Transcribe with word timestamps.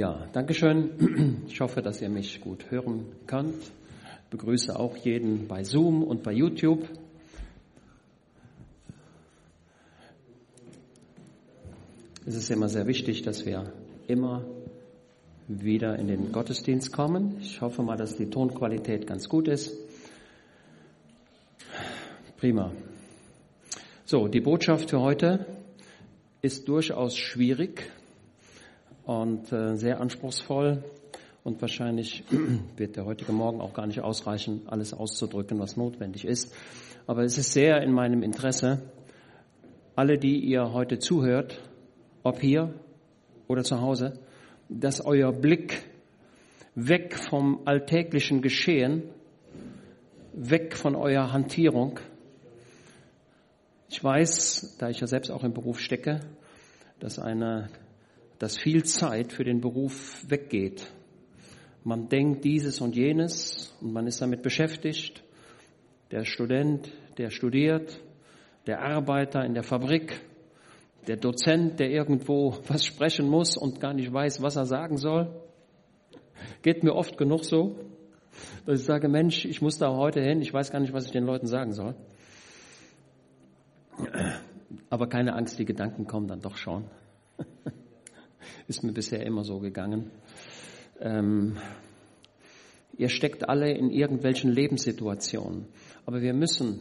Ja, 0.00 0.26
Dankeschön. 0.32 1.42
Ich 1.46 1.60
hoffe, 1.60 1.82
dass 1.82 2.00
ihr 2.00 2.08
mich 2.08 2.40
gut 2.40 2.70
hören 2.70 3.04
könnt. 3.26 3.62
Ich 3.62 4.30
begrüße 4.30 4.74
auch 4.74 4.96
jeden 4.96 5.46
bei 5.46 5.62
Zoom 5.62 6.02
und 6.02 6.22
bei 6.22 6.32
YouTube. 6.32 6.88
Es 12.24 12.34
ist 12.34 12.50
immer 12.50 12.70
sehr 12.70 12.86
wichtig, 12.86 13.20
dass 13.20 13.44
wir 13.44 13.74
immer 14.06 14.46
wieder 15.48 15.98
in 15.98 16.08
den 16.08 16.32
Gottesdienst 16.32 16.94
kommen. 16.94 17.36
Ich 17.38 17.60
hoffe 17.60 17.82
mal, 17.82 17.98
dass 17.98 18.16
die 18.16 18.30
Tonqualität 18.30 19.06
ganz 19.06 19.28
gut 19.28 19.48
ist. 19.48 19.76
Prima. 22.38 22.72
So, 24.06 24.28
die 24.28 24.40
Botschaft 24.40 24.88
für 24.88 25.00
heute 25.02 25.44
ist 26.40 26.68
durchaus 26.68 27.18
schwierig 27.18 27.92
und 29.10 29.52
äh, 29.52 29.74
sehr 29.74 30.00
anspruchsvoll 30.00 30.84
und 31.42 31.60
wahrscheinlich 31.60 32.22
wird 32.76 32.94
der 32.94 33.06
heutige 33.06 33.32
Morgen 33.32 33.60
auch 33.60 33.74
gar 33.74 33.88
nicht 33.88 34.00
ausreichen, 34.02 34.62
alles 34.66 34.94
auszudrücken, 34.94 35.58
was 35.58 35.76
notwendig 35.76 36.24
ist. 36.24 36.54
Aber 37.08 37.24
es 37.24 37.36
ist 37.36 37.52
sehr 37.52 37.82
in 37.82 37.90
meinem 37.90 38.22
Interesse, 38.22 38.82
alle, 39.96 40.16
die 40.16 40.38
ihr 40.38 40.72
heute 40.72 41.00
zuhört, 41.00 41.60
ob 42.22 42.40
hier 42.40 42.72
oder 43.48 43.64
zu 43.64 43.80
Hause, 43.80 44.20
dass 44.68 45.04
euer 45.04 45.32
Blick 45.32 45.82
weg 46.76 47.16
vom 47.16 47.62
alltäglichen 47.64 48.42
Geschehen, 48.42 49.02
weg 50.34 50.76
von 50.76 50.94
eurer 50.94 51.32
Hantierung. 51.32 51.98
Ich 53.88 54.04
weiß, 54.04 54.76
da 54.78 54.88
ich 54.88 55.00
ja 55.00 55.08
selbst 55.08 55.32
auch 55.32 55.42
im 55.42 55.52
Beruf 55.52 55.80
stecke, 55.80 56.20
dass 57.00 57.18
eine, 57.18 57.70
dass 58.40 58.56
viel 58.56 58.84
Zeit 58.84 59.34
für 59.34 59.44
den 59.44 59.60
Beruf 59.60 60.24
weggeht. 60.26 60.90
Man 61.84 62.08
denkt 62.08 62.42
dieses 62.44 62.80
und 62.80 62.96
jenes 62.96 63.76
und 63.82 63.92
man 63.92 64.06
ist 64.06 64.22
damit 64.22 64.42
beschäftigt. 64.42 65.22
Der 66.10 66.24
Student, 66.24 66.90
der 67.18 67.30
studiert, 67.30 68.00
der 68.66 68.80
Arbeiter 68.80 69.44
in 69.44 69.52
der 69.52 69.62
Fabrik, 69.62 70.22
der 71.06 71.16
Dozent, 71.16 71.80
der 71.80 71.90
irgendwo 71.90 72.56
was 72.66 72.84
sprechen 72.84 73.28
muss 73.28 73.58
und 73.58 73.78
gar 73.78 73.92
nicht 73.92 74.10
weiß, 74.10 74.40
was 74.40 74.56
er 74.56 74.64
sagen 74.64 74.96
soll. 74.96 75.30
Geht 76.62 76.82
mir 76.82 76.94
oft 76.94 77.18
genug 77.18 77.44
so, 77.44 77.78
dass 78.64 78.80
ich 78.80 78.86
sage, 78.86 79.08
Mensch, 79.10 79.44
ich 79.44 79.60
muss 79.60 79.76
da 79.76 79.94
heute 79.94 80.22
hin, 80.22 80.40
ich 80.40 80.52
weiß 80.52 80.72
gar 80.72 80.80
nicht, 80.80 80.94
was 80.94 81.04
ich 81.04 81.12
den 81.12 81.24
Leuten 81.24 81.46
sagen 81.46 81.74
soll. 81.74 81.94
Aber 84.88 85.08
keine 85.10 85.34
Angst, 85.34 85.58
die 85.58 85.66
Gedanken 85.66 86.06
kommen 86.06 86.26
dann 86.26 86.40
doch 86.40 86.56
schon. 86.56 86.86
Ist 88.68 88.82
mir 88.82 88.92
bisher 88.92 89.24
immer 89.24 89.44
so 89.44 89.58
gegangen. 89.58 90.10
Ähm, 91.00 91.56
ihr 92.96 93.08
steckt 93.08 93.48
alle 93.48 93.72
in 93.72 93.90
irgendwelchen 93.90 94.50
Lebenssituationen. 94.50 95.66
Aber 96.06 96.20
wir 96.22 96.34
müssen, 96.34 96.80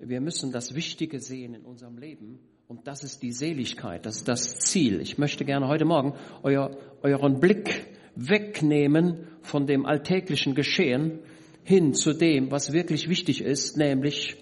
wir 0.00 0.20
müssen 0.20 0.52
das 0.52 0.74
Wichtige 0.74 1.20
sehen 1.20 1.54
in 1.54 1.64
unserem 1.64 1.98
Leben 1.98 2.38
und 2.68 2.86
das 2.86 3.02
ist 3.02 3.22
die 3.22 3.32
Seligkeit, 3.32 4.04
das 4.04 4.18
ist 4.18 4.28
das 4.28 4.58
Ziel. 4.58 5.00
Ich 5.00 5.16
möchte 5.16 5.44
gerne 5.44 5.68
heute 5.68 5.86
Morgen 5.86 6.14
euer, 6.42 6.70
euren 7.02 7.40
Blick 7.40 7.86
wegnehmen 8.14 9.26
von 9.40 9.66
dem 9.66 9.86
alltäglichen 9.86 10.54
Geschehen 10.54 11.20
hin 11.64 11.94
zu 11.94 12.12
dem, 12.12 12.50
was 12.50 12.72
wirklich 12.72 13.08
wichtig 13.08 13.40
ist, 13.40 13.76
nämlich 13.76 14.36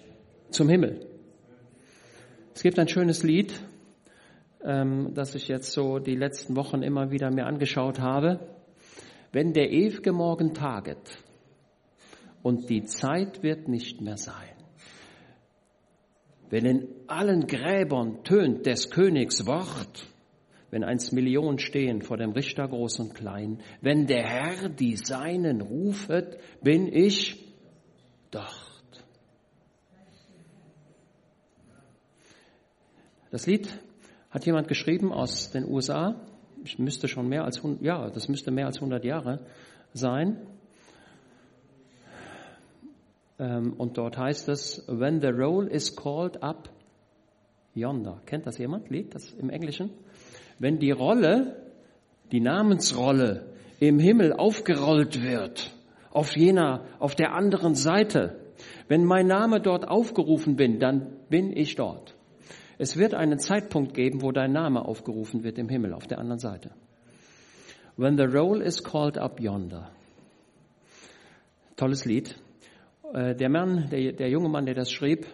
zum 0.49 0.67
Himmel. 0.67 1.07
Es 2.53 2.63
gibt 2.63 2.79
ein 2.79 2.87
schönes 2.87 3.23
Lied, 3.23 3.53
ähm, 4.63 5.11
das 5.13 5.35
ich 5.35 5.47
jetzt 5.47 5.71
so 5.71 5.99
die 5.99 6.15
letzten 6.15 6.55
Wochen 6.55 6.81
immer 6.81 7.11
wieder 7.11 7.31
mir 7.31 7.45
angeschaut 7.45 7.99
habe. 7.99 8.39
Wenn 9.31 9.53
der 9.53 9.71
ewige 9.71 10.13
Morgen 10.13 10.53
taget 10.53 11.19
und 12.41 12.69
die 12.69 12.83
Zeit 12.83 13.43
wird 13.43 13.67
nicht 13.67 14.01
mehr 14.01 14.17
sein, 14.17 14.53
wenn 16.49 16.65
in 16.65 16.87
allen 17.07 17.45
Gräbern 17.45 18.23
tönt 18.23 18.65
des 18.65 18.89
Königs 18.89 19.45
Wort, 19.45 20.07
wenn 20.71 20.83
eins 20.83 21.11
Millionen 21.11 21.59
stehen 21.59 22.01
vor 22.01 22.17
dem 22.17 22.31
Richter 22.31 22.67
groß 22.67 22.99
und 22.99 23.15
klein, 23.15 23.61
wenn 23.81 24.07
der 24.07 24.23
Herr 24.23 24.69
die 24.69 24.95
Seinen 24.95 25.61
rufet, 25.61 26.37
bin 26.61 26.87
ich 26.91 27.53
dort. 28.31 28.67
Das 33.29 33.45
Lied 33.45 33.67
hat 34.29 34.45
jemand 34.45 34.67
geschrieben 34.67 35.11
aus 35.11 35.51
den 35.51 35.65
USA. 35.65 36.15
Ich 36.63 36.79
müsste 36.79 37.07
schon 37.07 37.27
mehr 37.27 37.45
als 37.45 37.61
ja, 37.81 38.09
das 38.09 38.27
müsste 38.27 38.51
mehr 38.51 38.65
als 38.65 38.77
100 38.77 39.03
Jahre 39.05 39.39
sein. 39.93 40.37
Ähm, 43.39 43.73
und 43.77 43.97
dort 43.97 44.17
heißt 44.17 44.49
es, 44.49 44.83
when 44.87 45.21
the 45.21 45.27
roll 45.27 45.67
is 45.67 45.95
called 45.95 46.41
up 46.41 46.69
yonder. 47.73 48.21
Kennt 48.25 48.47
das 48.47 48.57
jemand? 48.57 48.89
Lied 48.89 49.13
das 49.13 49.31
im 49.33 49.49
Englischen? 49.49 49.91
Wenn 50.59 50.79
die 50.79 50.91
Rolle, 50.91 51.55
die 52.31 52.41
Namensrolle 52.41 53.53
im 53.79 53.99
Himmel 53.99 54.33
aufgerollt 54.33 55.23
wird, 55.23 55.71
auf 56.11 56.35
jener, 56.35 56.85
auf 56.99 57.15
der 57.15 57.33
anderen 57.33 57.75
Seite, 57.75 58.39
wenn 58.87 59.05
mein 59.05 59.27
Name 59.27 59.61
dort 59.61 59.87
aufgerufen 59.87 60.55
bin, 60.55 60.79
dann 60.79 61.13
bin 61.29 61.55
ich 61.55 61.75
dort. 61.75 62.16
Es 62.77 62.97
wird 62.97 63.13
einen 63.13 63.39
Zeitpunkt 63.39 63.93
geben, 63.93 64.21
wo 64.21 64.31
dein 64.31 64.51
Name 64.51 64.85
aufgerufen 64.85 65.43
wird 65.43 65.57
im 65.57 65.69
Himmel, 65.69 65.93
auf 65.93 66.07
der 66.07 66.19
anderen 66.19 66.39
Seite. 66.39 66.71
When 67.95 68.17
the 68.17 68.25
roll 68.25 68.61
is 68.61 68.83
called 68.83 69.17
up 69.17 69.39
yonder. 69.39 69.89
Tolles 71.75 72.05
Lied. 72.05 72.35
Äh, 73.13 73.35
der 73.35 73.49
Mann, 73.49 73.89
der, 73.89 74.13
der 74.13 74.29
junge 74.29 74.49
Mann, 74.49 74.65
der 74.65 74.75
das 74.75 74.91
schrieb, 74.91 75.25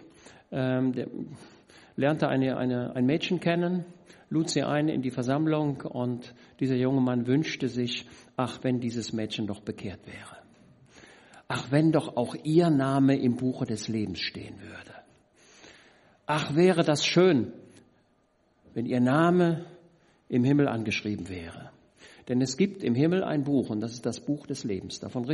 ähm, 0.50 0.92
der 0.92 1.08
lernte 1.96 2.28
eine, 2.28 2.56
eine, 2.56 2.96
ein 2.96 3.04
Mädchen 3.04 3.40
kennen, 3.40 3.84
lud 4.30 4.48
sie 4.48 4.62
ein 4.62 4.88
in 4.88 5.02
die 5.02 5.10
Versammlung 5.10 5.82
und 5.82 6.34
dieser 6.60 6.76
junge 6.76 7.00
Mann 7.00 7.26
wünschte 7.26 7.68
sich, 7.68 8.08
ach, 8.36 8.60
wenn 8.62 8.80
dieses 8.80 9.12
Mädchen 9.12 9.46
doch 9.46 9.60
bekehrt 9.60 10.06
wäre. 10.06 10.38
Ach, 11.48 11.70
wenn 11.70 11.92
doch 11.92 12.16
auch 12.16 12.34
ihr 12.42 12.70
Name 12.70 13.18
im 13.18 13.36
Buche 13.36 13.66
des 13.66 13.88
Lebens 13.88 14.20
stehen 14.20 14.60
würde. 14.60 14.93
Ach, 16.26 16.54
wäre 16.54 16.84
das 16.84 17.04
schön, 17.04 17.52
wenn 18.72 18.86
ihr 18.86 19.00
Name 19.00 19.66
im 20.28 20.44
Himmel 20.44 20.68
angeschrieben 20.68 21.28
wäre. 21.28 21.70
Denn 22.28 22.40
es 22.40 22.56
gibt 22.56 22.82
im 22.82 22.94
Himmel 22.94 23.22
ein 23.22 23.44
Buch 23.44 23.68
und 23.68 23.80
das 23.80 23.92
ist 23.92 24.06
das 24.06 24.20
Buch 24.20 24.46
des 24.46 24.64
Lebens. 24.64 24.98
Davon 24.98 25.30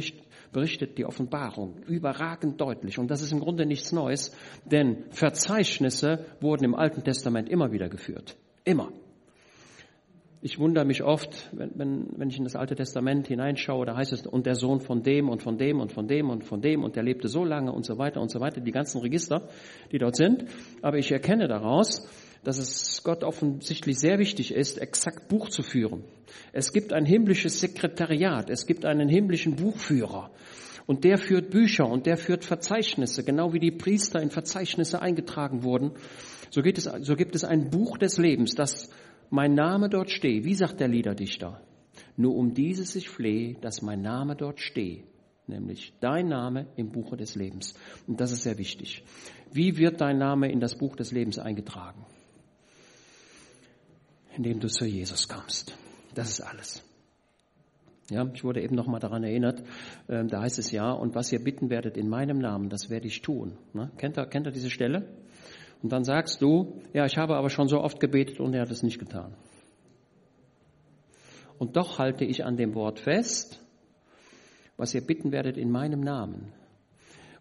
berichtet 0.52 0.98
die 0.98 1.04
Offenbarung 1.04 1.76
überragend 1.86 2.60
deutlich. 2.60 2.98
Und 2.98 3.10
das 3.10 3.22
ist 3.22 3.32
im 3.32 3.38
Grunde 3.38 3.64
nichts 3.64 3.92
Neues, 3.92 4.34
denn 4.64 5.04
Verzeichnisse 5.10 6.26
wurden 6.40 6.64
im 6.64 6.74
Alten 6.74 7.04
Testament 7.04 7.48
immer 7.48 7.70
wieder 7.70 7.88
geführt. 7.88 8.36
Immer. 8.64 8.90
Ich 10.42 10.58
wundere 10.58 10.86
mich 10.86 11.02
oft, 11.02 11.50
wenn, 11.52 11.72
wenn, 11.74 12.06
wenn 12.16 12.30
ich 12.30 12.38
in 12.38 12.44
das 12.44 12.56
Alte 12.56 12.74
Testament 12.74 13.26
hineinschaue, 13.26 13.84
da 13.84 13.94
heißt 13.94 14.14
es, 14.14 14.26
und 14.26 14.46
der 14.46 14.54
Sohn 14.54 14.80
von 14.80 15.02
dem 15.02 15.28
und 15.28 15.42
von 15.42 15.58
dem 15.58 15.80
und 15.80 15.92
von 15.92 16.08
dem 16.08 16.30
und 16.30 16.44
von 16.44 16.62
dem 16.62 16.82
und 16.82 16.96
der 16.96 17.02
lebte 17.02 17.28
so 17.28 17.44
lange 17.44 17.72
und 17.72 17.84
so 17.84 17.98
weiter 17.98 18.22
und 18.22 18.30
so 18.30 18.40
weiter, 18.40 18.62
die 18.62 18.72
ganzen 18.72 19.02
Register, 19.02 19.48
die 19.92 19.98
dort 19.98 20.16
sind. 20.16 20.46
Aber 20.80 20.96
ich 20.96 21.12
erkenne 21.12 21.46
daraus, 21.46 22.08
dass 22.42 22.56
es 22.56 23.02
Gott 23.04 23.22
offensichtlich 23.22 23.98
sehr 23.98 24.18
wichtig 24.18 24.54
ist, 24.54 24.78
exakt 24.78 25.28
Buch 25.28 25.50
zu 25.50 25.62
führen. 25.62 26.04
Es 26.52 26.72
gibt 26.72 26.94
ein 26.94 27.04
himmlisches 27.04 27.60
Sekretariat, 27.60 28.48
es 28.48 28.66
gibt 28.66 28.86
einen 28.86 29.10
himmlischen 29.10 29.56
Buchführer. 29.56 30.30
Und 30.86 31.04
der 31.04 31.18
führt 31.18 31.50
Bücher 31.50 31.86
und 31.86 32.06
der 32.06 32.16
führt 32.16 32.46
Verzeichnisse, 32.46 33.24
genau 33.24 33.52
wie 33.52 33.60
die 33.60 33.70
Priester 33.70 34.22
in 34.22 34.30
Verzeichnisse 34.30 35.02
eingetragen 35.02 35.64
wurden. 35.64 35.92
So, 36.50 36.62
es, 36.62 36.84
so 36.84 37.14
gibt 37.14 37.36
es 37.36 37.44
ein 37.44 37.68
Buch 37.68 37.98
des 37.98 38.16
Lebens, 38.16 38.54
das 38.54 38.88
mein 39.30 39.54
Name 39.54 39.88
dort 39.88 40.10
stehe. 40.10 40.44
Wie 40.44 40.54
sagt 40.54 40.80
der 40.80 40.88
Liederdichter? 40.88 41.62
Nur 42.16 42.36
um 42.36 42.54
dieses 42.54 42.94
ich 42.96 43.08
flehe, 43.08 43.54
dass 43.60 43.82
mein 43.82 44.02
Name 44.02 44.36
dort 44.36 44.60
stehe, 44.60 45.04
nämlich 45.46 45.92
dein 46.00 46.28
Name 46.28 46.66
im 46.76 46.90
Buche 46.90 47.16
des 47.16 47.34
Lebens. 47.34 47.74
Und 48.06 48.20
das 48.20 48.32
ist 48.32 48.42
sehr 48.42 48.58
wichtig. 48.58 49.04
Wie 49.52 49.76
wird 49.78 50.00
dein 50.00 50.18
Name 50.18 50.50
in 50.50 50.60
das 50.60 50.76
Buch 50.76 50.96
des 50.96 51.12
Lebens 51.12 51.38
eingetragen? 51.38 52.04
indem 54.36 54.60
du 54.60 54.68
zu 54.68 54.86
Jesus 54.86 55.28
kommst. 55.28 55.76
Das 56.14 56.30
ist 56.30 56.40
alles. 56.40 56.82
Ja, 58.10 58.28
ich 58.32 58.42
wurde 58.42 58.62
eben 58.62 58.74
noch 58.74 58.88
mal 58.88 58.98
daran 58.98 59.22
erinnert, 59.22 59.62
äh, 60.08 60.24
da 60.24 60.42
heißt 60.42 60.58
es 60.58 60.72
ja, 60.72 60.90
und 60.90 61.14
was 61.14 61.30
ihr 61.30 61.44
bitten 61.44 61.70
werdet 61.70 61.96
in 61.96 62.08
meinem 62.08 62.38
Namen, 62.38 62.68
das 62.68 62.90
werde 62.90 63.06
ich 63.06 63.22
tun. 63.22 63.56
Ne? 63.72 63.90
Kennt, 63.98 64.18
ihr, 64.18 64.26
kennt 64.26 64.46
ihr 64.46 64.50
diese 64.50 64.70
Stelle? 64.70 65.06
Und 65.82 65.92
dann 65.92 66.04
sagst 66.04 66.42
du, 66.42 66.80
ja, 66.92 67.06
ich 67.06 67.16
habe 67.16 67.36
aber 67.36 67.50
schon 67.50 67.68
so 67.68 67.80
oft 67.80 68.00
gebetet 68.00 68.40
und 68.40 68.54
er 68.54 68.62
hat 68.62 68.70
es 68.70 68.82
nicht 68.82 68.98
getan. 68.98 69.34
Und 71.58 71.76
doch 71.76 71.98
halte 71.98 72.24
ich 72.24 72.44
an 72.44 72.56
dem 72.56 72.74
Wort 72.74 73.00
fest, 73.00 73.60
was 74.76 74.94
ihr 74.94 75.00
bitten 75.00 75.32
werdet 75.32 75.56
in 75.56 75.70
meinem 75.70 76.00
Namen. 76.00 76.52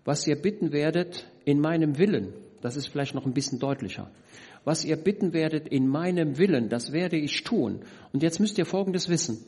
Was 0.06 0.28
ihr 0.28 0.36
bitten 0.36 0.72
werdet 0.72 1.28
in 1.46 1.60
meinem 1.60 1.98
Willen, 1.98 2.34
das 2.62 2.76
ist 2.76 2.88
vielleicht 2.88 3.16
noch 3.16 3.26
ein 3.26 3.34
bisschen 3.34 3.60
deutlicher 3.60 4.10
was 4.64 4.86
ihr 4.86 4.98
bitten 4.98 5.34
werdet 5.34 5.68
in 5.68 5.88
meinem 5.88 6.38
Willen, 6.38 6.70
das 6.70 6.92
werde 6.92 7.18
ich 7.18 7.44
tun. 7.44 7.82
Und 8.14 8.24
jetzt 8.24 8.40
müsst 8.40 8.58
ihr 8.58 8.66
Folgendes 8.66 9.10
wissen. 9.10 9.44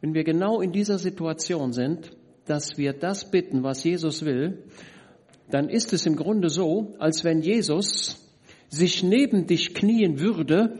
wenn 0.00 0.14
wir 0.14 0.24
genau 0.24 0.60
in 0.60 0.72
dieser 0.72 0.98
Situation 0.98 1.72
sind, 1.72 2.10
dass 2.46 2.76
wir 2.76 2.92
das 2.92 3.30
bitten, 3.30 3.62
was 3.62 3.84
Jesus 3.84 4.24
will, 4.24 4.64
dann 5.50 5.68
ist 5.68 5.92
es 5.92 6.06
im 6.06 6.16
Grunde 6.16 6.50
so, 6.50 6.94
als 6.98 7.24
wenn 7.24 7.40
Jesus 7.40 8.23
sich 8.68 9.02
neben 9.02 9.46
dich 9.46 9.74
knien 9.74 10.20
würde. 10.20 10.78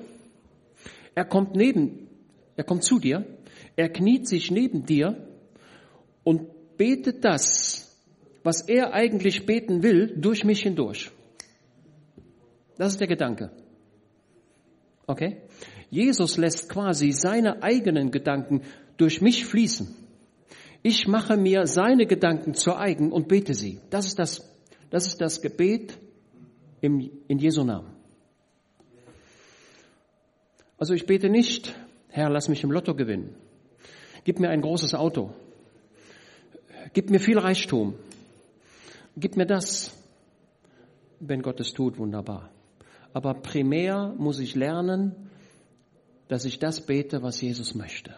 Er 1.14 1.24
kommt 1.24 1.54
neben, 1.54 2.08
er 2.56 2.64
kommt 2.64 2.84
zu 2.84 2.98
dir, 2.98 3.24
er 3.76 3.88
kniet 3.88 4.28
sich 4.28 4.50
neben 4.50 4.86
dir 4.86 5.28
und 6.22 6.76
betet 6.76 7.24
das, 7.24 7.98
was 8.42 8.62
er 8.62 8.92
eigentlich 8.92 9.46
beten 9.46 9.82
will, 9.82 10.16
durch 10.16 10.44
mich 10.44 10.62
hindurch. 10.62 11.10
Das 12.76 12.92
ist 12.92 13.00
der 13.00 13.08
Gedanke. 13.08 13.50
Okay? 15.06 15.42
Jesus 15.90 16.36
lässt 16.36 16.68
quasi 16.68 17.12
seine 17.12 17.62
eigenen 17.62 18.10
Gedanken 18.10 18.62
durch 18.96 19.20
mich 19.20 19.44
fließen. 19.44 19.94
Ich 20.82 21.06
mache 21.06 21.36
mir 21.36 21.66
seine 21.66 22.06
Gedanken 22.06 22.54
zur 22.54 22.78
eigen 22.78 23.12
und 23.12 23.28
bete 23.28 23.54
sie. 23.54 23.80
Das 23.90 24.06
ist 24.06 24.18
das, 24.18 24.50
das, 24.90 25.06
ist 25.06 25.20
das 25.20 25.40
Gebet 25.40 25.98
im, 26.84 27.10
in 27.28 27.38
Jesu 27.38 27.64
Namen. 27.64 27.90
Also 30.76 30.92
ich 30.92 31.06
bete 31.06 31.30
nicht, 31.30 31.74
Herr, 32.08 32.28
lass 32.28 32.48
mich 32.48 32.62
im 32.62 32.70
Lotto 32.70 32.94
gewinnen. 32.94 33.34
Gib 34.24 34.38
mir 34.38 34.50
ein 34.50 34.60
großes 34.60 34.94
Auto. 34.94 35.32
Gib 36.92 37.08
mir 37.08 37.20
viel 37.20 37.38
Reichtum. 37.38 37.94
Gib 39.16 39.36
mir 39.36 39.46
das. 39.46 39.96
Wenn 41.20 41.40
Gott 41.40 41.58
es 41.60 41.72
tut, 41.72 41.96
wunderbar. 41.96 42.50
Aber 43.14 43.32
primär 43.34 44.14
muss 44.18 44.38
ich 44.38 44.54
lernen, 44.54 45.30
dass 46.28 46.44
ich 46.44 46.58
das 46.58 46.84
bete, 46.84 47.22
was 47.22 47.40
Jesus 47.40 47.74
möchte. 47.74 48.14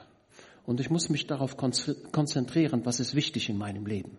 Und 0.65 0.81
ich 0.81 0.91
muss 0.91 1.09
mich 1.09 1.29
darauf 1.29 1.57
konzentrieren, 1.57 2.85
was 2.85 2.99
ist 2.99 3.15
wichtig 3.15 3.49
in 3.49 3.59
meinem 3.59 3.87
Leben. 3.87 4.17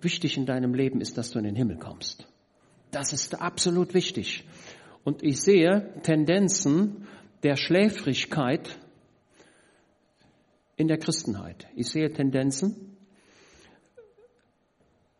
Wichtig 0.00 0.36
in 0.36 0.46
deinem 0.46 0.74
Leben 0.74 1.00
ist, 1.00 1.16
dass 1.18 1.30
du 1.30 1.38
in 1.38 1.44
den 1.44 1.54
Himmel 1.54 1.78
kommst. 1.78 2.26
Das 2.90 3.12
ist 3.12 3.40
absolut 3.40 3.94
wichtig. 3.94 4.44
Und 5.04 5.22
ich 5.22 5.40
sehe 5.40 5.94
Tendenzen 6.02 7.06
der 7.42 7.56
Schläfrigkeit 7.56 8.78
in 10.76 10.88
der 10.88 10.98
Christenheit. 10.98 11.66
Ich 11.76 11.88
sehe 11.88 12.12
Tendenzen 12.12 12.96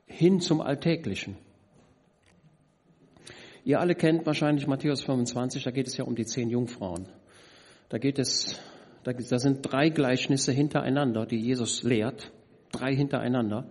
hin 0.06 0.40
zum 0.40 0.60
Alltäglichen. 0.60 1.36
Ihr 3.64 3.78
alle 3.78 3.94
kennt 3.94 4.26
wahrscheinlich 4.26 4.66
Matthäus 4.66 5.02
25, 5.02 5.64
da 5.64 5.70
geht 5.70 5.86
es 5.86 5.96
ja 5.96 6.04
um 6.04 6.14
die 6.14 6.24
zehn 6.24 6.48
Jungfrauen. 6.48 7.08
Da 7.88 7.98
geht 7.98 8.18
es 8.18 8.58
da, 9.02 9.12
da 9.12 9.38
sind 9.38 9.62
drei 9.62 9.88
Gleichnisse 9.88 10.52
hintereinander, 10.52 11.24
die 11.24 11.38
Jesus 11.38 11.82
lehrt, 11.82 12.32
drei 12.70 12.94
hintereinander. 12.94 13.66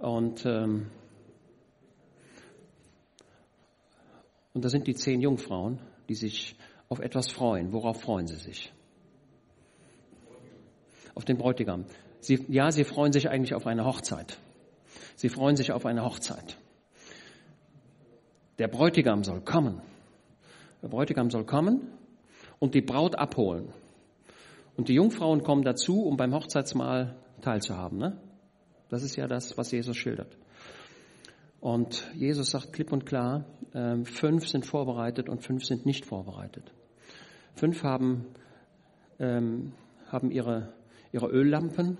Und, 0.00 0.44
ähm, 0.44 0.90
und 4.54 4.64
da 4.64 4.68
sind 4.68 4.86
die 4.86 4.94
zehn 4.94 5.20
Jungfrauen, 5.20 5.80
die 6.08 6.14
sich 6.14 6.56
auf 6.88 7.00
etwas 7.00 7.30
freuen. 7.30 7.72
Worauf 7.72 8.00
freuen 8.00 8.26
sie 8.26 8.36
sich? 8.36 8.72
Auf 11.14 11.24
den 11.24 11.36
Bräutigam. 11.36 11.84
Sie, 12.20 12.44
ja, 12.48 12.70
sie 12.70 12.84
freuen 12.84 13.12
sich 13.12 13.28
eigentlich 13.28 13.54
auf 13.54 13.66
eine 13.66 13.84
Hochzeit. 13.84 14.38
Sie 15.16 15.28
freuen 15.28 15.56
sich 15.56 15.72
auf 15.72 15.84
eine 15.84 16.04
Hochzeit. 16.04 16.56
Der 18.58 18.68
Bräutigam 18.68 19.24
soll 19.24 19.40
kommen. 19.40 19.82
Der 20.82 20.88
Bräutigam 20.88 21.30
soll 21.30 21.44
kommen 21.44 21.88
und 22.60 22.74
die 22.74 22.80
Braut 22.80 23.16
abholen. 23.16 23.72
Und 24.76 24.88
die 24.88 24.94
Jungfrauen 24.94 25.42
kommen 25.42 25.64
dazu, 25.64 26.04
um 26.04 26.16
beim 26.16 26.32
Hochzeitsmahl 26.32 27.16
teilzuhaben. 27.42 27.98
Ne? 27.98 28.20
Das 28.88 29.02
ist 29.02 29.16
ja 29.16 29.26
das, 29.26 29.56
was 29.58 29.72
Jesus 29.72 29.96
schildert. 29.96 30.36
Und 31.64 32.06
Jesus 32.14 32.50
sagt 32.50 32.74
klipp 32.74 32.92
und 32.92 33.06
klar, 33.06 33.46
äh, 33.72 34.04
fünf 34.04 34.46
sind 34.46 34.66
vorbereitet 34.66 35.30
und 35.30 35.42
fünf 35.42 35.64
sind 35.64 35.86
nicht 35.86 36.04
vorbereitet. 36.04 36.70
Fünf 37.54 37.82
haben, 37.82 38.26
ähm, 39.18 39.72
haben 40.06 40.30
ihre, 40.30 40.74
ihre 41.10 41.28
Öllampen 41.28 41.96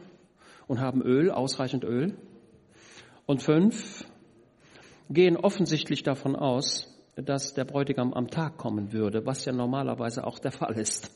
und 0.67 0.81
haben 0.81 1.01
Öl, 1.01 1.31
ausreichend 1.31 1.83
Öl. 1.83 2.15
Und 3.25 3.41
fünf 3.41 4.05
gehen 5.09 5.39
offensichtlich 5.39 6.03
davon 6.03 6.37
aus, 6.37 6.95
dass 7.17 7.55
der 7.55 7.65
Bräutigam 7.65 8.13
am 8.13 8.29
Tag 8.29 8.59
kommen 8.59 8.93
würde, 8.93 9.25
was 9.25 9.47
ja 9.47 9.55
normalerweise 9.55 10.27
auch 10.27 10.39
der 10.41 10.53
Fall 10.53 10.79
ist. 10.79 11.11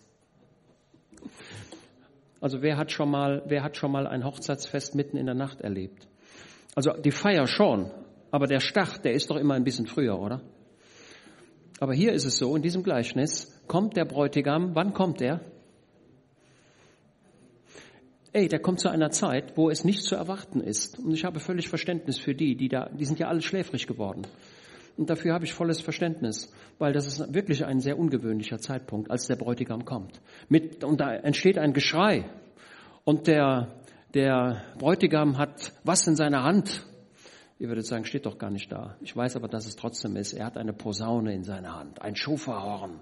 Also 2.41 2.63
wer 2.63 2.79
hat 2.79 2.93
schon 2.93 3.11
mal, 3.11 3.43
wer 3.47 3.63
hat 3.63 3.77
schon 3.77 3.93
mal 3.93 4.07
ein 4.07 4.25
Hochzeitsfest 4.25 4.95
mitten 4.95 5.19
in 5.19 5.27
der 5.27 5.35
Nacht 5.35 5.61
erlebt? 5.61 6.09
Also 6.75 6.93
die 6.93 7.11
Feier 7.11 7.47
schon, 7.47 7.91
aber 8.31 8.47
der 8.47 8.61
Start, 8.61 9.05
der 9.05 9.13
ist 9.13 9.31
doch 9.31 9.37
immer 9.37 9.55
ein 9.55 9.65
bisschen 9.65 9.87
früher, 9.87 10.19
oder? 10.19 10.43
Aber 11.81 11.95
hier 11.95 12.13
ist 12.13 12.25
es 12.25 12.39
so, 12.39 12.55
in 12.57 12.63
diesem 12.63 12.83
Gleichnis 12.83 13.63
kommt 13.69 13.97
der 13.97 14.05
Bräutigam, 14.05 14.75
wann 14.75 14.93
kommt 14.93 15.21
er? 15.21 15.41
Ey, 18.33 18.49
der 18.49 18.59
kommt 18.61 18.81
zu 18.81 18.91
einer 18.91 19.11
Zeit, 19.11 19.57
wo 19.57 19.71
es 19.71 19.85
nicht 19.85 20.03
zu 20.03 20.15
erwarten 20.15 20.61
ist. 20.61 20.99
Und 20.99 21.13
ich 21.13 21.25
habe 21.25 21.41
völlig 21.41 21.69
Verständnis 21.69 22.19
für 22.19 22.35
die, 22.35 22.57
die 22.57 22.69
da, 22.69 22.89
die 22.91 23.05
sind 23.05 23.19
ja 23.19 23.29
alle 23.29 23.41
schläfrig 23.41 23.87
geworden. 23.87 24.27
Und 24.99 25.09
dafür 25.09 25.33
habe 25.33 25.45
ich 25.45 25.55
volles 25.55 25.81
Verständnis, 25.81 26.53
weil 26.79 26.93
das 26.93 27.07
ist 27.07 27.33
wirklich 27.33 27.65
ein 27.65 27.79
sehr 27.79 27.99
ungewöhnlicher 27.99 28.59
Zeitpunkt, 28.59 29.11
als 29.11 29.29
der 29.29 29.37
Bräutigam 29.37 29.85
kommt. 29.85 30.21
Mit, 30.49 30.83
und 30.83 31.01
da 31.01 31.15
entsteht 31.15 31.57
ein 31.57 31.73
Geschrei. 31.73 32.29
Und 33.05 33.29
der, 33.29 33.77
der 34.13 34.65
Bräutigam 34.77 35.39
hat 35.39 35.73
was 35.85 36.07
in 36.09 36.17
seiner 36.17 36.43
Hand. 36.43 36.85
Ihr 37.59 37.69
würdet 37.69 37.87
sagen, 37.87 38.05
steht 38.05 38.27
doch 38.27 38.39
gar 38.39 38.51
nicht 38.51 38.71
da. 38.71 38.97
Ich 39.01 39.17
weiß 39.17 39.35
aber, 39.35 39.49
dass 39.49 39.67
es 39.67 39.75
trotzdem 39.75 40.15
ist. 40.17 40.33
Er 40.33 40.47
hat 40.47 40.57
eine 40.57 40.73
Posaune 40.73 41.35
in 41.35 41.43
seiner 41.43 41.75
Hand, 41.75 42.01
ein 42.01 42.15
Schofahorn. 42.15 43.01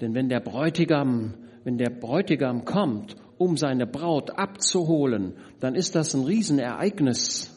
Denn 0.00 0.14
wenn 0.14 0.28
der 0.28 0.40
Bräutigam, 0.40 1.34
wenn 1.64 1.76
der 1.76 1.90
Bräutigam 1.90 2.64
kommt, 2.64 3.16
um 3.36 3.56
seine 3.56 3.86
Braut 3.86 4.30
abzuholen, 4.30 5.34
dann 5.60 5.74
ist 5.74 5.94
das 5.94 6.14
ein 6.14 6.24
Riesenereignis. 6.24 7.54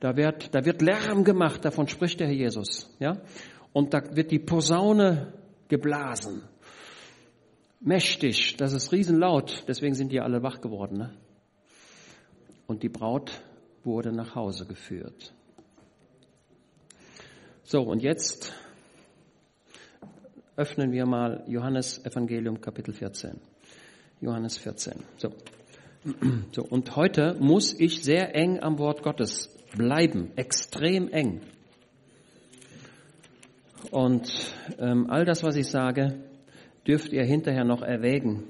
Da 0.00 0.16
wird, 0.16 0.54
da 0.54 0.64
wird 0.64 0.80
Lärm 0.80 1.24
gemacht, 1.24 1.64
davon 1.64 1.88
spricht 1.88 2.20
der 2.20 2.28
Herr 2.28 2.34
Jesus. 2.34 2.96
Ja? 3.00 3.18
Und 3.72 3.92
da 3.92 4.16
wird 4.16 4.30
die 4.30 4.38
Posaune 4.38 5.32
geblasen. 5.68 6.42
Mächtig, 7.80 8.56
das 8.56 8.72
ist 8.72 8.92
riesenlaut, 8.92 9.64
deswegen 9.68 9.94
sind 9.94 10.10
die 10.10 10.20
alle 10.20 10.42
wach 10.42 10.60
geworden. 10.60 10.98
Ne? 10.98 11.10
Und 12.66 12.82
die 12.82 12.88
Braut 12.88 13.42
wurde 13.88 14.12
nach 14.12 14.36
Hause 14.36 14.66
geführt. 14.66 15.32
So, 17.64 17.80
und 17.80 18.02
jetzt 18.02 18.52
öffnen 20.56 20.92
wir 20.92 21.06
mal 21.06 21.42
Johannes 21.48 22.04
Evangelium 22.04 22.60
Kapitel 22.60 22.92
14. 22.92 23.40
Johannes 24.20 24.58
14. 24.58 25.02
So. 25.16 25.32
So, 26.52 26.62
und 26.62 26.94
heute 26.94 27.36
muss 27.40 27.78
ich 27.78 28.02
sehr 28.02 28.34
eng 28.34 28.60
am 28.60 28.78
Wort 28.78 29.02
Gottes 29.02 29.50
bleiben, 29.76 30.30
extrem 30.36 31.08
eng. 31.08 31.40
Und 33.90 34.32
ähm, 34.78 35.10
all 35.10 35.24
das, 35.24 35.42
was 35.42 35.56
ich 35.56 35.68
sage, 35.68 36.20
dürft 36.86 37.12
ihr 37.12 37.24
hinterher 37.24 37.64
noch 37.64 37.82
erwägen. 37.82 38.44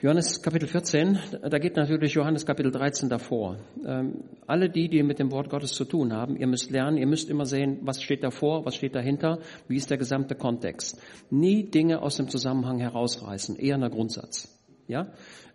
Johannes 0.00 0.40
Kapitel 0.42 0.68
14, 0.68 1.18
da 1.50 1.58
geht 1.58 1.74
natürlich 1.74 2.14
Johannes 2.14 2.46
Kapitel 2.46 2.70
13 2.70 3.08
davor. 3.08 3.56
Ähm, 3.84 4.22
alle 4.46 4.70
die, 4.70 4.88
die 4.88 5.02
mit 5.02 5.18
dem 5.18 5.32
Wort 5.32 5.50
Gottes 5.50 5.72
zu 5.72 5.84
tun 5.84 6.12
haben, 6.12 6.36
ihr 6.36 6.46
müsst 6.46 6.70
lernen, 6.70 6.98
ihr 6.98 7.06
müsst 7.08 7.28
immer 7.28 7.46
sehen, 7.46 7.80
was 7.82 8.00
steht 8.00 8.22
davor, 8.22 8.64
was 8.64 8.76
steht 8.76 8.94
dahinter, 8.94 9.40
wie 9.66 9.74
ist 9.74 9.90
der 9.90 9.98
gesamte 9.98 10.36
Kontext. 10.36 11.02
Nie 11.30 11.68
Dinge 11.68 12.00
aus 12.00 12.16
dem 12.16 12.28
Zusammenhang 12.28 12.78
herausreißen, 12.78 13.56
eher 13.56 13.74
ein 13.74 13.90
Grundsatz. 13.90 14.56
Ja, 14.86 15.08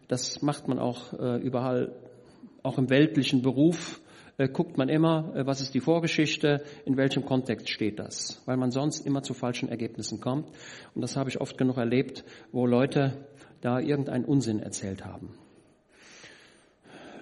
das 0.09 0.41
macht 0.41 0.67
man 0.67 0.77
auch 0.77 1.13
äh, 1.13 1.37
überall 1.37 1.95
auch 2.63 2.77
im 2.77 2.89
weltlichen 2.89 3.43
Beruf 3.43 4.01
äh, 4.37 4.49
guckt 4.49 4.77
man 4.77 4.89
immer, 4.89 5.33
äh, 5.35 5.45
was 5.45 5.61
ist 5.61 5.73
die 5.73 5.79
Vorgeschichte, 5.79 6.63
in 6.85 6.97
welchem 6.97 7.23
Kontext 7.23 7.69
steht 7.69 7.99
das, 7.99 8.41
weil 8.45 8.57
man 8.57 8.71
sonst 8.71 9.05
immer 9.05 9.21
zu 9.21 9.33
falschen 9.33 9.69
Ergebnissen 9.69 10.19
kommt. 10.19 10.49
Und 10.95 11.01
das 11.01 11.15
habe 11.15 11.29
ich 11.29 11.39
oft 11.39 11.57
genug 11.57 11.77
erlebt, 11.77 12.25
wo 12.51 12.65
Leute 12.65 13.27
da 13.63 13.79
irgendeinen 13.79 14.25
Unsinn 14.25 14.59
erzählt 14.59 15.05
haben. 15.05 15.29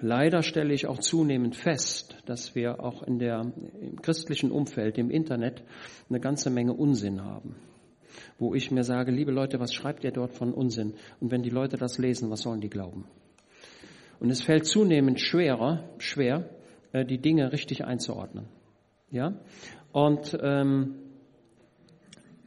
Leider 0.00 0.42
stelle 0.42 0.74
ich 0.74 0.88
auch 0.88 0.98
zunehmend 0.98 1.54
fest, 1.54 2.16
dass 2.26 2.56
wir 2.56 2.82
auch 2.82 3.04
in 3.04 3.20
der, 3.20 3.52
im 3.80 4.02
christlichen 4.02 4.50
Umfeld, 4.50 4.98
im 4.98 5.10
Internet, 5.10 5.62
eine 6.08 6.18
ganze 6.18 6.50
Menge 6.50 6.72
Unsinn 6.72 7.24
haben. 7.24 7.54
Wo 8.38 8.54
ich 8.54 8.72
mir 8.72 8.82
sage, 8.82 9.12
liebe 9.12 9.30
Leute, 9.30 9.60
was 9.60 9.72
schreibt 9.72 10.02
ihr 10.02 10.10
dort 10.10 10.34
von 10.34 10.52
Unsinn? 10.52 10.94
Und 11.20 11.30
wenn 11.30 11.42
die 11.42 11.50
Leute 11.50 11.76
das 11.76 11.98
lesen, 11.98 12.30
was 12.30 12.40
sollen 12.40 12.60
die 12.60 12.68
glauben? 12.68 13.04
Und 14.18 14.30
es 14.30 14.42
fällt 14.42 14.66
zunehmend 14.66 15.20
schwerer, 15.20 15.88
schwer, 15.98 16.50
äh, 16.90 17.04
die 17.04 17.18
Dinge 17.18 17.52
richtig 17.52 17.84
einzuordnen. 17.84 18.48
Ja? 19.10 19.38
Und 19.92 20.36
ähm, 20.42 20.96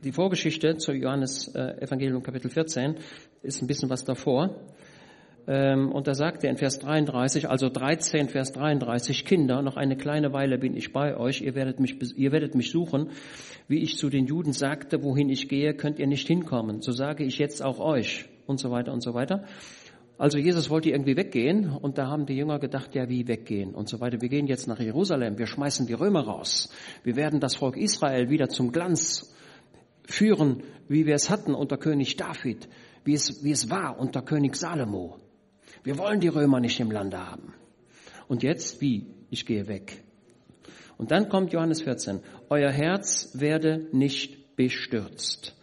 die 0.03 0.11
Vorgeschichte 0.11 0.75
zu 0.77 0.91
Johannes 0.91 1.47
äh, 1.55 1.81
Evangelium 1.81 2.21
Kapitel 2.21 2.51
14 2.51 2.97
ist 3.45 3.61
ein 3.61 3.67
bisschen 3.67 3.89
was 3.89 4.03
davor. 4.03 4.55
Ähm, 5.47 5.91
und 5.91 6.07
da 6.07 6.15
sagt 6.15 6.43
er 6.43 6.49
in 6.49 6.57
Vers 6.57 6.79
33, 6.79 7.49
also 7.49 7.69
13, 7.69 8.29
Vers 8.29 8.51
33, 8.53 9.25
Kinder, 9.25 9.61
noch 9.61 9.77
eine 9.77 9.95
kleine 9.95 10.33
Weile 10.33 10.57
bin 10.57 10.75
ich 10.75 10.91
bei 10.91 11.15
euch, 11.15 11.41
ihr 11.41 11.53
werdet 11.55 11.79
mich, 11.79 11.97
ihr 12.17 12.31
werdet 12.31 12.55
mich 12.55 12.71
suchen. 12.71 13.11
Wie 13.67 13.79
ich 13.79 13.97
zu 13.97 14.09
den 14.09 14.25
Juden 14.25 14.53
sagte, 14.53 15.03
wohin 15.03 15.29
ich 15.29 15.47
gehe, 15.47 15.73
könnt 15.73 15.99
ihr 15.99 16.07
nicht 16.07 16.27
hinkommen. 16.27 16.81
So 16.81 16.91
sage 16.91 17.23
ich 17.23 17.37
jetzt 17.37 17.63
auch 17.63 17.79
euch 17.79 18.25
und 18.47 18.59
so 18.59 18.71
weiter 18.71 18.91
und 18.91 19.01
so 19.01 19.13
weiter. 19.13 19.43
Also 20.17 20.37
Jesus 20.37 20.69
wollte 20.69 20.89
irgendwie 20.89 21.17
weggehen 21.17 21.69
und 21.69 21.97
da 21.97 22.07
haben 22.07 22.25
die 22.25 22.35
Jünger 22.35 22.57
gedacht, 22.57 22.95
ja 22.95 23.09
wie 23.09 23.27
weggehen 23.27 23.75
und 23.75 23.89
so 23.89 23.99
weiter. 23.99 24.21
Wir 24.21 24.29
gehen 24.29 24.47
jetzt 24.47 24.65
nach 24.67 24.79
Jerusalem, 24.79 25.37
wir 25.37 25.45
schmeißen 25.45 25.87
die 25.87 25.93
Römer 25.93 26.21
raus. 26.21 26.69
Wir 27.03 27.17
werden 27.17 27.41
das 27.41 27.55
Volk 27.55 27.75
Israel 27.75 28.29
wieder 28.29 28.47
zum 28.47 28.71
Glanz 28.71 29.35
führen, 30.05 30.63
wie 30.87 31.05
wir 31.05 31.15
es 31.15 31.29
hatten 31.29 31.53
unter 31.53 31.77
König 31.77 32.15
David, 32.15 32.69
wie 33.05 33.13
es, 33.13 33.43
wie 33.43 33.51
es 33.51 33.69
war 33.69 33.97
unter 33.97 34.21
König 34.21 34.55
Salomo. 34.55 35.19
Wir 35.83 35.97
wollen 35.97 36.19
die 36.19 36.27
Römer 36.27 36.59
nicht 36.59 36.79
im 36.79 36.91
Lande 36.91 37.19
haben. 37.19 37.53
Und 38.27 38.43
jetzt 38.43 38.81
wie? 38.81 39.07
Ich 39.29 39.45
gehe 39.45 39.67
weg. 39.67 40.03
Und 40.97 41.11
dann 41.11 41.29
kommt 41.29 41.53
Johannes 41.53 41.83
14. 41.83 42.21
Euer 42.49 42.71
Herz 42.71 43.31
werde 43.33 43.87
nicht 43.91 44.55
bestürzt. 44.55 45.55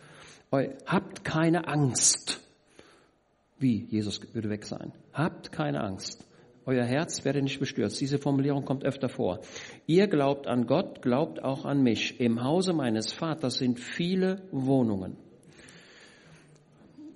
Habt 0.87 1.25
keine 1.25 1.67
Angst. 1.67 2.41
Wie? 3.59 3.87
Jesus 3.89 4.21
würde 4.35 4.51
weg 4.51 4.65
sein. 4.65 4.93
Habt 5.13 5.51
keine 5.51 5.83
Angst. 5.83 6.25
Euer 6.65 6.85
Herz 6.85 7.25
werde 7.25 7.43
nicht 7.43 7.59
bestürzt. 7.59 8.01
Diese 8.01 8.19
Formulierung 8.19 8.65
kommt 8.65 8.85
öfter 8.85 9.09
vor. 9.09 9.41
Ihr 9.87 10.07
glaubt 10.07 10.47
an 10.47 10.67
Gott, 10.67 11.03
glaubt 11.03 11.43
auch 11.43 11.65
an 11.65 11.83
mich. 11.83 12.21
Im 12.21 12.45
Hause 12.45 12.73
meines 12.73 13.13
Vaters 13.13 13.59
sind 13.59 13.81
viele 13.81 14.43
Wohnungen 14.53 15.17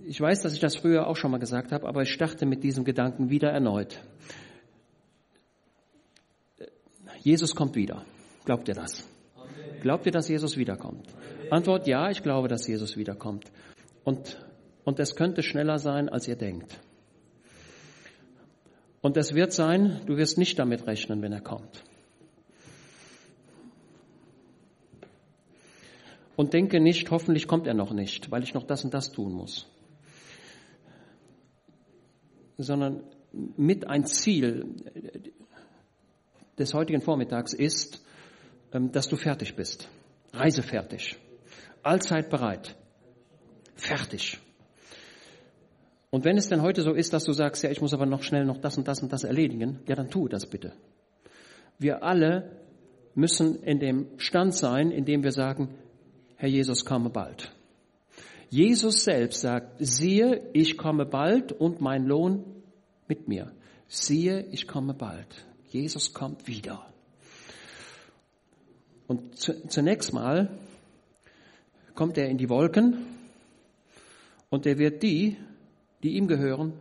ich 0.07 0.21
weiß, 0.21 0.43
dass 0.43 0.55
ich 0.55 0.61
das 0.61 0.77
früher 0.77 1.07
auch 1.07 1.17
schon 1.17 1.33
mal 1.33 1.39
gesagt 1.39 1.73
habe, 1.73 1.87
aber 1.87 2.03
ich 2.03 2.13
starte 2.13 2.47
mit 2.47 2.63
diesem 2.63 2.85
Gedanken 2.85 3.29
wieder 3.29 3.51
erneut. 3.51 4.01
Jesus 7.23 7.57
kommt 7.57 7.75
wieder. 7.75 8.05
Glaubt 8.45 8.69
ihr 8.69 8.75
das? 8.75 9.07
Glaubt 9.83 10.07
ihr, 10.07 10.13
dass 10.13 10.29
Jesus 10.29 10.57
wiederkommt? 10.57 11.09
Antwort 11.51 11.89
ja, 11.89 12.09
ich 12.11 12.23
glaube, 12.23 12.47
dass 12.47 12.67
Jesus 12.69 12.97
wiederkommt. 12.97 13.51
Und, 14.05 14.41
und 14.85 15.01
es 15.01 15.17
könnte 15.17 15.43
schneller 15.43 15.79
sein, 15.79 16.09
als 16.09 16.29
ihr 16.29 16.37
denkt. 16.37 16.81
Und 19.01 19.17
es 19.17 19.35
wird 19.35 19.53
sein, 19.53 20.01
du 20.07 20.17
wirst 20.17 20.39
nicht 20.39 20.59
damit 20.59 20.87
rechnen, 20.87 21.21
wenn 21.23 21.33
er 21.33 21.41
kommt. 21.41 21.83
Und 26.37 26.53
denke 26.53 26.81
nicht, 26.81 27.11
hoffentlich 27.11 27.49
kommt 27.49 27.67
er 27.67 27.75
noch 27.75 27.93
nicht, 27.93 28.31
weil 28.31 28.45
ich 28.45 28.55
noch 28.55 28.65
das 28.65 28.85
und 28.85 28.95
das 28.95 29.11
tun 29.11 29.33
muss 29.33 29.67
sondern 32.59 33.03
mit 33.57 33.87
ein 33.87 34.07
Ziel 34.07 34.67
des 36.59 36.75
heutigen 36.75 37.01
Vormittags 37.01 37.53
ist, 37.53 38.03
ähm, 38.73 38.93
dass 38.93 39.09
du 39.09 39.17
fertig 39.17 39.57
bist. 39.57 39.89
Reisefertig. 40.33 41.17
Allzeit 41.83 42.31
bereit. 42.31 42.75
Fertig. 43.75 44.39
Und 46.11 46.25
wenn 46.25 46.39
es 46.39 46.49
denn 46.49 46.63
heute 46.63 46.83
so 46.83 46.93
ist, 46.93 47.13
dass 47.13 47.25
du 47.25 47.33
sagst, 47.33 47.63
ja, 47.63 47.71
ich 47.71 47.81
muss 47.81 47.93
aber 47.93 48.07
noch 48.07 48.23
schnell 48.23 48.45
noch 48.45 48.59
das 48.59 48.79
und 48.79 48.89
das 48.89 49.03
und 49.03 49.13
das 49.13 49.25
erledigen, 49.25 49.81
ja, 49.87 49.95
dann 49.95 50.09
tu 50.09 50.29
das 50.29 50.47
bitte. 50.47 50.73
Wir 51.79 52.03
alle 52.03 52.59
müssen 53.15 53.63
in 53.63 53.81
dem 53.81 54.07
Stand 54.19 54.55
sein, 54.55 54.91
in 54.91 55.05
dem 55.05 55.23
wir 55.23 55.33
sagen, 55.33 55.75
Herr 56.37 56.49
Jesus, 56.49 56.85
komme 56.85 57.11
bald. 57.11 57.53
Jesus 58.50 59.05
selbst 59.05 59.41
sagt, 59.41 59.76
siehe, 59.79 60.50
ich 60.53 60.76
komme 60.76 61.05
bald 61.05 61.53
und 61.53 61.81
mein 61.81 62.07
Lohn 62.07 62.45
mit 63.09 63.29
mir. 63.29 63.53
Siehe, 63.88 64.47
ich 64.50 64.67
komme 64.67 64.95
bald. 64.95 65.47
Jesus 65.69 66.15
kommt 66.15 66.47
wieder. 66.47 66.87
Und 69.07 69.38
zunächst 69.38 70.12
mal 70.12 70.59
kommt 71.95 72.19
er 72.19 72.29
in 72.29 72.38
die 72.38 72.49
Wolken 72.49 73.07
und 74.50 74.67
er 74.67 74.79
wird 74.79 75.03
die, 75.03 75.37
die 76.03 76.17
ihm 76.17 76.26
gehören, 76.26 76.73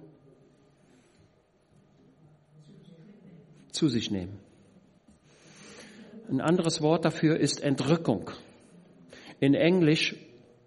zu 3.72 3.88
sich 3.90 4.10
nehmen. 4.10 4.40
Ein 6.30 6.42
anderes 6.42 6.82
Wort 6.82 7.06
dafür 7.06 7.38
ist 7.40 7.62
Entrückung. 7.62 8.32
In 9.40 9.54
Englisch 9.54 10.16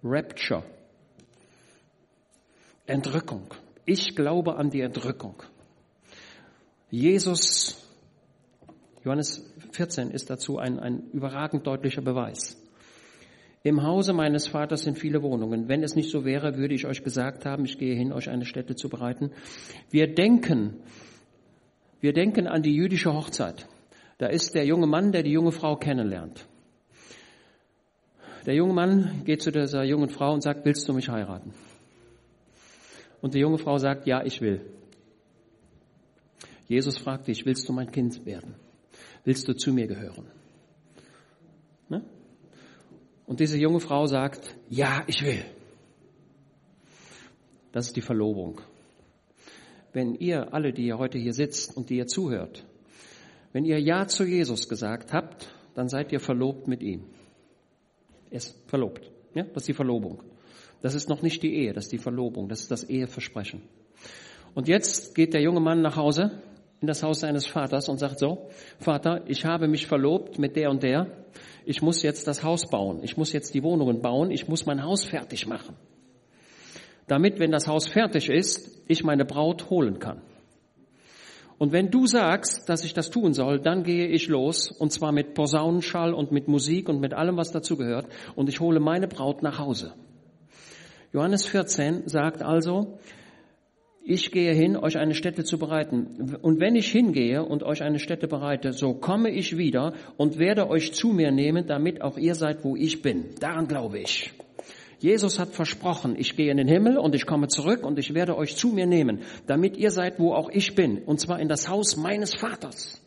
Rapture. 0.05 0.62
Entrückung. 2.88 3.47
Ich 3.85 4.16
glaube 4.16 4.57
an 4.57 4.71
die 4.71 4.80
Entrückung. 4.80 5.42
Jesus, 6.90 7.76
Johannes 9.04 9.45
14 9.73 10.11
ist 10.11 10.30
dazu 10.30 10.59
ein, 10.59 10.78
ein 10.78 11.11
überragend 11.12 11.66
deutlicher 11.66 12.02
Beweis. 12.02 12.57
Im 13.62 13.83
Hause 13.83 14.14
meines 14.14 14.47
Vaters 14.47 14.83
sind 14.83 14.99
viele 14.99 15.23
Wohnungen. 15.23 15.68
Wenn 15.68 15.83
es 15.83 15.97
nicht 15.97 16.11
so 16.11 16.25
wäre, 16.25 16.57
würde 16.57 16.75
ich 16.75 16.87
euch 16.87 17.02
gesagt 17.04 17.45
haben, 17.45 17.64
ich 17.64 17.76
gehe 17.76 17.95
hin, 17.95 18.12
euch 18.12 18.30
eine 18.30 18.47
Stätte 18.47 18.75
zu 18.75 18.88
bereiten. 18.88 19.33
Wir 19.90 20.14
denken, 20.14 20.76
wir 22.00 22.12
denken 22.12 22.47
an 22.47 22.62
die 22.62 22.75
jüdische 22.75 23.12
Hochzeit. 23.12 23.66
Da 24.16 24.28
ist 24.28 24.54
der 24.54 24.64
junge 24.64 24.87
Mann, 24.87 25.12
der 25.12 25.23
die 25.23 25.33
junge 25.33 25.52
Frau 25.52 25.76
kennenlernt. 25.76 26.47
Der 28.47 28.54
junge 28.54 28.73
Mann 28.73 29.23
geht 29.25 29.42
zu 29.42 29.50
dieser 29.50 29.85
jungen 29.85 30.09
Frau 30.09 30.33
und 30.33 30.42
sagt, 30.42 30.64
willst 30.64 30.88
du 30.88 30.95
mich 30.95 31.11
heiraten? 31.11 31.52
Und 33.21 33.35
die 33.35 33.41
junge 33.41 33.59
Frau 33.59 33.79
sagt, 33.79 34.07
ja, 34.07 34.25
ich 34.25 34.41
will. 34.41 34.61
Jesus 36.67 36.99
fragt 36.99 37.29
dich, 37.29 37.47
willst 37.47 37.69
du 37.69 37.73
mein 37.73 37.91
Kind 37.91 38.25
werden? 38.27 38.55
Willst 39.25 39.49
du 39.49 39.55
zu 39.55 39.73
mir 39.73 39.87
gehören? 39.87 40.27
Ne? 41.89 42.05
Und 43.27 43.41
diese 43.41 43.59
junge 43.59 43.81
Frau 43.81 44.07
sagt, 44.07 44.57
ja, 44.69 45.03
ich 45.07 45.23
will. 45.23 45.45
Das 47.73 47.87
ist 47.87 47.97
die 47.97 48.03
Verlobung. 48.03 48.61
Wenn 49.93 50.15
ihr 50.15 50.53
alle, 50.53 50.73
die 50.73 50.87
ihr 50.87 50.99
heute 50.99 51.19
hier 51.19 51.33
sitzt 51.33 51.77
und 51.77 51.91
die 51.91 51.97
ihr 51.97 52.07
zuhört, 52.07 52.65
wenn 53.53 53.65
ihr 53.65 53.81
Ja 53.81 54.07
zu 54.07 54.25
Jesus 54.25 54.69
gesagt 54.69 55.13
habt, 55.13 55.53
dann 55.75 55.89
seid 55.89 56.13
ihr 56.13 56.21
verlobt 56.21 56.69
mit 56.69 56.83
ihm. 56.83 57.05
Er 58.31 58.37
ist 58.37 58.57
verlobt. 58.69 59.11
Ja, 59.35 59.45
das 59.45 59.63
ist 59.63 59.69
die 59.69 59.75
Verlobung. 59.75 60.23
Das 60.82 60.94
ist 60.94 61.08
noch 61.08 61.23
nicht 61.23 61.42
die 61.42 61.54
Ehe, 61.54 61.73
das 61.73 61.85
ist 61.85 61.92
die 61.92 61.99
Verlobung, 61.99 62.49
das 62.49 62.61
ist 62.61 62.70
das 62.70 62.85
Eheversprechen. 62.85 63.62
Und 64.54 64.68
jetzt 64.68 65.14
geht 65.14 65.35
der 65.35 65.42
junge 65.42 65.61
Mann 65.61 65.82
nach 65.82 65.97
Hause, 65.97 66.42
in 66.80 66.87
das 66.87 67.02
Haus 67.02 67.20
seines 67.20 67.47
Vaters 67.47 67.88
und 67.88 67.99
sagt 67.99 68.20
so, 68.20 68.49
Vater, 68.78 69.23
ich 69.26 69.44
habe 69.44 69.66
mich 69.66 69.87
verlobt 69.87 70.38
mit 70.38 70.54
der 70.56 70.70
und 70.70 70.82
der, 70.82 71.08
ich 71.64 71.82
muss 71.82 72.02
jetzt 72.02 72.28
das 72.28 72.44
Haus 72.44 72.68
bauen, 72.68 73.00
ich 73.02 73.16
muss 73.16 73.32
jetzt 73.32 73.54
die 73.54 73.62
Wohnungen 73.62 74.00
bauen, 74.00 74.30
ich 74.30 74.49
muss 74.49 74.64
mein 74.64 74.82
Haus 74.85 75.04
fertig 75.04 75.47
machen. 75.47 75.75
Damit, 77.08 77.40
wenn 77.40 77.50
das 77.50 77.66
Haus 77.66 77.88
fertig 77.88 78.28
ist, 78.28 78.82
ich 78.87 79.02
meine 79.02 79.25
Braut 79.25 79.70
holen 79.70 79.99
kann. 79.99 80.23
Und 81.58 81.73
wenn 81.73 81.90
du 81.90 82.06
sagst, 82.06 82.68
dass 82.68 82.85
ich 82.85 82.94
das 82.94 83.11
tun 83.11 83.32
soll, 83.32 83.58
dann 83.58 83.82
gehe 83.82 84.06
ich 84.06 84.28
los, 84.28 84.70
und 84.70 84.92
zwar 84.92 85.11
mit 85.11 85.35
Posaunenschall 85.35 86.14
und 86.14 86.30
mit 86.30 86.47
Musik 86.47 86.88
und 86.88 87.00
mit 87.00 87.14
allem, 87.14 87.37
was 87.37 87.50
dazu 87.50 87.76
gehört, 87.76 88.06
und 88.37 88.49
ich 88.49 88.61
hole 88.61 88.78
meine 88.78 89.08
Braut 89.08 89.42
nach 89.42 89.58
Hause. 89.58 89.94
Johannes 91.12 91.47
14 91.47 92.07
sagt 92.07 92.43
also, 92.43 92.99
ich 94.05 94.31
gehe 94.31 94.55
hin, 94.55 94.77
euch 94.77 94.97
eine 94.97 95.15
Stätte 95.15 95.45
zu 95.45 95.59
bereiten. 95.59 96.37
Und 96.41 96.61
wenn 96.61 96.77
ich 96.77 96.91
hingehe 96.91 97.45
und 97.45 97.62
euch 97.62 97.83
eine 97.83 97.99
Stätte 97.99 98.27
bereite, 98.27 98.73
so 98.73 98.95
komme 98.95 99.31
ich 99.31 99.59
wieder 99.59 99.93
und 100.17 100.38
werde 100.38 100.69
euch 100.69 100.95
zu 100.95 101.09
mir 101.09 101.31
nehmen, 101.31 101.67
damit 101.67 102.00
auch 102.00 102.17
ihr 102.17 102.35
seid, 102.35 102.65
wo 102.65 102.75
ich 102.75 103.03
bin. 103.03 103.35
Daran 103.38 103.67
glaube 103.67 103.99
ich. 103.99 104.33
Jesus 104.99 105.38
hat 105.38 105.50
versprochen, 105.50 106.17
ich 106.19 106.37
gehe 106.37 106.50
in 106.50 106.57
den 106.57 106.69
Himmel 106.69 106.99
und 106.99 107.15
ich 107.15 107.27
komme 107.27 107.49
zurück 107.49 107.85
und 107.85 107.99
ich 107.99 108.15
werde 108.15 108.37
euch 108.37 108.57
zu 108.57 108.69
mir 108.69 108.87
nehmen, 108.87 109.21
damit 109.47 109.77
ihr 109.77 109.91
seid, 109.91 110.19
wo 110.19 110.33
auch 110.33 110.50
ich 110.50 110.75
bin, 110.75 110.99
und 111.05 111.21
zwar 111.21 111.38
in 111.38 111.49
das 111.49 111.69
Haus 111.69 111.97
meines 111.97 112.35
Vaters. 112.35 113.00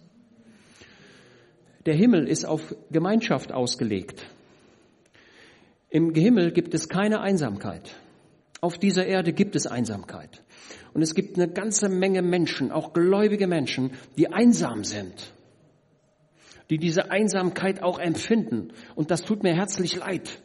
Der 1.86 1.96
Himmel 1.96 2.28
ist 2.28 2.46
auf 2.46 2.76
Gemeinschaft 2.92 3.52
ausgelegt. 3.52 4.26
Im 5.92 6.16
Himmel 6.16 6.54
gibt 6.54 6.74
es 6.74 6.88
keine 6.88 7.20
Einsamkeit. 7.20 7.98
Auf 8.62 8.78
dieser 8.78 9.06
Erde 9.06 9.34
gibt 9.34 9.58
es 9.58 9.68
Einsamkeit. 9.68 10.42
Und 10.94 11.02
es 11.02 11.14
gibt 11.14 11.38
eine 11.38 11.52
ganze 11.52 11.90
Menge 11.90 12.22
Menschen, 12.22 12.72
auch 12.72 12.94
gläubige 12.94 13.46
Menschen, 13.46 13.92
die 14.18 14.32
einsam 14.32 14.86
sind, 14.86 15.34
die 16.70 16.78
diese 16.78 17.12
Einsamkeit 17.12 17.84
auch 17.84 18.00
empfinden. 18.00 18.70
Und 18.96 19.12
das 19.12 19.24
tut 19.24 19.44
mir 19.44 19.54
herzlich 19.54 19.98
leid. 19.98 20.42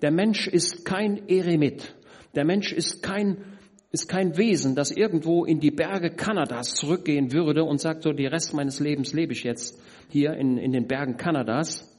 Der 0.00 0.10
Mensch 0.10 0.48
ist 0.48 0.86
kein 0.86 1.28
Eremit. 1.28 1.94
Der 2.34 2.46
Mensch 2.46 2.72
ist 2.72 3.02
kein, 3.02 3.44
ist 3.92 4.08
kein 4.08 4.38
Wesen, 4.38 4.74
das 4.74 4.90
irgendwo 4.90 5.44
in 5.44 5.60
die 5.60 5.70
Berge 5.70 6.10
Kanadas 6.10 6.74
zurückgehen 6.76 7.30
würde 7.30 7.64
und 7.64 7.78
sagt, 7.78 8.04
so, 8.04 8.12
die 8.12 8.26
Rest 8.26 8.54
meines 8.54 8.80
Lebens 8.80 9.12
lebe 9.12 9.34
ich 9.34 9.44
jetzt 9.44 9.78
hier 10.08 10.32
in, 10.32 10.56
in 10.56 10.72
den 10.72 10.86
Bergen 10.86 11.18
Kanadas 11.18 11.95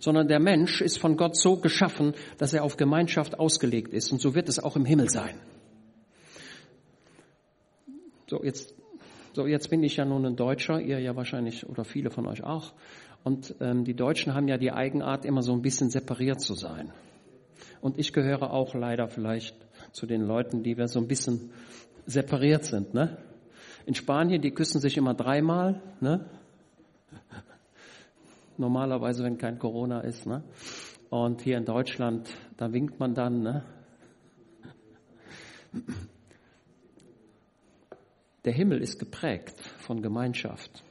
sondern 0.00 0.28
der 0.28 0.40
Mensch 0.40 0.80
ist 0.80 0.98
von 0.98 1.16
Gott 1.16 1.36
so 1.36 1.56
geschaffen, 1.56 2.14
dass 2.38 2.52
er 2.52 2.64
auf 2.64 2.76
Gemeinschaft 2.76 3.38
ausgelegt 3.38 3.92
ist. 3.92 4.12
Und 4.12 4.20
so 4.20 4.34
wird 4.34 4.48
es 4.48 4.58
auch 4.58 4.76
im 4.76 4.84
Himmel 4.84 5.10
sein. 5.10 5.40
So, 8.28 8.44
jetzt, 8.44 8.74
so, 9.32 9.46
jetzt 9.46 9.70
bin 9.70 9.82
ich 9.82 9.96
ja 9.96 10.04
nun 10.04 10.26
ein 10.26 10.36
Deutscher, 10.36 10.80
ihr 10.80 11.00
ja 11.00 11.16
wahrscheinlich 11.16 11.66
oder 11.66 11.84
viele 11.84 12.10
von 12.10 12.26
euch 12.26 12.44
auch. 12.44 12.74
Und 13.24 13.54
ähm, 13.60 13.84
die 13.84 13.94
Deutschen 13.94 14.34
haben 14.34 14.48
ja 14.48 14.58
die 14.58 14.72
Eigenart, 14.72 15.24
immer 15.24 15.42
so 15.42 15.52
ein 15.52 15.62
bisschen 15.62 15.90
separiert 15.90 16.40
zu 16.40 16.54
sein. 16.54 16.92
Und 17.80 17.98
ich 17.98 18.12
gehöre 18.12 18.52
auch 18.52 18.74
leider 18.74 19.08
vielleicht 19.08 19.56
zu 19.92 20.06
den 20.06 20.22
Leuten, 20.22 20.62
die 20.62 20.76
wir 20.76 20.88
so 20.88 21.00
ein 21.00 21.08
bisschen 21.08 21.50
separiert 22.06 22.64
sind. 22.64 22.94
Ne? 22.94 23.18
In 23.86 23.94
Spanien, 23.94 24.42
die 24.42 24.50
küssen 24.50 24.80
sich 24.80 24.96
immer 24.96 25.14
dreimal. 25.14 25.80
Ne? 26.00 26.26
Normalerweise, 28.58 29.24
wenn 29.24 29.38
kein 29.38 29.58
Corona 29.58 30.00
ist. 30.00 30.26
Ne? 30.26 30.42
Und 31.10 31.42
hier 31.42 31.56
in 31.56 31.64
Deutschland, 31.64 32.28
da 32.56 32.72
winkt 32.72 32.98
man 32.98 33.14
dann. 33.14 33.42
Ne? 33.42 33.64
Der 38.44 38.52
Himmel 38.52 38.80
ist 38.80 38.98
geprägt 38.98 39.60
von 39.78 40.02
Gemeinschaft. 40.02 40.82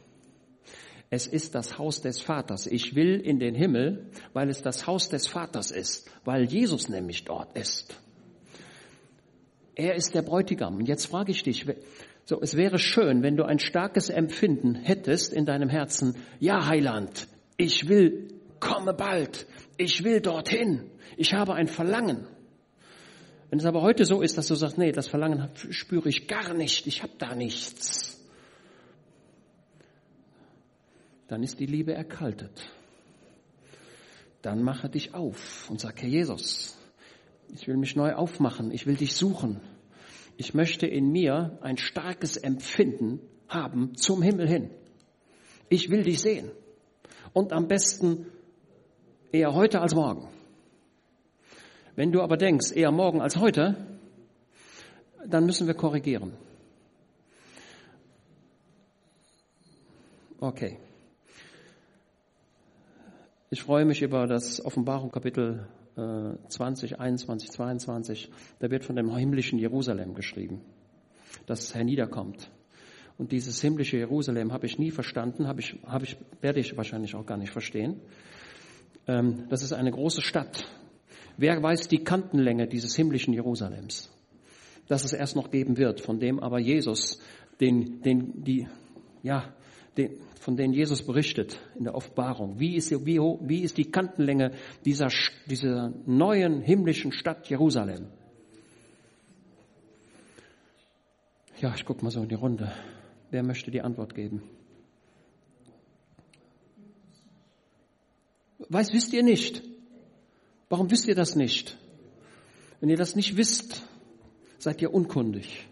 Es 1.10 1.28
ist 1.28 1.56
das 1.56 1.78
Haus 1.78 2.02
des 2.02 2.22
Vaters. 2.22 2.68
Ich 2.68 2.96
will 2.96 3.20
in 3.20 3.40
den 3.40 3.56
Himmel, 3.56 4.12
weil 4.34 4.50
es 4.50 4.62
das 4.62 4.88
Haus 4.88 5.10
des 5.10 5.28
Vaters 5.28 5.72
ist, 5.72 6.10
weil 6.26 6.44
Jesus 6.44 6.90
nämlich 6.90 7.24
dort 7.24 7.58
ist. 7.58 7.98
Er 9.76 9.96
ist 9.96 10.16
der 10.16 10.22
Bräutigam. 10.22 10.78
Und 10.78 10.88
jetzt 10.88 11.06
frage 11.06 11.32
ich 11.32 11.44
dich, 11.44 11.66
so, 12.26 12.42
es 12.42 12.58
wäre 12.58 12.78
schön, 12.78 13.24
wenn 13.24 13.38
du 13.38 13.46
ein 13.46 13.60
starkes 13.60 14.10
Empfinden 14.10 14.76
hättest 14.76 15.32
in 15.32 15.46
deinem 15.46 15.70
Herzen. 15.70 16.16
Ja, 16.40 16.68
Heiland, 16.68 17.28
ich 17.58 17.90
will, 17.90 18.28
komme 18.60 18.94
bald. 18.94 19.48
Ich 19.78 20.04
will 20.04 20.22
dorthin. 20.22 20.90
Ich 21.18 21.34
habe 21.34 21.56
ein 21.56 21.68
Verlangen. 21.68 22.28
Wenn 23.50 23.60
es 23.60 23.66
aber 23.66 23.82
heute 23.82 24.06
so 24.06 24.22
ist, 24.22 24.38
dass 24.38 24.48
du 24.48 24.56
sagst, 24.56 24.78
nee, 24.78 24.92
das 24.92 25.08
Verlangen 25.08 25.50
spüre 25.72 26.10
ich 26.10 26.28
gar 26.28 26.54
nicht. 26.54 26.86
Ich 26.86 27.02
habe 27.02 27.14
da 27.18 27.34
nichts. 27.34 28.22
Dann 31.28 31.44
ist 31.44 31.60
die 31.60 31.66
Liebe 31.66 31.94
erkaltet. 31.94 32.70
Dann 34.42 34.64
mache 34.64 34.90
dich 34.90 35.14
auf 35.14 35.70
und 35.70 35.80
sag, 35.80 36.02
Herr 36.02 36.10
Jesus, 36.10 36.78
ich 37.54 37.68
will 37.68 37.78
mich 37.78 37.96
neu 37.96 38.14
aufmachen. 38.14 38.72
Ich 38.72 38.86
will 38.86 38.96
dich 38.96 39.16
suchen. 39.16 39.62
Ich 40.38 40.54
möchte 40.54 40.86
in 40.86 41.12
mir 41.12 41.58
ein 41.62 41.78
starkes 41.78 42.38
Empfinden 42.38 43.20
haben 43.48 43.96
zum 43.96 44.22
Himmel 44.22 44.48
hin. 44.48 44.70
Ich 45.70 45.90
will 45.90 46.04
dich 46.04 46.20
sehen. 46.20 46.52
Und 47.38 47.54
am 47.54 47.68
besten 47.68 48.26
eher 49.32 49.54
heute 49.54 49.80
als 49.80 49.94
morgen. 49.94 50.28
Wenn 51.96 52.12
du 52.12 52.24
aber 52.24 52.36
denkst, 52.36 52.72
eher 52.72 52.92
morgen 52.92 53.22
als 53.22 53.38
heute, 53.38 53.76
dann 55.24 55.46
müssen 55.46 55.68
wir 55.68 55.76
korrigieren. 55.76 56.34
Okay. 60.40 60.80
Ich 63.52 63.62
freue 63.62 63.86
mich 63.86 64.02
über 64.02 64.26
das 64.26 64.66
Offenbarung 64.66 65.12
Kapitel 65.12 65.68
20, 65.96 67.00
21, 67.00 67.52
22, 67.52 68.32
da 68.58 68.72
wird 68.72 68.84
von 68.84 68.96
dem 68.96 69.16
himmlischen 69.16 69.60
Jerusalem 69.60 70.16
geschrieben, 70.16 70.62
das 71.46 71.76
herniederkommt. 71.76 72.50
Und 73.18 73.32
dieses 73.32 73.62
himmlische 73.62 73.98
Jerusalem 73.98 74.54
habe 74.54 74.68
ich 74.68 74.78
nie 74.78 74.92
verstanden, 74.92 75.48
habe 75.48 75.62
ich, 75.62 75.76
habe 75.86 76.06
ich, 76.06 76.18
werde 76.42 76.60
ich 76.60 76.78
wahrscheinlich 76.78 77.16
auch 77.16 77.26
gar 77.26 77.38
nicht 77.38 77.52
verstehen. 77.52 78.00
Ähm, 79.08 79.46
das 79.50 79.64
ist 79.64 79.74
eine 79.74 79.92
große 79.92 80.22
Stadt. 80.22 80.68
Wer 81.38 81.62
weiß 81.62 81.88
die 81.88 82.04
Kantenlänge 82.04 82.68
dieses 82.68 82.96
himmlischen 82.96 83.34
Jerusalems? 83.34 84.12
Das 84.88 85.04
es 85.04 85.14
erst 85.14 85.36
noch 85.36 85.52
geben 85.52 85.78
wird, 85.78 86.00
von 86.00 86.20
dem 86.20 86.40
aber 86.40 86.60
Jesus 86.60 87.20
den, 87.60 88.02
den, 88.02 88.44
die, 88.44 88.68
ja, 89.24 89.54
den, 89.98 90.18
von 90.40 90.56
denen 90.56 90.74
Jesus 90.74 91.06
berichtet 91.06 91.60
in 91.76 91.86
der 91.86 91.96
Offenbarung. 91.96 92.60
Wie 92.60 92.76
ist, 92.76 92.92
wie, 93.06 93.20
wie 93.20 93.62
ist 93.62 93.78
die 93.78 93.92
Kantenlänge 93.92 94.52
dieser, 94.86 95.10
dieser 95.48 95.92
neuen 96.06 96.62
himmlischen 96.62 97.12
Stadt 97.12 97.50
Jerusalem? 97.50 98.08
Ja, 101.60 101.74
ich 101.76 101.84
gucke 101.84 102.04
mal 102.04 102.12
so 102.12 102.22
in 102.22 102.30
die 102.30 102.36
Runde. 102.36 102.72
Wer 103.30 103.44
möchte 103.44 103.72
die 103.72 103.82
Antwort 103.82 104.16
geben? 104.16 104.42
Weiß, 108.70 108.94
wisst 108.94 109.14
ihr 109.14 109.24
nicht? 109.24 109.64
Warum 110.70 110.92
wisst 110.92 111.08
ihr 111.08 111.16
das 111.16 111.36
nicht? 111.36 111.78
Wenn 112.80 112.90
ihr 112.90 112.98
das 112.98 113.16
nicht 113.16 113.38
wisst, 113.38 113.84
seid 114.58 114.82
ihr 114.82 114.94
unkundig. 114.94 115.68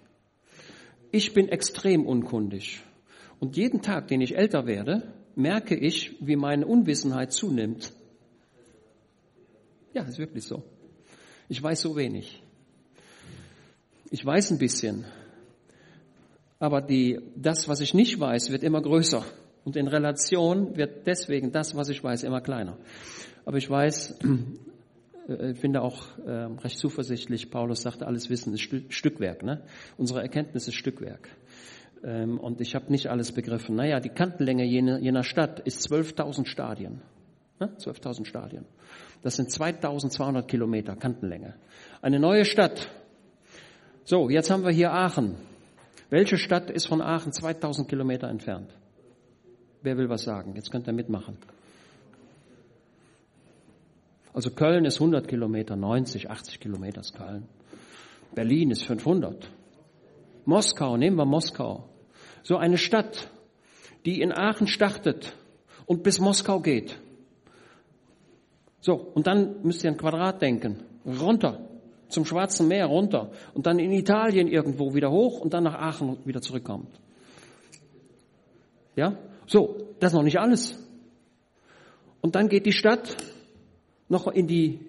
Ich 1.11 1.33
bin 1.33 1.49
extrem 1.49 2.05
unkundig. 2.05 2.81
Und 3.39 3.57
jeden 3.57 3.81
Tag, 3.81 4.07
den 4.07 4.21
ich 4.21 4.37
älter 4.37 4.65
werde, 4.65 5.13
merke 5.35 5.75
ich, 5.75 6.15
wie 6.19 6.35
meine 6.35 6.65
Unwissenheit 6.65 7.31
zunimmt. 7.31 7.93
Ja, 9.93 10.03
ist 10.03 10.17
wirklich 10.17 10.45
so. 10.45 10.63
Ich 11.47 11.61
weiß 11.61 11.81
so 11.81 11.95
wenig. 11.95 12.41
Ich 14.11 14.25
weiß 14.25 14.51
ein 14.51 14.57
bisschen. 14.57 15.05
Aber 16.65 16.81
die, 16.81 17.19
das, 17.35 17.67
was 17.67 17.79
ich 17.79 17.93
nicht 17.93 18.19
weiß, 18.19 18.49
wird 18.49 18.63
immer 18.63 18.81
größer. 18.81 19.23
Und 19.65 19.75
in 19.75 19.87
Relation 19.87 20.75
wird 20.75 21.05
deswegen 21.05 21.51
das, 21.51 21.75
was 21.75 21.89
ich 21.89 22.03
weiß, 22.03 22.23
immer 22.23 22.41
kleiner. 22.41 22.75
Aber 23.45 23.57
ich 23.57 23.69
weiß, 23.69 24.17
äh, 25.29 25.51
ich 25.51 25.59
finde 25.59 25.83
auch 25.83 26.17
äh, 26.25 26.31
recht 26.31 26.79
zuversichtlich, 26.79 27.51
Paulus 27.51 27.83
sagte, 27.83 28.07
alles 28.07 28.31
Wissen 28.31 28.51
ist 28.55 28.61
Stückwerk. 28.89 29.43
Ne? 29.43 29.61
Unsere 29.95 30.23
Erkenntnis 30.23 30.67
ist 30.67 30.73
Stückwerk. 30.73 31.29
Ähm, 32.03 32.39
und 32.39 32.59
ich 32.61 32.73
habe 32.73 32.91
nicht 32.91 33.11
alles 33.11 33.31
begriffen. 33.31 33.75
Naja, 33.75 33.99
die 33.99 34.09
Kantenlänge 34.09 34.65
jener, 34.65 34.97
jener 34.97 35.23
Stadt 35.23 35.59
ist 35.59 35.87
12.000 35.87 36.47
Stadien. 36.47 37.03
12.000 37.59 38.25
Stadien. 38.25 38.65
Das 39.21 39.35
sind 39.35 39.51
2.200 39.51 40.47
Kilometer 40.47 40.95
Kantenlänge. 40.95 41.53
Eine 42.01 42.19
neue 42.19 42.43
Stadt. 42.43 42.89
So, 44.03 44.31
jetzt 44.31 44.49
haben 44.49 44.63
wir 44.63 44.71
hier 44.71 44.91
Aachen. 44.91 45.35
Welche 46.15 46.37
Stadt 46.37 46.71
ist 46.71 46.87
von 46.87 47.01
Aachen 47.01 47.33
2000 47.33 47.89
Kilometer 47.89 48.29
entfernt? 48.29 48.73
Wer 49.81 49.97
will 49.97 50.07
was 50.07 50.23
sagen? 50.23 50.55
Jetzt 50.55 50.71
könnt 50.71 50.87
ihr 50.87 50.93
mitmachen. 50.93 51.37
Also 54.31 54.51
Köln 54.51 54.85
ist 54.85 54.95
100 54.95 55.27
Kilometer, 55.27 55.75
90, 55.75 56.29
80 56.29 56.61
Kilometer 56.61 57.01
ist 57.01 57.17
Köln. 57.17 57.49
Berlin 58.33 58.71
ist 58.71 58.85
500. 58.85 59.51
Moskau, 60.45 60.95
nehmen 60.95 61.17
wir 61.17 61.25
Moskau. 61.25 61.89
So 62.43 62.55
eine 62.55 62.77
Stadt, 62.77 63.29
die 64.05 64.21
in 64.21 64.31
Aachen 64.31 64.67
startet 64.67 65.35
und 65.85 66.01
bis 66.03 66.21
Moskau 66.21 66.61
geht. 66.61 66.97
So, 68.79 68.93
und 68.93 69.27
dann 69.27 69.63
müsst 69.63 69.83
ihr 69.83 69.91
ein 69.91 69.97
Quadrat 69.97 70.41
denken. 70.41 70.81
Runter, 71.05 71.74
zum 72.09 72.25
Schwarzen 72.25 72.67
Meer 72.67 72.85
runter 72.87 73.31
und 73.53 73.65
dann 73.65 73.79
in 73.79 73.91
Italien 73.91 74.47
irgendwo 74.47 74.93
wieder 74.93 75.11
hoch 75.11 75.39
und 75.39 75.53
dann 75.53 75.63
nach 75.63 75.75
Aachen 75.75 76.17
wieder 76.25 76.41
zurückkommt. 76.41 76.99
Ja? 78.95 79.17
So, 79.47 79.77
das 79.99 80.11
ist 80.11 80.15
noch 80.15 80.23
nicht 80.23 80.39
alles. 80.39 80.77
Und 82.21 82.35
dann 82.35 82.49
geht 82.49 82.65
die 82.65 82.71
Stadt 82.71 83.17
noch 84.09 84.27
in 84.27 84.47
die 84.47 84.79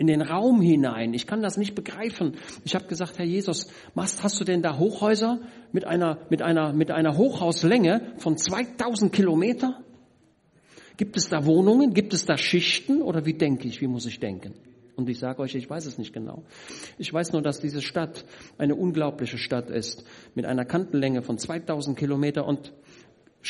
in 0.00 0.06
den 0.06 0.22
Raum 0.22 0.62
hinein. 0.62 1.12
Ich 1.12 1.26
kann 1.26 1.42
das 1.42 1.58
nicht 1.58 1.74
begreifen. 1.74 2.38
Ich 2.64 2.74
habe 2.74 2.86
gesagt, 2.86 3.18
Herr 3.18 3.26
Jesus, 3.26 3.70
was 3.94 4.22
hast 4.22 4.40
du 4.40 4.44
denn 4.44 4.62
da 4.62 4.78
Hochhäuser 4.78 5.40
mit 5.72 5.86
einer, 5.86 6.16
mit 6.30 6.40
einer, 6.40 6.72
mit 6.72 6.90
einer 6.90 7.18
Hochhauslänge 7.18 8.14
von 8.16 8.38
2000 8.38 9.12
Kilometer? 9.12 9.78
Gibt 10.96 11.18
es 11.18 11.28
da 11.28 11.44
Wohnungen? 11.44 11.92
Gibt 11.92 12.14
es 12.14 12.24
da 12.24 12.38
Schichten? 12.38 13.02
Oder 13.02 13.26
wie 13.26 13.34
denke 13.34 13.68
ich? 13.68 13.82
Wie 13.82 13.88
muss 13.88 14.06
ich 14.06 14.20
denken? 14.20 14.54
Und 15.00 15.08
ich 15.08 15.18
sage 15.18 15.40
euch, 15.40 15.54
ich 15.54 15.68
weiß 15.68 15.86
es 15.86 15.96
nicht 15.96 16.12
genau. 16.12 16.44
Ich 16.98 17.12
weiß 17.12 17.32
nur, 17.32 17.40
dass 17.40 17.58
diese 17.58 17.80
Stadt 17.80 18.26
eine 18.58 18.74
unglaubliche 18.74 19.38
Stadt 19.38 19.70
ist, 19.70 20.04
mit 20.34 20.44
einer 20.44 20.66
Kantenlänge 20.66 21.22
von 21.22 21.38
2000 21.38 21.98
Kilometer 21.98 22.46
und 22.46 22.72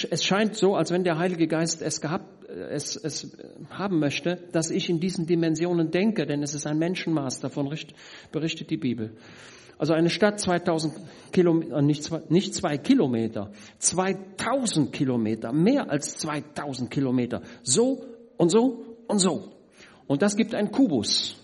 es 0.09 0.25
scheint 0.25 0.55
so, 0.55 0.77
als 0.77 0.93
wenn 0.93 1.03
der 1.03 1.19
Heilige 1.19 1.49
Geist 1.49 1.83
es 1.83 2.01
gehabt, 2.01 2.49
es, 2.49 2.95
es 2.95 3.37
haben 3.71 3.99
möchte, 3.99 4.37
dass 4.53 4.71
ich 4.71 4.89
in 4.89 5.01
diesen 5.01 5.27
Dimensionen 5.27 5.91
denke, 5.91 6.27
denn 6.27 6.45
es 6.45 6.55
ist 6.55 6.69
ein 6.69 6.79
Menschenmaß, 6.79 7.41
davon 7.41 7.75
berichtet 8.31 8.71
die 8.71 8.77
Bibel. 8.77 9.17
Also 9.77 9.95
eine 9.95 10.11
Stadt 10.11 10.39
2000 10.39 10.95
Kilometer, 11.33 11.79
äh, 11.79 11.83
nicht 11.83 12.05
zwei, 12.05 12.21
nicht 12.29 12.55
zwei 12.55 12.79
Kilometer, 12.79 13.51
2000 13.79 14.93
Kilometer, 14.93 15.53
mehr 15.53 15.91
als 15.91 16.17
2000 16.19 16.89
Kilometer. 16.89 17.43
So 17.65 18.05
und 18.37 18.51
so 18.51 18.85
und 19.09 19.19
so. 19.19 19.53
Und 20.07 20.23
das 20.23 20.37
gibt 20.37 20.55
ein 20.55 20.71
Kubus. 20.71 21.39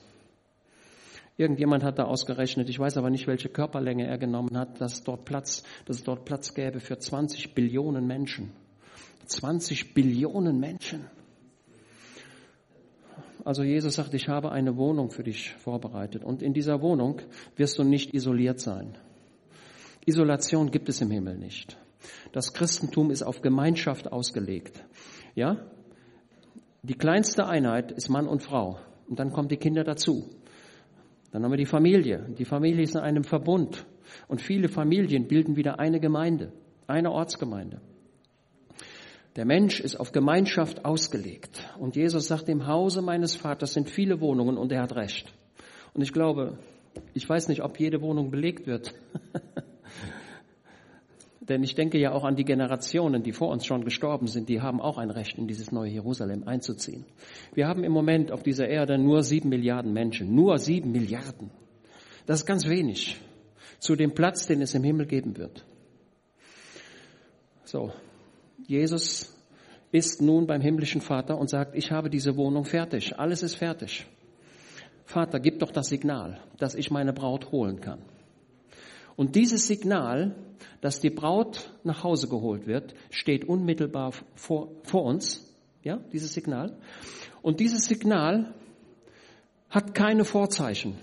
Irgendjemand 1.39 1.85
hat 1.85 1.99
da 1.99 2.05
ausgerechnet, 2.05 2.71
ich 2.71 2.79
weiß 2.79 2.97
aber 2.97 3.11
nicht, 3.11 3.27
welche 3.27 3.51
Körperlänge 3.51 4.07
er 4.07 4.17
genommen 4.17 4.57
hat, 4.57 4.81
dass, 4.81 5.05
dort 5.05 5.27
Platz, 5.27 5.63
dass 5.85 5.99
es 5.99 6.05
dort 6.05 6.25
Platz 6.25 6.55
gäbe 6.55 6.81
für 6.81 6.99
20 6.99 7.55
Billionen 7.55 8.07
Menschen. 8.07 8.53
20 9.27 9.93
Billionen 9.93 10.59
Menschen. 10.59 11.11
Also 13.45 13.63
Jesus 13.63 13.95
sagt, 13.95 14.15
ich 14.15 14.29
habe 14.29 14.51
eine 14.51 14.77
Wohnung 14.77 15.11
für 15.11 15.23
dich 15.23 15.53
vorbereitet 15.53 16.25
und 16.25 16.43
in 16.43 16.53
dieser 16.53 16.81
Wohnung 16.81 17.21
wirst 17.55 17.79
du 17.79 17.85
nicht 17.85 18.15
isoliert 18.15 18.59
sein. 18.59 18.97
Isolation 20.07 20.71
gibt 20.71 20.89
es 20.89 21.01
im 21.01 21.11
Himmel 21.11 21.37
nicht. 21.37 21.77
Das 22.33 22.55
Christentum 22.55 23.11
ist 23.11 23.23
auf 23.23 23.43
Gemeinschaft 23.43 24.11
ausgelegt. 24.11 24.85
Ja? 25.35 25.67
Die 26.83 26.95
kleinste 26.95 27.47
Einheit 27.47 27.93
ist 27.93 28.09
Mann 28.09 28.27
und 28.27 28.43
Frau 28.43 28.79
und 29.09 29.19
dann 29.19 29.33
kommen 29.33 29.49
die 29.49 29.59
Kinder 29.59 29.85
dazu. 29.85 30.29
Dann 31.33 31.45
haben 31.45 31.51
wir 31.51 31.59
die 31.59 31.67
Familie. 31.67 32.27
Die 32.39 32.45
Familie 32.45 32.83
ist 32.83 32.95
in 32.95 33.01
einem 33.01 33.25
Verbund 33.25 33.87
und 34.29 34.41
viele 34.41 34.69
Familien 34.69 35.27
bilden 35.29 35.57
wieder 35.57 35.79
eine 35.79 36.01
Gemeinde, 36.01 36.53
eine 36.87 37.11
Ortsgemeinde. 37.11 37.81
Der 39.37 39.45
Mensch 39.45 39.81
ist 39.81 39.97
auf 39.97 40.13
Gemeinschaft 40.13 40.85
ausgelegt. 40.87 41.63
Und 41.79 41.95
Jesus 41.95 42.29
sagt, 42.29 42.49
im 42.49 42.67
Hause 42.67 43.03
meines 43.03 43.37
Vaters 43.37 43.75
sind 43.75 43.91
viele 43.91 44.21
Wohnungen 44.21 44.57
und 44.57 44.73
er 44.73 44.83
hat 44.83 44.97
recht. 44.97 45.31
Und 45.93 46.03
ich 46.03 46.13
glaube, 46.13 46.59
ich 47.13 47.29
weiß 47.29 47.49
nicht, 47.49 47.63
ob 47.63 47.79
jede 47.79 48.01
Wohnung 48.01 48.31
belegt 48.31 48.67
wird. 48.67 48.95
Denn 51.49 51.63
ich 51.63 51.75
denke 51.75 51.99
ja 51.99 52.13
auch 52.13 52.25
an 52.25 52.35
die 52.35 52.45
Generationen, 52.45 53.23
die 53.23 53.33
vor 53.33 53.49
uns 53.49 53.65
schon 53.65 53.85
gestorben 53.85 54.27
sind, 54.27 54.49
die 54.49 54.61
haben 54.61 54.81
auch 54.81 54.99
ein 54.99 55.11
Recht, 55.11 55.39
in 55.39 55.47
dieses 55.47 55.71
neue 55.71 55.91
Jerusalem 55.91 56.47
einzuziehen. 56.47 57.05
Wir 57.55 57.69
haben 57.69 57.85
im 57.85 57.93
Moment 57.93 58.33
auf 58.33 58.43
dieser 58.43 58.69
Erde 58.69 58.99
nur 58.99 59.23
sieben 59.23 59.49
Milliarden 59.49 59.93
Menschen. 59.93 60.35
Nur 60.35 60.59
sieben 60.59 60.91
Milliarden. 60.91 61.51
Das 62.27 62.41
ist 62.41 62.47
ganz 62.47 62.67
wenig 62.67 63.21
zu 63.79 63.95
dem 63.95 64.13
Platz, 64.13 64.47
den 64.47 64.61
es 64.61 64.75
im 64.75 64.83
Himmel 64.83 65.07
geben 65.07 65.37
wird. 65.37 65.65
So, 67.65 67.93
Jesus 68.67 69.37
ist 69.93 70.21
nun 70.21 70.47
beim 70.47 70.61
himmlischen 70.61 71.01
Vater 71.01 71.39
und 71.39 71.49
sagt, 71.49 71.77
ich 71.77 71.93
habe 71.93 72.11
diese 72.11 72.37
Wohnung 72.37 72.65
fertig, 72.65 73.19
alles 73.19 73.43
ist 73.43 73.55
fertig. 73.55 74.07
Vater, 75.05 75.39
gib 75.39 75.61
doch 75.61 75.71
das 75.71 75.89
Signal, 75.89 76.41
dass 76.59 76.75
ich 76.75 76.91
meine 76.91 77.13
Braut 77.13 77.53
holen 77.53 77.81
kann. 77.81 78.03
Und 79.17 79.35
dieses 79.35 79.67
Signal, 79.67 80.37
dass 80.81 81.01
die 81.01 81.11
Braut 81.11 81.73
nach 81.85 82.05
Hause 82.05 82.29
geholt 82.29 82.67
wird, 82.67 82.95
steht 83.11 83.47
unmittelbar 83.47 84.13
vor, 84.35 84.73
vor 84.83 85.05
uns. 85.05 85.43
Ja, 85.83 85.99
dieses 86.13 86.35
Signal. 86.35 86.77
Und 87.43 87.61
dieses 87.61 87.85
Signal 87.85 88.55
hat 89.71 89.95
keine 89.95 90.25
Vorzeichen. 90.25 90.99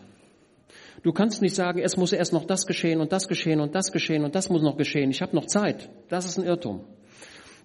Du 1.03 1.11
kannst 1.11 1.41
nicht 1.41 1.55
sagen, 1.55 1.79
es 1.79 1.97
muss 1.97 2.13
erst 2.13 2.33
noch 2.33 2.45
das 2.45 2.65
geschehen 2.65 3.01
und 3.01 3.11
das 3.11 3.27
geschehen 3.27 3.59
und 3.59 3.75
das 3.75 3.91
geschehen 3.91 4.23
und 4.23 4.35
das 4.35 4.49
muss 4.49 4.61
noch 4.61 4.77
geschehen. 4.77 5.09
Ich 5.11 5.21
habe 5.21 5.35
noch 5.35 5.47
Zeit. 5.47 5.89
Das 6.09 6.25
ist 6.25 6.37
ein 6.37 6.45
Irrtum. 6.45 6.85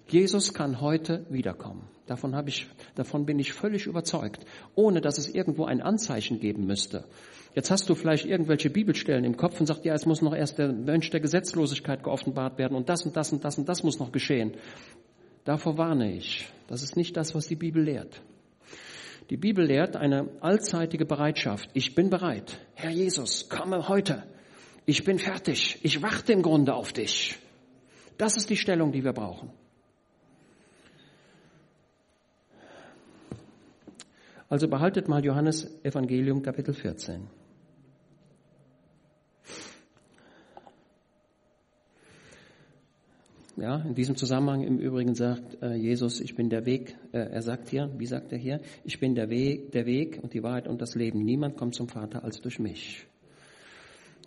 Jesus 0.07 0.53
kann 0.53 0.81
heute 0.81 1.25
wiederkommen. 1.29 1.87
Davon, 2.05 2.35
habe 2.35 2.49
ich, 2.49 2.67
davon 2.95 3.25
bin 3.25 3.37
ich 3.37 3.53
völlig 3.53 3.85
überzeugt, 3.85 4.45
ohne 4.75 4.99
dass 4.99 5.19
es 5.19 5.29
irgendwo 5.29 5.65
ein 5.65 5.81
Anzeichen 5.81 6.39
geben 6.39 6.65
müsste. 6.65 7.05
Jetzt 7.59 7.71
hast 7.71 7.89
du 7.89 7.95
vielleicht 7.95 8.23
irgendwelche 8.23 8.69
Bibelstellen 8.69 9.25
im 9.25 9.35
Kopf 9.35 9.59
und 9.59 9.65
sagst, 9.65 9.83
ja, 9.83 9.93
es 9.93 10.05
muss 10.05 10.21
noch 10.21 10.33
erst 10.33 10.57
der 10.57 10.71
Mensch 10.71 11.09
der 11.09 11.19
Gesetzlosigkeit 11.19 12.05
geoffenbart 12.05 12.57
werden 12.57 12.73
und 12.77 12.87
das 12.87 13.05
und 13.05 13.17
das 13.17 13.33
und 13.33 13.43
das 13.43 13.57
und 13.57 13.67
das 13.67 13.83
muss 13.83 13.99
noch 13.99 14.13
geschehen. 14.13 14.53
Davor 15.43 15.77
warne 15.77 16.09
ich. 16.15 16.47
Das 16.67 16.83
ist 16.83 16.95
nicht 16.95 17.17
das, 17.17 17.35
was 17.35 17.47
die 17.47 17.57
Bibel 17.57 17.83
lehrt. 17.83 18.21
Die 19.29 19.35
Bibel 19.35 19.65
lehrt 19.65 19.97
eine 19.97 20.29
allzeitige 20.39 21.05
Bereitschaft. 21.05 21.69
Ich 21.73 21.95
bin 21.95 22.09
bereit. 22.09 22.57
Herr 22.75 22.91
Jesus, 22.91 23.49
komme 23.49 23.89
heute. 23.89 24.23
Ich 24.85 25.03
bin 25.03 25.19
fertig. 25.19 25.79
Ich 25.83 26.01
warte 26.01 26.31
im 26.31 26.43
Grunde 26.43 26.73
auf 26.73 26.93
dich. 26.93 27.39
Das 28.17 28.37
ist 28.37 28.49
die 28.49 28.55
Stellung, 28.55 28.93
die 28.93 29.03
wir 29.03 29.11
brauchen. 29.11 29.51
Also 34.47 34.69
behaltet 34.69 35.09
mal 35.09 35.25
Johannes 35.25 35.83
Evangelium 35.83 36.41
Kapitel 36.41 36.73
14. 36.73 37.38
Ja, 43.59 43.77
in 43.77 43.95
diesem 43.95 44.15
Zusammenhang 44.15 44.61
im 44.61 44.79
Übrigen 44.79 45.15
sagt 45.15 45.61
äh, 45.61 45.73
Jesus, 45.73 46.21
ich 46.21 46.35
bin 46.35 46.49
der 46.49 46.65
Weg. 46.65 46.95
Äh, 47.11 47.19
er 47.19 47.41
sagt 47.41 47.69
hier, 47.69 47.91
wie 47.97 48.05
sagt 48.05 48.31
er 48.31 48.37
hier? 48.37 48.61
Ich 48.83 48.99
bin 48.99 49.15
der 49.15 49.29
Weg, 49.29 49.71
der 49.71 49.85
Weg 49.85 50.19
und 50.21 50.33
die 50.33 50.43
Wahrheit 50.43 50.67
und 50.67 50.81
das 50.81 50.95
Leben. 50.95 51.23
Niemand 51.23 51.57
kommt 51.57 51.75
zum 51.75 51.89
Vater 51.89 52.23
als 52.23 52.39
durch 52.41 52.59
mich. 52.59 53.05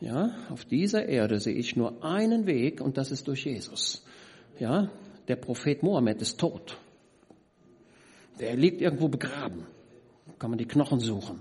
Ja, 0.01 0.35
auf 0.51 0.65
dieser 0.65 1.07
Erde 1.07 1.41
sehe 1.41 1.55
ich 1.55 1.77
nur 1.77 2.05
einen 2.05 2.47
Weg 2.47 2.81
und 2.81 2.99
das 2.99 3.11
ist 3.11 3.29
durch 3.29 3.45
Jesus. 3.45 4.05
Ja, 4.59 4.91
der 5.29 5.37
Prophet 5.37 5.83
Mohammed 5.83 6.21
ist 6.21 6.39
tot. 6.39 6.79
Der 8.39 8.57
liegt 8.57 8.81
irgendwo 8.81 9.09
begraben 9.09 9.67
kann 10.43 10.51
man 10.51 10.59
die 10.59 10.67
Knochen 10.67 10.99
suchen. 10.99 11.41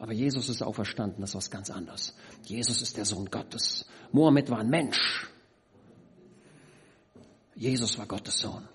Aber 0.00 0.12
Jesus 0.12 0.48
ist 0.48 0.62
auferstanden, 0.62 1.20
das 1.20 1.30
ist 1.30 1.36
was 1.36 1.50
ganz 1.52 1.70
anderes. 1.70 2.12
Jesus 2.44 2.82
ist 2.82 2.96
der 2.96 3.04
Sohn 3.04 3.26
Gottes. 3.26 3.86
Mohammed 4.10 4.50
war 4.50 4.58
ein 4.58 4.68
Mensch. 4.68 5.30
Jesus 7.54 7.98
war 7.98 8.06
Gottes 8.06 8.38
Sohn. 8.38 8.68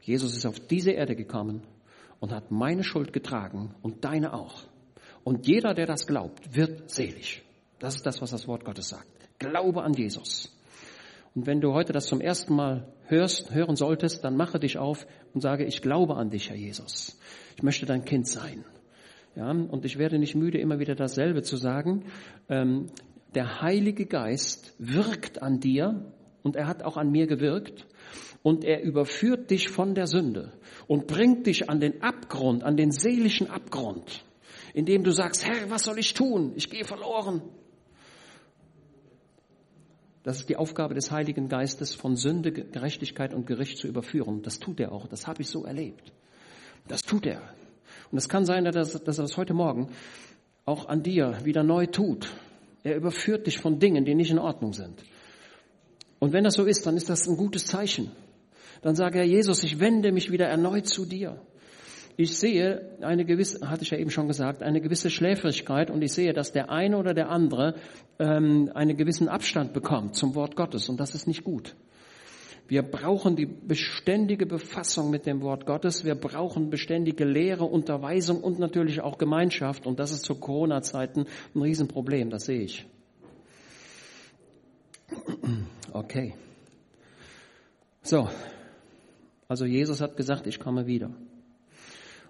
Jesus 0.00 0.36
ist 0.36 0.46
auf 0.46 0.60
diese 0.60 0.92
Erde 0.92 1.16
gekommen 1.16 1.62
und 2.20 2.32
hat 2.32 2.50
meine 2.50 2.84
Schuld 2.84 3.12
getragen 3.12 3.74
und 3.82 4.04
deine 4.04 4.32
auch. 4.32 4.62
Und 5.24 5.46
jeder, 5.46 5.74
der 5.74 5.86
das 5.86 6.06
glaubt, 6.06 6.54
wird 6.54 6.90
selig. 6.90 7.42
Das 7.78 7.96
ist 7.96 8.06
das, 8.06 8.22
was 8.22 8.30
das 8.30 8.46
Wort 8.46 8.64
Gottes 8.64 8.88
sagt. 8.88 9.08
Glaube 9.38 9.82
an 9.82 9.92
Jesus. 9.92 10.56
Und 11.34 11.46
wenn 11.46 11.60
du 11.60 11.72
heute 11.74 11.92
das 11.92 12.06
zum 12.06 12.20
ersten 12.20 12.54
Mal 12.54 12.92
hörst, 13.06 13.52
hören 13.52 13.76
solltest, 13.76 14.24
dann 14.24 14.36
mache 14.36 14.58
dich 14.58 14.78
auf 14.78 15.06
und 15.34 15.40
sage, 15.40 15.64
ich 15.64 15.82
glaube 15.82 16.16
an 16.16 16.30
dich, 16.30 16.48
Herr 16.48 16.56
Jesus. 16.56 17.18
Ich 17.56 17.62
möchte 17.62 17.84
dein 17.84 18.04
Kind 18.04 18.26
sein. 18.28 18.64
Ja, 19.34 19.50
und 19.50 19.84
ich 19.84 19.98
werde 19.98 20.18
nicht 20.18 20.34
müde, 20.34 20.58
immer 20.58 20.78
wieder 20.78 20.94
dasselbe 20.94 21.42
zu 21.42 21.58
sagen. 21.58 22.06
Ähm, 22.48 22.86
der 23.34 23.60
Heilige 23.60 24.06
Geist 24.06 24.74
wirkt 24.78 25.42
an 25.42 25.60
dir 25.60 26.10
und 26.46 26.54
er 26.54 26.68
hat 26.68 26.84
auch 26.84 26.96
an 26.96 27.10
mir 27.10 27.26
gewirkt 27.26 27.84
und 28.44 28.64
er 28.64 28.80
überführt 28.80 29.50
dich 29.50 29.68
von 29.68 29.96
der 29.96 30.06
Sünde 30.06 30.52
und 30.86 31.08
bringt 31.08 31.48
dich 31.48 31.68
an 31.68 31.80
den 31.80 32.02
Abgrund, 32.02 32.62
an 32.62 32.76
den 32.76 32.92
seelischen 32.92 33.50
Abgrund, 33.50 34.24
indem 34.72 35.02
du 35.02 35.10
sagst, 35.10 35.44
Herr, 35.44 35.68
was 35.70 35.82
soll 35.82 35.98
ich 35.98 36.14
tun? 36.14 36.52
Ich 36.54 36.70
gehe 36.70 36.84
verloren. 36.84 37.42
Das 40.22 40.38
ist 40.38 40.48
die 40.48 40.54
Aufgabe 40.54 40.94
des 40.94 41.10
Heiligen 41.10 41.48
Geistes, 41.48 41.96
von 41.96 42.14
Sünde, 42.14 42.52
Gerechtigkeit 42.52 43.34
und 43.34 43.48
Gericht 43.48 43.78
zu 43.78 43.88
überführen. 43.88 44.42
Das 44.42 44.60
tut 44.60 44.78
er 44.78 44.92
auch. 44.92 45.08
Das 45.08 45.26
habe 45.26 45.42
ich 45.42 45.48
so 45.48 45.64
erlebt. 45.64 46.12
Das 46.86 47.00
tut 47.02 47.26
er. 47.26 47.42
Und 48.12 48.18
es 48.18 48.28
kann 48.28 48.44
sein, 48.44 48.64
dass, 48.66 49.02
dass 49.02 49.18
er 49.18 49.22
das 49.22 49.36
heute 49.36 49.52
Morgen 49.52 49.88
auch 50.64 50.86
an 50.86 51.02
dir 51.02 51.40
wieder 51.42 51.64
neu 51.64 51.86
tut. 51.86 52.32
Er 52.84 52.94
überführt 52.94 53.48
dich 53.48 53.58
von 53.58 53.80
Dingen, 53.80 54.04
die 54.04 54.14
nicht 54.14 54.30
in 54.30 54.38
Ordnung 54.38 54.72
sind. 54.72 55.02
Und 56.26 56.32
wenn 56.32 56.44
das 56.44 56.54
so 56.54 56.64
ist, 56.64 56.86
dann 56.86 56.96
ist 56.96 57.08
das 57.08 57.28
ein 57.28 57.36
gutes 57.36 57.66
Zeichen. 57.66 58.10
Dann 58.82 58.96
sage 58.96 59.20
er, 59.20 59.24
Jesus, 59.24 59.62
ich 59.62 59.78
wende 59.78 60.10
mich 60.10 60.32
wieder 60.32 60.46
erneut 60.46 60.86
zu 60.86 61.06
dir 61.06 61.40
ich 62.16 62.38
sehe 62.38 62.96
eine 63.02 63.24
gewisse, 63.24 63.68
hatte 63.68 63.82
ich 63.82 63.90
ja 63.90 63.98
eben 63.98 64.10
schon 64.10 64.26
gesagt, 64.26 64.62
eine 64.62 64.80
gewisse 64.80 65.10
Schläfrigkeit 65.10 65.90
und 65.90 66.00
ich 66.02 66.12
sehe, 66.12 66.32
dass 66.32 66.50
der 66.50 66.70
eine 66.70 66.96
oder 66.96 67.12
der 67.12 67.28
andere 67.28 67.74
ähm, 68.18 68.70
einen 68.74 68.96
gewissen 68.96 69.28
Abstand 69.28 69.74
bekommt 69.74 70.14
zum 70.14 70.34
Wort 70.34 70.56
Gottes 70.56 70.88
und 70.88 70.98
das 70.98 71.14
ist 71.14 71.26
nicht 71.26 71.44
gut. 71.44 71.76
Wir 72.68 72.82
brauchen 72.82 73.36
die 73.36 73.46
beständige 73.46 74.46
Befassung 74.46 75.10
mit 75.10 75.24
dem 75.26 75.40
Wort 75.40 75.66
Gottes. 75.66 76.04
Wir 76.04 76.16
brauchen 76.16 76.68
beständige 76.68 77.24
Lehre, 77.24 77.64
Unterweisung 77.64 78.42
und 78.42 78.58
natürlich 78.58 79.00
auch 79.02 79.18
Gemeinschaft. 79.18 79.86
Und 79.86 80.00
das 80.00 80.10
ist 80.10 80.24
zu 80.24 80.34
Corona-Zeiten 80.34 81.26
ein 81.54 81.62
Riesenproblem, 81.62 82.28
das 82.28 82.46
sehe 82.46 82.62
ich. 82.62 82.86
Okay. 85.96 86.34
So. 88.02 88.28
Also 89.48 89.64
Jesus 89.64 90.02
hat 90.02 90.14
gesagt, 90.18 90.46
ich 90.46 90.60
komme 90.60 90.86
wieder. 90.86 91.10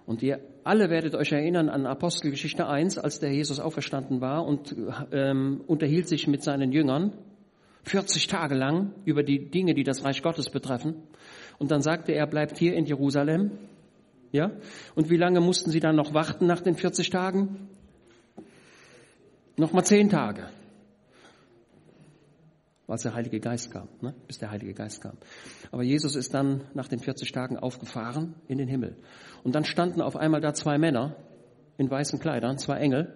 Und 0.05 0.23
ihr 0.23 0.39
alle 0.63 0.89
werdet 0.89 1.15
euch 1.15 1.33
erinnern 1.33 1.67
an 1.67 1.85
Apostelgeschichte 1.85 2.65
1, 2.65 2.97
als 2.97 3.19
der 3.19 3.33
Jesus 3.33 3.59
auferstanden 3.59 4.21
war 4.21 4.45
und 4.45 4.73
ähm, 5.11 5.61
unterhielt 5.67 6.07
sich 6.07 6.27
mit 6.27 6.43
seinen 6.43 6.71
Jüngern 6.71 7.11
40 7.83 8.27
Tage 8.27 8.55
lang 8.55 8.93
über 9.03 9.21
die 9.21 9.49
Dinge, 9.49 9.73
die 9.73 9.83
das 9.83 10.05
Reich 10.05 10.23
Gottes 10.23 10.49
betreffen. 10.49 11.03
Und 11.59 11.69
dann 11.69 11.81
sagte 11.81 12.13
er, 12.13 12.25
bleibt 12.25 12.57
hier 12.57 12.73
in 12.73 12.85
Jerusalem. 12.85 13.51
Ja? 14.31 14.51
Und 14.95 15.09
wie 15.09 15.17
lange 15.17 15.41
mussten 15.41 15.71
sie 15.71 15.81
dann 15.81 15.97
noch 15.97 16.13
warten 16.13 16.45
nach 16.45 16.61
den 16.61 16.75
40 16.75 17.09
Tagen? 17.09 17.67
Nochmal 19.57 19.83
zehn 19.83 20.09
Tage 20.09 20.47
als 22.87 23.03
der 23.03 23.13
Heilige 23.13 23.39
Geist 23.39 23.71
kam, 23.71 23.89
ne? 24.01 24.13
bis 24.27 24.37
der 24.37 24.49
Heilige 24.49 24.73
Geist 24.73 25.01
kam. 25.01 25.17
Aber 25.71 25.83
Jesus 25.83 26.15
ist 26.15 26.33
dann 26.33 26.63
nach 26.73 26.87
den 26.87 26.99
40 26.99 27.31
Tagen 27.31 27.57
aufgefahren 27.57 28.35
in 28.47 28.57
den 28.57 28.67
Himmel. 28.67 28.95
Und 29.43 29.55
dann 29.55 29.65
standen 29.65 30.01
auf 30.01 30.15
einmal 30.15 30.41
da 30.41 30.53
zwei 30.53 30.77
Männer 30.77 31.15
in 31.77 31.89
weißen 31.89 32.19
Kleidern, 32.19 32.57
zwei 32.57 32.77
Engel. 32.77 33.13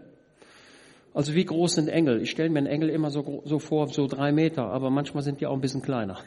Also 1.14 1.34
wie 1.34 1.46
groß 1.46 1.76
sind 1.76 1.88
Engel? 1.88 2.22
Ich 2.22 2.32
stelle 2.32 2.50
mir 2.50 2.60
einen 2.60 2.68
Engel 2.68 2.90
immer 2.90 3.10
so, 3.12 3.42
so 3.46 3.60
vor, 3.60 3.88
so 3.88 4.08
drei 4.08 4.32
Meter, 4.32 4.66
aber 4.66 4.90
manchmal 4.90 5.24
sind 5.24 5.42
die 5.42 5.48
auch 5.48 5.54
ein 5.54 5.62
bisschen 5.62 5.82
kleiner. 5.82 6.20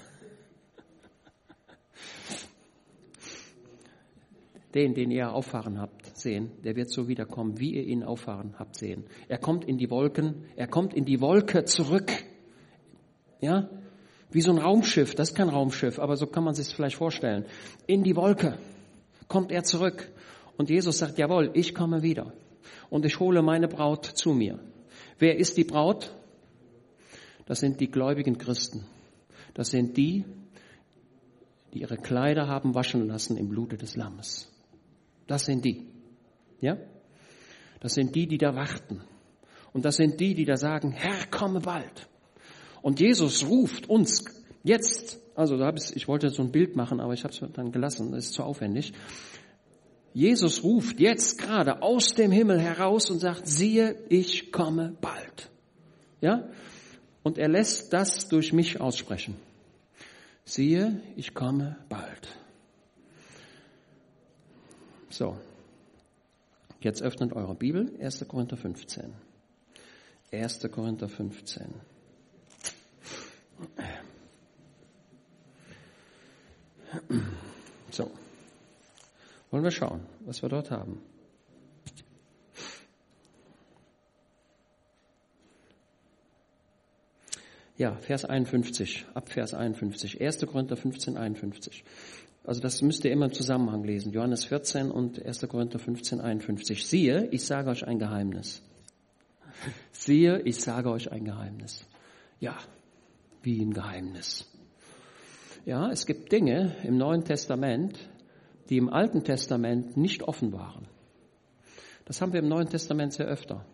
den, 4.74 4.94
den 4.94 5.10
ihr 5.10 5.32
auffahren 5.32 5.80
habt 5.80 6.16
sehen, 6.16 6.50
der 6.64 6.74
wird 6.76 6.90
so 6.90 7.06
wiederkommen, 7.06 7.60
wie 7.60 7.74
ihr 7.74 7.84
ihn 7.84 8.02
auffahren 8.02 8.54
habt 8.58 8.76
sehen. 8.76 9.04
Er 9.28 9.38
kommt 9.38 9.64
in 9.64 9.78
die 9.78 9.88
Wolken, 9.88 10.46
er 10.56 10.66
kommt 10.66 10.94
in 10.94 11.04
die 11.04 11.20
Wolke 11.20 11.64
zurück. 11.64 12.10
Ja? 13.40 13.68
Wie 14.30 14.40
so 14.40 14.50
ein 14.50 14.58
Raumschiff, 14.58 15.14
das 15.14 15.30
ist 15.30 15.36
kein 15.36 15.48
Raumschiff, 15.48 15.98
aber 15.98 16.16
so 16.16 16.26
kann 16.26 16.44
man 16.44 16.54
sich 16.54 16.74
vielleicht 16.74 16.96
vorstellen. 16.96 17.44
In 17.86 18.02
die 18.02 18.16
Wolke 18.16 18.58
kommt 19.28 19.52
er 19.52 19.64
zurück. 19.64 20.10
Und 20.56 20.70
Jesus 20.70 20.98
sagt, 20.98 21.18
jawohl, 21.18 21.50
ich 21.54 21.74
komme 21.74 22.02
wieder. 22.02 22.32
Und 22.90 23.04
ich 23.04 23.18
hole 23.20 23.42
meine 23.42 23.68
Braut 23.68 24.06
zu 24.06 24.32
mir. 24.32 24.58
Wer 25.18 25.38
ist 25.38 25.56
die 25.56 25.64
Braut? 25.64 26.14
Das 27.46 27.60
sind 27.60 27.80
die 27.80 27.90
gläubigen 27.90 28.38
Christen. 28.38 28.86
Das 29.52 29.70
sind 29.70 29.96
die, 29.96 30.24
die 31.72 31.80
ihre 31.80 31.96
Kleider 31.96 32.48
haben 32.48 32.74
waschen 32.74 33.06
lassen 33.06 33.36
im 33.36 33.48
Blute 33.48 33.76
des 33.76 33.96
Lammes. 33.96 34.50
Das 35.26 35.44
sind 35.44 35.64
die. 35.64 35.86
Ja? 36.60 36.76
Das 37.80 37.94
sind 37.94 38.14
die, 38.14 38.26
die 38.26 38.38
da 38.38 38.54
warten. 38.54 39.02
Und 39.72 39.84
das 39.84 39.96
sind 39.96 40.20
die, 40.20 40.34
die 40.34 40.44
da 40.44 40.56
sagen, 40.56 40.92
Herr, 40.92 41.26
komme 41.30 41.60
bald. 41.60 42.08
Und 42.84 43.00
Jesus 43.00 43.46
ruft 43.46 43.88
uns 43.88 44.26
jetzt, 44.62 45.18
also 45.34 45.56
da 45.56 45.64
hab 45.64 45.78
ich, 45.78 45.96
ich 45.96 46.06
wollte 46.06 46.28
so 46.28 46.42
ein 46.42 46.52
Bild 46.52 46.76
machen, 46.76 47.00
aber 47.00 47.14
ich 47.14 47.24
habe 47.24 47.32
es 47.32 47.40
dann 47.54 47.72
gelassen, 47.72 48.12
das 48.12 48.26
ist 48.26 48.34
zu 48.34 48.42
aufwendig. 48.42 48.92
Jesus 50.12 50.62
ruft 50.62 51.00
jetzt 51.00 51.38
gerade 51.38 51.80
aus 51.80 52.14
dem 52.14 52.30
Himmel 52.30 52.60
heraus 52.60 53.08
und 53.08 53.20
sagt, 53.20 53.48
siehe, 53.48 53.96
ich 54.10 54.52
komme 54.52 54.98
bald. 55.00 55.50
Ja? 56.20 56.46
Und 57.22 57.38
er 57.38 57.48
lässt 57.48 57.94
das 57.94 58.28
durch 58.28 58.52
mich 58.52 58.82
aussprechen. 58.82 59.34
Siehe, 60.44 61.00
ich 61.16 61.32
komme 61.32 61.78
bald. 61.88 62.28
So. 65.08 65.38
Jetzt 66.80 67.00
öffnet 67.00 67.32
eure 67.32 67.54
Bibel, 67.54 67.98
1. 67.98 68.28
Korinther 68.28 68.58
15. 68.58 69.10
1. 70.30 70.68
Korinther 70.70 71.08
15. 71.08 71.93
So. 77.90 78.10
Wollen 79.50 79.64
wir 79.64 79.70
schauen, 79.70 80.00
was 80.26 80.42
wir 80.42 80.48
dort 80.48 80.70
haben. 80.70 81.00
Ja, 87.76 87.96
Vers 87.96 88.24
51, 88.24 89.04
ab 89.14 89.28
Vers 89.28 89.52
51, 89.52 90.20
1. 90.20 90.46
Korinther 90.46 90.76
15, 90.76 91.16
51. 91.16 91.84
Also 92.44 92.60
das 92.60 92.82
müsst 92.82 93.04
ihr 93.04 93.10
immer 93.10 93.26
im 93.26 93.32
Zusammenhang 93.32 93.82
lesen. 93.82 94.12
Johannes 94.12 94.44
14 94.44 94.90
und 94.90 95.24
1. 95.24 95.48
Korinther 95.48 95.78
15, 95.78 96.20
51. 96.20 96.86
Siehe, 96.86 97.26
ich 97.32 97.44
sage 97.44 97.70
euch 97.70 97.84
ein 97.84 97.98
Geheimnis. 97.98 98.62
Siehe, 99.92 100.40
ich 100.42 100.60
sage 100.60 100.90
euch 100.90 101.10
ein 101.10 101.24
Geheimnis. 101.24 101.84
Ja, 102.38 102.56
wie 103.44 103.60
ein 103.60 103.72
Geheimnis. 103.72 104.50
Ja, 105.64 105.90
es 105.90 106.06
gibt 106.06 106.32
Dinge 106.32 106.76
im 106.82 106.96
Neuen 106.96 107.24
Testament, 107.24 107.98
die 108.68 108.76
im 108.76 108.88
Alten 108.88 109.24
Testament 109.24 109.96
nicht 109.96 110.22
offen 110.22 110.52
waren. 110.52 110.86
Das 112.04 112.20
haben 112.20 112.32
wir 112.32 112.40
im 112.40 112.48
Neuen 112.48 112.68
Testament 112.68 113.12
sehr 113.12 113.26
öfter. 113.26 113.64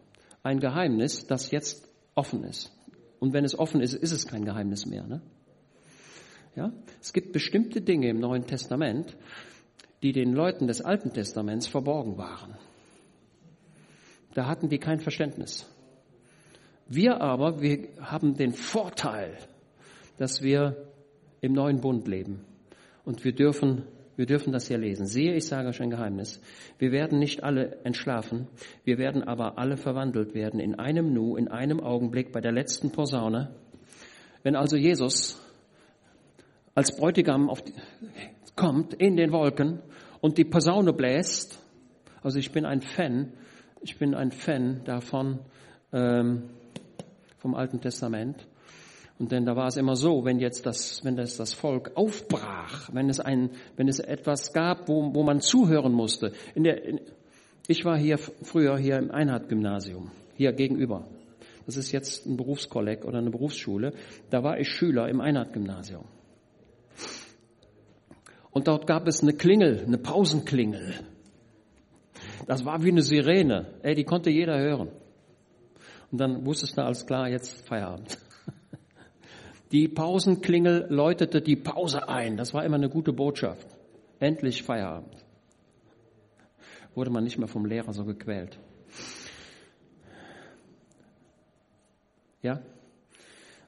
Ein 0.42 0.60
Geheimnis, 0.60 1.26
das 1.26 1.50
jetzt 1.50 1.88
offen 2.14 2.44
ist. 2.44 2.72
Und 3.18 3.32
wenn 3.32 3.44
es 3.44 3.58
offen 3.58 3.80
ist, 3.80 3.94
ist 3.94 4.12
es 4.12 4.26
kein 4.26 4.44
Geheimnis 4.44 4.86
mehr. 4.86 5.06
Ne? 5.06 5.20
Ja? 6.56 6.72
Es 7.00 7.12
gibt 7.12 7.32
bestimmte 7.32 7.80
Dinge 7.80 8.08
im 8.08 8.20
Neuen 8.20 8.46
Testament, 8.46 9.16
die 10.02 10.12
den 10.12 10.32
Leuten 10.32 10.66
des 10.66 10.80
Alten 10.80 11.12
Testaments 11.12 11.66
verborgen 11.66 12.16
waren. 12.16 12.56
Da 14.34 14.46
hatten 14.46 14.68
die 14.68 14.78
kein 14.78 15.00
Verständnis. 15.00 15.66
Wir 16.88 17.20
aber, 17.20 17.60
wir 17.60 17.88
haben 18.00 18.34
den 18.34 18.52
Vorteil, 18.52 19.36
dass 20.20 20.42
wir 20.42 20.76
im 21.40 21.54
neuen 21.54 21.80
Bund 21.80 22.06
leben. 22.06 22.44
Und 23.06 23.24
wir 23.24 23.32
dürfen 23.32 23.84
wir 24.20 24.26
dürfen 24.26 24.52
das 24.52 24.68
hier 24.68 24.76
lesen. 24.76 25.06
Siehe, 25.06 25.34
ich 25.34 25.46
sage 25.46 25.68
euch 25.68 25.80
ein 25.80 25.88
Geheimnis. 25.88 26.42
Wir 26.78 26.92
werden 26.92 27.18
nicht 27.18 27.42
alle 27.42 27.78
entschlafen, 27.84 28.48
wir 28.84 28.98
werden 28.98 29.22
aber 29.22 29.56
alle 29.56 29.78
verwandelt 29.78 30.34
werden 30.34 30.60
in 30.60 30.74
einem 30.74 31.14
Nu, 31.14 31.36
in 31.36 31.48
einem 31.48 31.80
Augenblick 31.80 32.30
bei 32.30 32.42
der 32.42 32.52
letzten 32.52 32.92
Posaune. 32.92 33.54
Wenn 34.42 34.56
also 34.56 34.76
Jesus 34.76 35.40
als 36.74 36.94
Bräutigam 36.94 37.50
die, 37.66 37.72
kommt 38.56 38.92
in 38.92 39.16
den 39.16 39.32
Wolken 39.32 39.80
und 40.20 40.36
die 40.36 40.44
Posaune 40.44 40.92
bläst, 40.92 41.58
also 42.22 42.38
ich 42.38 42.52
bin 42.52 42.66
ein 42.66 42.82
Fan, 42.82 43.32
ich 43.80 43.98
bin 43.98 44.14
ein 44.14 44.32
Fan 44.32 44.82
davon 44.84 45.38
ähm, 45.94 46.50
vom 47.38 47.54
Alten 47.54 47.80
Testament. 47.80 48.46
Und 49.20 49.32
denn 49.32 49.44
da 49.44 49.54
war 49.54 49.66
es 49.66 49.76
immer 49.76 49.96
so, 49.96 50.24
wenn 50.24 50.40
jetzt 50.40 50.64
das, 50.64 51.04
wenn 51.04 51.14
das, 51.14 51.36
das 51.36 51.52
Volk 51.52 51.92
aufbrach, 51.94 52.88
wenn 52.94 53.10
es 53.10 53.20
ein, 53.20 53.50
wenn 53.76 53.86
es 53.86 53.98
etwas 53.98 54.54
gab, 54.54 54.88
wo, 54.88 55.14
wo 55.14 55.22
man 55.22 55.42
zuhören 55.42 55.92
musste. 55.92 56.32
In 56.54 56.64
der, 56.64 56.82
in, 56.86 57.00
ich 57.68 57.84
war 57.84 57.98
hier 57.98 58.16
früher 58.16 58.78
hier 58.78 58.96
im 58.96 59.10
Einhard-Gymnasium, 59.10 60.10
hier 60.36 60.54
gegenüber. 60.54 61.06
Das 61.66 61.76
ist 61.76 61.92
jetzt 61.92 62.24
ein 62.24 62.38
Berufskolleg 62.38 63.04
oder 63.04 63.18
eine 63.18 63.28
Berufsschule. 63.28 63.92
Da 64.30 64.42
war 64.42 64.58
ich 64.58 64.68
Schüler 64.68 65.06
im 65.10 65.20
Einhard-Gymnasium. 65.20 66.06
Und 68.52 68.68
dort 68.68 68.86
gab 68.86 69.06
es 69.06 69.22
eine 69.22 69.34
Klingel, 69.34 69.84
eine 69.86 69.98
Pausenklingel. 69.98 70.94
Das 72.46 72.64
war 72.64 72.82
wie 72.82 72.90
eine 72.90 73.02
Sirene. 73.02 73.66
Ey, 73.82 73.94
die 73.94 74.04
konnte 74.04 74.30
jeder 74.30 74.58
hören. 74.58 74.88
Und 76.10 76.18
dann 76.18 76.46
wusstest 76.46 76.78
du 76.78 76.82
alles 76.82 77.04
klar, 77.04 77.28
jetzt 77.28 77.68
Feierabend. 77.68 78.18
Die 79.72 79.86
Pausenklingel 79.86 80.86
läutete 80.88 81.40
die 81.40 81.56
Pause 81.56 82.08
ein. 82.08 82.36
Das 82.36 82.52
war 82.52 82.64
immer 82.64 82.76
eine 82.76 82.88
gute 82.88 83.12
Botschaft. 83.12 83.66
Endlich 84.18 84.62
Feierabend. 84.62 85.24
Wurde 86.94 87.10
man 87.10 87.22
nicht 87.22 87.38
mehr 87.38 87.46
vom 87.46 87.64
Lehrer 87.64 87.92
so 87.92 88.04
gequält. 88.04 88.58
Ja? 92.42 92.60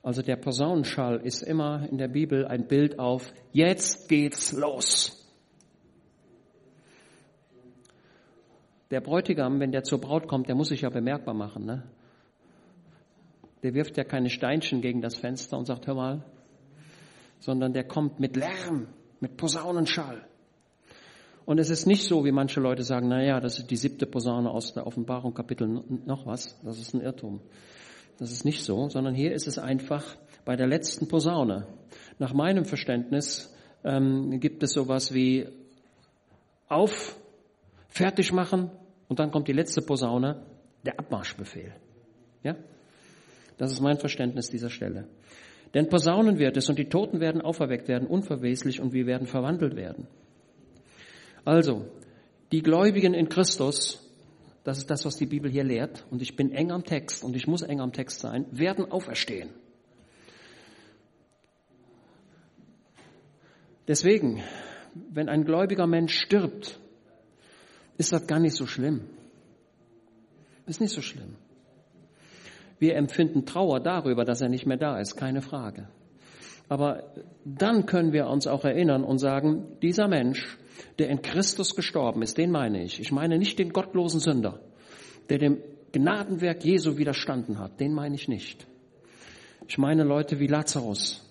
Also 0.03 0.23
der 0.23 0.37
Posaunenschall 0.37 1.21
ist 1.21 1.43
immer 1.43 1.89
in 1.89 1.99
der 1.99 2.09
Bibel 2.09 2.47
ein 2.47 2.67
Bild 2.67 2.99
auf, 2.99 3.33
jetzt 3.53 4.09
geht's 4.09 4.53
los. 4.53 5.19
Der 8.91 9.01
Bräutigam, 9.01 9.61
wenn 9.61 9.71
der 9.71 9.85
zur 9.85 10.01
Braut 10.01 10.27
kommt, 10.27 10.49
der 10.49 10.57
muss 10.57 10.69
sich 10.69 10.81
ja 10.81 10.91
bemerkbar 10.91 11.35
machen. 11.35 11.65
Ne? 11.65 11.85
Der 13.63 13.75
wirft 13.75 13.97
ja 13.97 14.05
keine 14.05 14.31
Steinchen 14.31 14.81
gegen 14.81 15.01
das 15.01 15.17
Fenster 15.17 15.57
und 15.57 15.67
sagt, 15.67 15.87
hör 15.87 15.95
mal, 15.95 16.25
sondern 17.39 17.73
der 17.73 17.85
kommt 17.85 18.21
mit 18.21 18.37
Lärm, 18.37 18.89
mit 19.21 19.37
Posaunenschall. 19.37 20.27
Und 21.45 21.59
es 21.59 21.71
ist 21.71 21.87
nicht 21.87 22.05
so, 22.05 22.25
wie 22.25 22.33
manche 22.33 22.61
Leute 22.61 22.85
sagen, 22.85 23.09
na 23.09 23.23
ja, 23.23 23.41
das 23.41 23.59
ist 23.59 23.71
die 23.71 23.77
siebte 23.77 24.07
Posaune 24.07 24.51
aus 24.51 24.75
der 24.75 24.87
Offenbarung, 24.87 25.35
Kapitel 25.35 25.83
noch 26.07 26.25
was. 26.25 26.59
Das 26.63 26.79
ist 26.79 26.95
ein 26.95 27.01
Irrtum. 27.01 27.41
Das 28.19 28.31
ist 28.31 28.45
nicht 28.45 28.63
so, 28.63 28.89
sondern 28.89 29.15
hier 29.15 29.33
ist 29.33 29.49
es 29.49 29.59
einfach 29.59 30.17
bei 30.45 30.55
der 30.55 30.69
letzten 30.69 31.09
Posaune. 31.09 31.67
Nach 32.19 32.33
meinem 32.33 32.65
Verständnis 32.65 33.53
ähm, 33.85 34.39
gibt 34.39 34.63
es 34.63 34.73
sowas 34.73 35.13
wie 35.13 35.49
auf, 36.69 37.17
fertig 37.89 38.33
machen 38.33 38.71
und 39.09 39.19
dann 39.19 39.31
kommt 39.31 39.49
die 39.49 39.53
letzte 39.53 39.83
Posaune, 39.83 40.47
der 40.85 40.99
Abmarschbefehl. 40.99 41.73
Ja? 42.43 42.57
Das 43.63 43.71
ist 43.71 43.81
mein 43.81 43.97
Verständnis 43.97 44.51
dieser 44.51 44.71
Stelle. 44.71 45.07
Denn 45.73 45.89
Posaunen 45.89 46.41
wird 46.41 46.57
es 46.57 46.69
und 46.69 46.81
die 46.81 46.89
Toten 46.89 47.21
werden 47.21 47.41
auferweckt 47.41 47.87
werden, 47.87 48.09
unverweslich 48.09 48.81
und 48.81 48.93
wir 48.93 49.07
werden 49.07 49.29
verwandelt 49.29 49.77
werden. 49.77 50.09
Also, 51.45 51.87
die 52.51 52.61
Gläubigen 52.61 53.15
in 53.15 53.29
Christus, 53.29 54.05
das 54.65 54.79
ist 54.79 54.91
das, 54.91 55.05
was 55.05 55.15
die 55.15 55.27
Bibel 55.27 55.49
hier 55.49 55.63
lehrt, 55.63 56.05
und 56.11 56.23
ich 56.23 56.35
bin 56.35 56.51
eng 56.51 56.73
am 56.73 56.83
Text 56.83 57.23
und 57.23 57.37
ich 57.37 57.47
muss 57.47 57.63
eng 57.63 57.81
am 57.81 57.93
Text 57.93 58.19
sein, 58.19 58.47
werden 58.51 58.91
auferstehen. 58.91 59.51
Deswegen, 63.87 64.43
wenn 65.09 65.29
ein 65.29 65.45
gläubiger 65.45 65.87
Mensch 65.87 66.19
stirbt, 66.19 66.81
ist 67.97 68.13
das 68.13 68.27
gar 68.27 68.41
nicht 68.41 68.57
so 68.57 68.67
schlimm. 68.67 69.03
Ist 70.67 70.81
nicht 70.81 70.93
so 70.93 71.01
schlimm. 71.01 71.37
Wir 72.83 72.97
empfinden 72.97 73.47
Trauer 73.47 73.79
darüber, 73.79 74.25
dass 74.25 74.41
er 74.41 74.49
nicht 74.49 74.67
mehr 74.67 74.77
da 74.77 74.99
ist, 74.99 75.15
keine 75.15 75.41
Frage. 75.41 75.87
Aber 76.69 77.15
dann 77.45 77.87
können 77.87 78.13
wir 78.13 78.27
uns 78.27 78.49
auch 78.49 78.65
erinnern 78.65 79.05
und 79.05 79.19
sagen, 79.19 79.77
dieser 79.83 80.09
Mensch, 80.09 80.59
der 80.99 81.09
in 81.09 81.23
Christus 81.23 81.77
gestorben 81.77 82.23
ist, 82.23 82.39
den 82.39 82.51
meine 82.51 82.83
ich. 82.83 82.99
Ich 82.99 83.13
meine 83.13 83.39
nicht 83.39 83.61
den 83.61 83.73
gottlosen 83.73 84.19
Sünder, 84.19 84.59
der 85.29 85.39
dem 85.39 85.63
Gnadenwerk 85.93 86.65
Jesu 86.65 86.97
widerstanden 86.97 87.61
hat, 87.61 87.79
den 87.79 87.93
meine 87.95 88.17
ich 88.17 88.27
nicht. 88.27 88.67
Ich 89.69 89.79
meine 89.79 90.03
Leute 90.03 90.41
wie 90.41 90.49
Lazarus, 90.49 91.25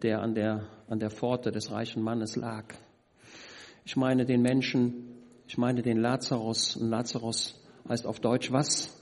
der 0.00 0.20
an 0.20 0.36
der, 0.36 0.68
an 0.88 1.00
der 1.00 1.10
Pforte 1.10 1.50
des 1.50 1.72
reichen 1.72 2.04
Mannes 2.04 2.36
lag. 2.36 2.72
Ich 3.84 3.96
meine 3.96 4.24
den 4.24 4.42
Menschen, 4.42 5.08
ich 5.48 5.58
meine 5.58 5.82
den 5.82 5.98
Lazarus. 5.98 6.78
Lazarus 6.80 7.58
heißt 7.88 8.06
auf 8.06 8.20
Deutsch 8.20 8.52
was? 8.52 8.96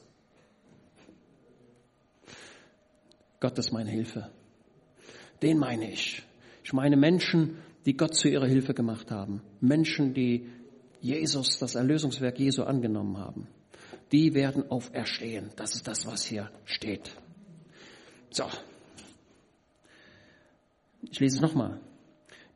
Gott 3.40 3.58
ist 3.58 3.72
meine 3.72 3.90
Hilfe. 3.90 4.30
Den 5.42 5.58
meine 5.58 5.90
ich. 5.90 6.22
Ich 6.62 6.72
meine 6.72 6.96
Menschen, 6.96 7.58
die 7.86 7.96
Gott 7.96 8.14
zu 8.14 8.28
ihrer 8.28 8.46
Hilfe 8.46 8.74
gemacht 8.74 9.10
haben. 9.10 9.42
Menschen, 9.60 10.12
die 10.12 10.50
Jesus, 11.00 11.58
das 11.58 11.74
Erlösungswerk 11.74 12.38
Jesu 12.38 12.64
angenommen 12.64 13.16
haben. 13.16 13.48
Die 14.12 14.34
werden 14.34 14.70
auferstehen. 14.70 15.50
Das 15.56 15.74
ist 15.74 15.88
das, 15.88 16.06
was 16.06 16.24
hier 16.24 16.50
steht. 16.64 17.10
So. 18.30 18.44
Ich 21.10 21.18
lese 21.20 21.36
es 21.36 21.42
nochmal. 21.42 21.80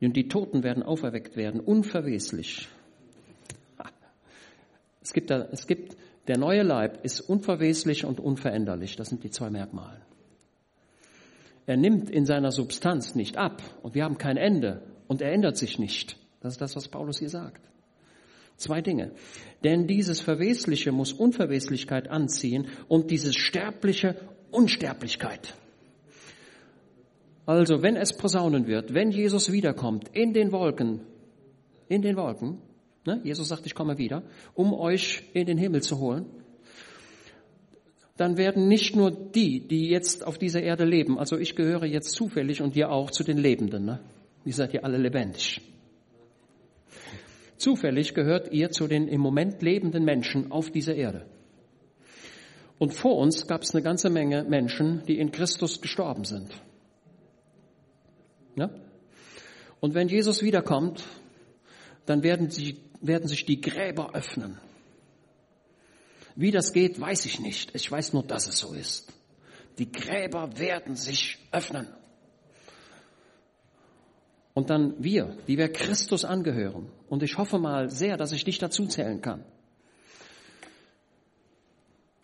Und 0.01 0.17
die 0.17 0.29
Toten 0.29 0.63
werden 0.63 0.83
auferweckt 0.83 1.35
werden, 1.35 1.61
unverweslich. 1.61 2.69
Es 5.01 5.13
gibt, 5.13 5.31
da, 5.31 5.49
es 5.51 5.67
gibt, 5.67 5.97
der 6.27 6.39
neue 6.39 6.63
Leib 6.63 7.05
ist 7.05 7.21
unverweslich 7.21 8.05
und 8.05 8.21
unveränderlich. 8.21 8.97
Das 8.97 9.09
sind 9.09 9.25
die 9.25 9.31
zwei 9.31 9.51
Merkmale. 9.51 10.01
Er 11.67 11.77
nimmt 11.77 12.11
in 12.11 12.27
seiner 12.27 12.51
Substanz 12.51 13.15
nicht 13.15 13.37
ab 13.37 13.63
und 13.83 13.95
wir 13.95 14.05
haben 14.05 14.19
kein 14.19 14.37
Ende 14.37 14.83
und 15.07 15.23
er 15.23 15.33
ändert 15.33 15.57
sich 15.57 15.79
nicht. 15.79 16.19
Das 16.41 16.55
ist 16.55 16.61
das, 16.61 16.77
was 16.77 16.89
Paulus 16.89 17.19
hier 17.19 17.31
sagt. 17.31 17.63
Zwei 18.57 18.81
Dinge. 18.83 19.13
Denn 19.65 19.87
dieses 19.87 20.21
Verwesliche 20.21 20.93
muss 20.93 21.13
Unverweslichkeit 21.13 22.09
anziehen 22.09 22.69
und 22.89 23.11
dieses 23.11 23.35
Sterbliche 23.35 24.17
Unsterblichkeit. 24.51 25.55
Also, 27.47 27.83
wenn 27.83 27.97
es 27.97 28.17
posaunen 28.17 28.67
wird, 28.67 28.95
wenn 28.95 29.11
Jesus 29.11 29.53
wiederkommt 29.53 30.09
in 30.13 30.33
den 30.33 30.53
Wolken, 30.53 31.01
in 31.89 32.01
den 32.01 32.17
Wolken, 32.17 32.59
ne, 33.07 33.21
Jesus 33.25 33.49
sagt, 33.49 33.67
ich 33.67 33.75
komme 33.75 33.99
wieder, 33.99 34.23
um 34.55 34.73
euch 34.73 35.23
in 35.33 35.47
den 35.47 35.59
Himmel 35.59 35.83
zu 35.83 35.99
holen, 35.99 36.27
dann 38.17 38.37
werden 38.37 38.69
nicht 38.69 38.95
nur 38.95 39.11
die, 39.11 39.67
die 39.67 39.89
jetzt 39.89 40.25
auf 40.27 40.39
dieser 40.39 40.63
Erde 40.63 40.85
leben, 40.85 41.19
also 41.19 41.37
ich 41.37 41.57
gehöre 41.57 41.85
jetzt 41.85 42.13
zufällig 42.13 42.63
und 42.63 42.77
ihr 42.77 42.91
auch 42.91 43.11
zu 43.11 43.25
den 43.25 43.39
Lebenden, 43.39 43.85
ne? 43.85 44.01
Ihr 44.45 44.53
seid 44.53 44.75
ja 44.75 44.83
alle 44.83 44.99
lebendig. 44.99 45.63
Zufällig 47.57 48.15
gehört 48.15 48.53
ihr 48.53 48.71
zu 48.71 48.87
den 48.87 49.09
im 49.09 49.21
Moment 49.21 49.63
lebenden 49.63 50.05
Menschen 50.05 50.53
auf 50.53 50.71
dieser 50.71 50.95
Erde. 50.95 51.25
Und 52.79 52.93
vor 52.93 53.17
uns 53.17 53.47
gab 53.47 53.63
es 53.63 53.75
eine 53.75 53.83
ganze 53.83 54.11
Menge 54.11 54.45
Menschen, 54.45 55.03
die 55.07 55.19
in 55.19 55.31
Christus 55.31 55.81
gestorben 55.81 56.25
sind. 56.25 56.51
Ja? 58.57 58.71
Und 59.81 59.95
wenn 59.95 60.09
Jesus 60.09 60.43
wiederkommt, 60.43 61.05
dann 62.07 62.23
werden, 62.23 62.51
sie, 62.51 62.77
werden 63.01 63.29
sich 63.29 63.45
die 63.45 63.61
Gräber 63.61 64.15
öffnen. 64.15 64.59
Wie 66.37 66.51
das 66.51 66.73
geht, 66.73 67.01
weiß 67.01 67.27
ich 67.27 67.41
nicht. 67.41 67.75
Ich 67.75 67.91
weiß 67.91 68.13
nur, 68.13 68.25
dass 68.25 68.47
es 68.49 68.59
so 68.59 68.73
ist. 68.73 69.13
Die 69.79 69.91
Gräber 69.91 70.59
werden 70.59 70.97
sich 70.97 71.39
öffnen. 71.53 71.89
Und 74.53 74.71
dann 74.71 74.95
wir, 75.03 75.37
die 75.49 75.59
wir 75.59 75.73
Christus 75.73 76.25
angehören. 76.25 76.91
Und 77.09 77.23
ich 77.23 77.39
hoffe 77.39 77.59
mal 77.59 77.91
sehr, 77.91 78.17
dass 78.17 78.33
ich 78.33 78.45
dich 78.45 78.59
dazu 78.59 78.87
zählen 78.87 79.21
kann. 79.21 79.45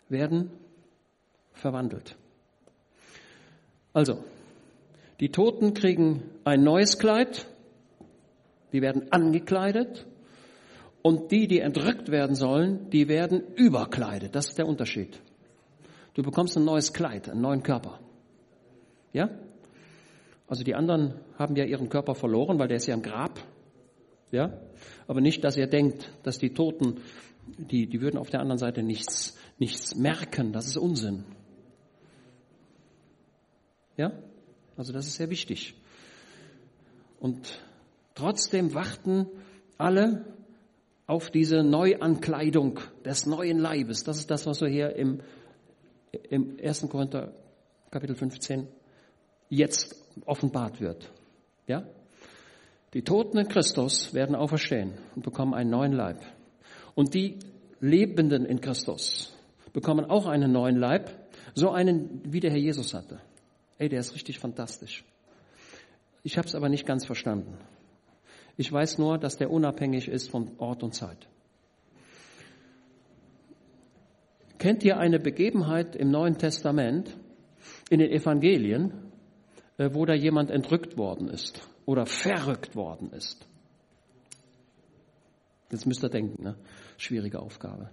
Werden 0.07 0.51
verwandelt. 1.53 2.15
Also, 3.93 4.23
die 5.19 5.29
Toten 5.29 5.73
kriegen 5.73 6.23
ein 6.45 6.63
neues 6.63 6.97
Kleid, 6.97 7.45
die 8.71 8.81
werden 8.81 9.11
angekleidet 9.11 10.05
und 11.01 11.31
die, 11.31 11.47
die 11.47 11.59
entrückt 11.59 12.09
werden 12.09 12.35
sollen, 12.35 12.89
die 12.89 13.07
werden 13.07 13.41
überkleidet. 13.55 14.35
Das 14.35 14.49
ist 14.49 14.57
der 14.57 14.67
Unterschied. 14.67 15.19
Du 16.13 16.23
bekommst 16.23 16.57
ein 16.57 16.65
neues 16.65 16.93
Kleid, 16.93 17.29
einen 17.29 17.41
neuen 17.41 17.63
Körper. 17.63 17.99
Ja? 19.13 19.29
Also 20.47 20.63
die 20.63 20.75
anderen 20.75 21.15
haben 21.37 21.55
ja 21.55 21.65
ihren 21.65 21.89
Körper 21.89 22.13
verloren, 22.13 22.59
weil 22.59 22.67
der 22.67 22.77
ist 22.77 22.87
ja 22.87 22.93
im 22.93 23.01
Grab. 23.01 23.39
Ja? 24.31 24.59
Aber 25.07 25.21
nicht, 25.21 25.43
dass 25.43 25.57
ihr 25.57 25.67
denkt, 25.67 26.11
dass 26.23 26.37
die 26.37 26.53
Toten, 26.53 26.99
die, 27.57 27.87
die 27.87 28.01
würden 28.01 28.17
auf 28.17 28.29
der 28.29 28.41
anderen 28.41 28.59
Seite 28.59 28.83
nichts, 28.83 29.37
nichts 29.57 29.95
merken. 29.95 30.51
Das 30.51 30.67
ist 30.67 30.77
Unsinn. 30.77 31.23
Ja? 33.97 34.11
Also 34.77 34.93
das 34.93 35.07
ist 35.07 35.15
sehr 35.15 35.29
wichtig. 35.29 35.75
Und 37.19 37.61
trotzdem 38.15 38.73
warten 38.73 39.27
alle 39.77 40.25
auf 41.11 41.29
diese 41.29 41.61
Neuankleidung 41.61 42.79
des 43.03 43.25
neuen 43.25 43.59
Leibes. 43.59 44.05
Das 44.05 44.17
ist 44.17 44.31
das, 44.31 44.45
was 44.45 44.61
wir 44.61 44.69
hier 44.69 44.95
im, 44.95 45.19
im 46.29 46.57
1. 46.63 46.87
Korinther 46.87 47.33
Kapitel 47.91 48.15
15 48.15 48.65
jetzt 49.49 49.93
offenbart 50.25 50.79
wird. 50.79 51.11
Ja? 51.67 51.83
Die 52.93 53.01
Toten 53.01 53.39
in 53.39 53.49
Christus 53.49 54.13
werden 54.13 54.37
auferstehen 54.37 54.93
und 55.13 55.23
bekommen 55.23 55.53
einen 55.53 55.69
neuen 55.69 55.91
Leib. 55.91 56.21
Und 56.95 57.13
die 57.13 57.39
Lebenden 57.81 58.45
in 58.45 58.61
Christus 58.61 59.35
bekommen 59.73 60.05
auch 60.05 60.27
einen 60.27 60.53
neuen 60.53 60.77
Leib, 60.77 61.09
so 61.55 61.71
einen, 61.71 62.21
wie 62.23 62.39
der 62.39 62.51
Herr 62.51 62.57
Jesus 62.57 62.93
hatte. 62.93 63.19
Ey, 63.79 63.89
der 63.89 63.99
ist 63.99 64.15
richtig 64.15 64.39
fantastisch. 64.39 65.03
Ich 66.23 66.37
habe 66.37 66.47
es 66.47 66.55
aber 66.55 66.69
nicht 66.69 66.85
ganz 66.85 67.05
verstanden. 67.05 67.57
Ich 68.61 68.71
weiß 68.71 68.99
nur, 68.99 69.17
dass 69.17 69.37
der 69.37 69.49
unabhängig 69.49 70.07
ist 70.07 70.29
von 70.29 70.51
Ort 70.59 70.83
und 70.83 70.93
Zeit. 70.93 71.27
Kennt 74.59 74.83
ihr 74.83 74.99
eine 74.99 75.19
Begebenheit 75.19 75.95
im 75.95 76.11
Neuen 76.11 76.37
Testament, 76.37 77.17
in 77.89 77.97
den 77.97 78.11
Evangelien, 78.11 79.11
äh, 79.79 79.89
wo 79.93 80.05
da 80.05 80.13
jemand 80.13 80.51
entrückt 80.51 80.95
worden 80.95 81.27
ist 81.27 81.67
oder 81.87 82.05
verrückt 82.05 82.75
worden 82.75 83.11
ist? 83.13 83.47
Jetzt 85.71 85.87
müsst 85.87 86.03
ihr 86.03 86.09
denken, 86.09 86.43
ne? 86.43 86.55
schwierige 86.97 87.39
Aufgabe. 87.39 87.89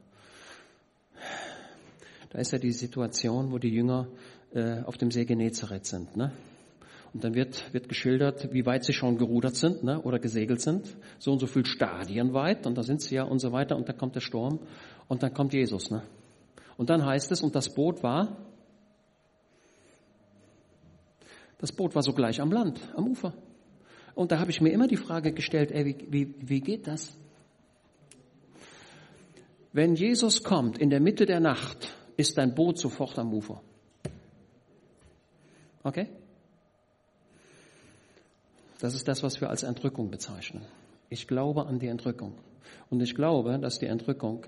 Da 2.29 2.41
ist 2.41 2.53
ja 2.53 2.59
die 2.59 2.73
Situation, 2.73 3.53
wo 3.53 3.57
die 3.57 3.71
Jünger 3.71 4.07
äh, 4.53 4.83
auf 4.83 4.99
dem 4.99 5.11
See 5.11 5.25
Genezareth 5.25 5.87
sind. 5.87 6.15
Ne? 6.15 6.31
Und 7.19 7.25
dann 7.25 7.35
wird, 7.35 7.75
wird 7.75 7.89
geschildert, 7.89 8.53
wie 8.53 8.65
weit 8.65 8.85
sie 8.85 8.93
schon 8.93 9.19
gerudert 9.19 9.57
sind 9.57 9.83
ne, 9.83 10.01
oder 10.01 10.21
gesegelt 10.21 10.61
sind. 10.61 10.97
So 11.19 11.33
und 11.33 11.41
so 11.41 11.49
viel 11.49 11.67
Stadien 11.67 12.33
weit. 12.33 12.65
Und 12.65 12.79
da 12.79 12.85
sind 12.85 13.03
sie 13.03 13.17
ja 13.17 13.25
und 13.25 13.41
so 13.41 13.51
weiter. 13.51 13.75
Und 13.75 13.89
dann 13.89 13.99
kommt 13.99 14.15
der 14.15 14.21
Sturm. 14.21 14.61
Und 15.09 15.25
dann 15.25 15.35
kommt 15.35 15.53
Jesus. 15.53 15.91
Ne? 15.91 16.05
Und 16.77 16.91
dann 16.91 17.05
heißt 17.05 17.33
es, 17.33 17.43
und 17.43 17.57
das 17.57 17.75
Boot 17.75 18.05
war, 18.05 18.37
das 21.59 21.73
Boot 21.73 21.97
war 21.97 22.05
sogleich 22.05 22.41
am 22.41 22.53
Land, 22.53 22.81
am 22.95 23.09
Ufer. 23.09 23.35
Und 24.15 24.31
da 24.31 24.39
habe 24.39 24.53
ich 24.53 24.61
mir 24.61 24.71
immer 24.71 24.87
die 24.87 24.97
Frage 24.97 25.33
gestellt, 25.33 25.73
ey, 25.73 25.87
wie, 25.87 25.97
wie, 26.09 26.35
wie 26.39 26.61
geht 26.61 26.87
das? 26.87 27.19
Wenn 29.73 29.97
Jesus 29.97 30.45
kommt 30.45 30.79
in 30.79 30.89
der 30.89 31.01
Mitte 31.01 31.27
der 31.27 31.41
Nacht, 31.41 31.93
ist 32.17 32.39
dein 32.39 32.55
Boot 32.55 32.79
sofort 32.79 33.19
am 33.19 33.35
Ufer. 33.35 33.61
Okay? 35.83 36.11
Das 38.81 38.95
ist 38.95 39.09
das, 39.09 39.23
was 39.23 39.41
wir 39.41 39.51
als 39.51 39.63
Entrückung 39.63 40.11
bezeichnen. 40.11 40.65
Ich 41.11 41.27
glaube 41.27 41.67
an 41.67 41.79
die 41.79 41.89
Entrückung. 41.89 42.35
Und 42.91 43.03
ich 43.03 43.15
glaube, 43.15 43.59
dass 43.59 43.79
die 43.79 43.87
Entrückung 43.87 44.47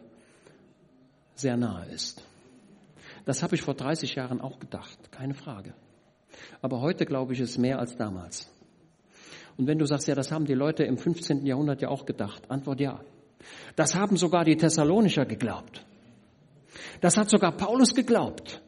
sehr 1.34 1.56
nahe 1.56 1.86
ist. 1.86 2.22
Das 3.24 3.42
habe 3.42 3.54
ich 3.54 3.62
vor 3.62 3.74
30 3.74 4.14
Jahren 4.14 4.40
auch 4.40 4.58
gedacht, 4.58 5.10
keine 5.10 5.34
Frage. 5.34 5.74
Aber 6.62 6.80
heute 6.80 7.06
glaube 7.06 7.32
ich 7.32 7.40
es 7.40 7.58
mehr 7.58 7.78
als 7.78 7.96
damals. 7.96 8.48
Und 9.56 9.66
wenn 9.66 9.78
du 9.78 9.84
sagst, 9.84 10.08
ja, 10.08 10.14
das 10.14 10.30
haben 10.30 10.46
die 10.46 10.54
Leute 10.54 10.84
im 10.84 10.96
15. 10.96 11.44
Jahrhundert 11.44 11.82
ja 11.82 11.88
auch 11.88 12.06
gedacht, 12.06 12.50
Antwort 12.50 12.80
ja. 12.80 13.00
Das 13.76 13.94
haben 13.94 14.16
sogar 14.16 14.44
die 14.44 14.56
Thessalonicher 14.56 15.26
geglaubt. 15.26 15.84
Das 17.00 17.16
hat 17.16 17.30
sogar 17.30 17.56
Paulus 17.56 17.94
geglaubt. 17.94 18.62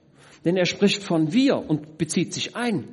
Denn 0.45 0.57
er 0.57 0.67
spricht 0.67 1.03
von 1.03 1.33
wir 1.33 1.57
und 1.57 1.99
bezieht 1.99 2.35
sich 2.35 2.57
ein. 2.57 2.89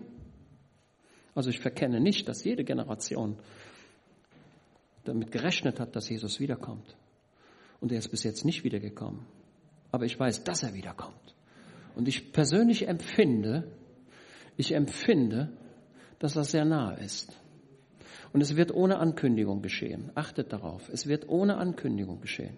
Also 1.35 1.49
ich 1.49 1.59
verkenne 1.59 1.99
nicht, 1.99 2.27
dass 2.27 2.43
jede 2.43 2.63
Generation 2.63 3.37
damit 5.03 5.31
gerechnet 5.31 5.79
hat, 5.79 5.95
dass 5.95 6.09
Jesus 6.09 6.39
wiederkommt. 6.39 6.95
Und 7.79 7.91
er 7.91 7.99
ist 7.99 8.09
bis 8.09 8.23
jetzt 8.23 8.45
nicht 8.45 8.63
wiedergekommen. 8.63 9.25
Aber 9.91 10.05
ich 10.05 10.19
weiß, 10.19 10.43
dass 10.43 10.63
er 10.63 10.73
wiederkommt. 10.73 11.35
Und 11.95 12.07
ich 12.07 12.31
persönlich 12.31 12.87
empfinde, 12.87 13.71
ich 14.57 14.73
empfinde, 14.73 15.51
dass 16.19 16.33
das 16.33 16.51
sehr 16.51 16.65
nahe 16.65 16.99
ist. 16.99 17.31
Und 18.33 18.41
es 18.41 18.55
wird 18.55 18.73
ohne 18.73 18.99
Ankündigung 18.99 19.61
geschehen. 19.61 20.11
Achtet 20.15 20.53
darauf. 20.53 20.89
Es 20.89 21.07
wird 21.07 21.27
ohne 21.29 21.57
Ankündigung 21.57 22.21
geschehen. 22.21 22.57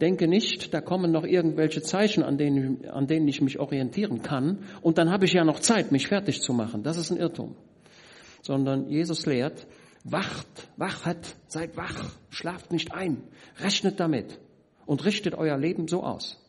Denke 0.00 0.28
nicht, 0.28 0.74
da 0.74 0.80
kommen 0.80 1.10
noch 1.10 1.24
irgendwelche 1.24 1.82
Zeichen, 1.82 2.22
an 2.22 2.36
denen, 2.36 2.86
an 2.88 3.06
denen 3.06 3.26
ich 3.28 3.40
mich 3.40 3.58
orientieren 3.58 4.22
kann. 4.22 4.58
Und 4.82 4.98
dann 4.98 5.10
habe 5.10 5.24
ich 5.24 5.32
ja 5.32 5.44
noch 5.44 5.60
Zeit, 5.60 5.90
mich 5.90 6.08
fertig 6.08 6.42
zu 6.42 6.52
machen. 6.52 6.82
Das 6.82 6.98
ist 6.98 7.10
ein 7.10 7.16
Irrtum. 7.16 7.56
sondern 8.46 8.88
Jesus 8.88 9.26
lehrt, 9.26 9.66
wacht, 10.04 10.46
wachet, 10.76 11.34
seid 11.48 11.76
wach, 11.76 12.12
schlaft 12.30 12.70
nicht 12.70 12.92
ein, 12.92 13.24
rechnet 13.58 13.98
damit 13.98 14.38
und 14.86 15.04
richtet 15.04 15.34
euer 15.34 15.58
Leben 15.58 15.88
so 15.88 16.04
aus. 16.04 16.40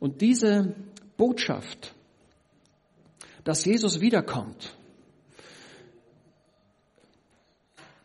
Und 0.00 0.20
diese 0.20 0.74
Botschaft, 1.16 1.94
dass 3.44 3.64
Jesus 3.64 4.00
wiederkommt, 4.00 4.74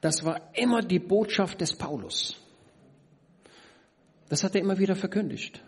das 0.01 0.23
war 0.23 0.39
immer 0.53 0.81
die 0.81 0.99
Botschaft 0.99 1.61
des 1.61 1.73
Paulus. 1.73 2.42
Das 4.33 4.43
hat 4.43 4.55
er 4.55 4.61
immer 4.61 4.79
wieder 4.79 4.95
verkündigt. 4.95 5.61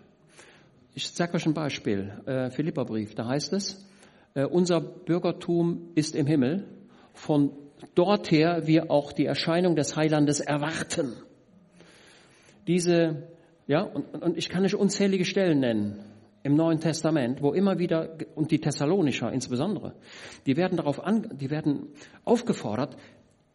Ich 0.95 1.09
sage 1.09 1.35
euch 1.35 1.45
ein 1.45 1.53
Beispiel, 1.53 2.11
äh, 2.25 2.49
Philipperbrief, 2.49 3.13
da 3.13 3.27
heißt 3.27 3.53
es, 3.53 3.87
äh, 4.33 4.43
unser 4.43 4.81
Bürgertum 4.81 5.91
ist 5.93 6.15
im 6.15 6.25
Himmel, 6.25 6.65
von 7.13 7.51
dort 7.93 8.31
her 8.31 8.65
wir 8.65 8.89
auch 8.89 9.13
die 9.13 9.27
Erscheinung 9.27 9.75
des 9.75 9.95
Heilandes 9.95 10.39
erwarten. 10.39 11.13
Diese, 12.65 13.27
ja, 13.67 13.83
und, 13.83 14.23
und 14.23 14.35
ich 14.35 14.49
kann 14.49 14.65
euch 14.65 14.73
unzählige 14.73 15.25
Stellen 15.25 15.59
nennen 15.59 16.03
im 16.41 16.55
Neuen 16.55 16.79
Testament, 16.79 17.43
wo 17.43 17.53
immer 17.53 17.77
wieder, 17.77 18.17
und 18.33 18.49
die 18.49 18.61
Thessalonicher 18.61 19.31
insbesondere, 19.31 19.93
die 20.47 20.57
werden 20.57 20.77
darauf 20.77 21.03
an, 21.03 21.37
die 21.39 21.51
werden 21.51 21.89
aufgefordert, 22.23 22.97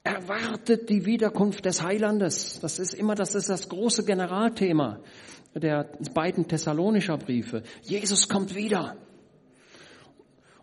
erwartet 0.03 0.89
die 0.89 1.05
Wiederkunft 1.05 1.65
des 1.65 1.83
Heilandes. 1.83 2.59
Das 2.61 2.79
ist 2.79 2.95
immer, 2.95 3.15
das 3.15 3.35
ist 3.35 3.49
das 3.49 3.69
große 3.69 4.05
Generalthema 4.05 5.01
der 5.55 5.91
beiden 6.15 6.47
Thessalonischer 6.47 7.19
Briefe. 7.19 7.63
Jesus 7.83 8.29
kommt 8.29 8.55
wieder. 8.55 8.97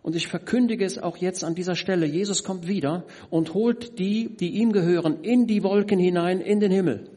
Und 0.02 0.16
ich 0.16 0.28
verkündige 0.28 0.84
es 0.84 0.98
auch 0.98 1.18
jetzt 1.18 1.44
an 1.44 1.54
dieser 1.54 1.74
Stelle. 1.74 2.06
Jesus 2.06 2.42
kommt 2.42 2.66
wieder 2.66 3.04
und 3.30 3.52
holt 3.52 3.98
die, 3.98 4.34
die 4.34 4.54
ihm 4.60 4.72
gehören, 4.72 5.22
in 5.22 5.46
die 5.46 5.62
Wolken 5.62 5.98
hinein, 5.98 6.40
in 6.40 6.60
den 6.60 6.72
Himmel. 6.72 7.10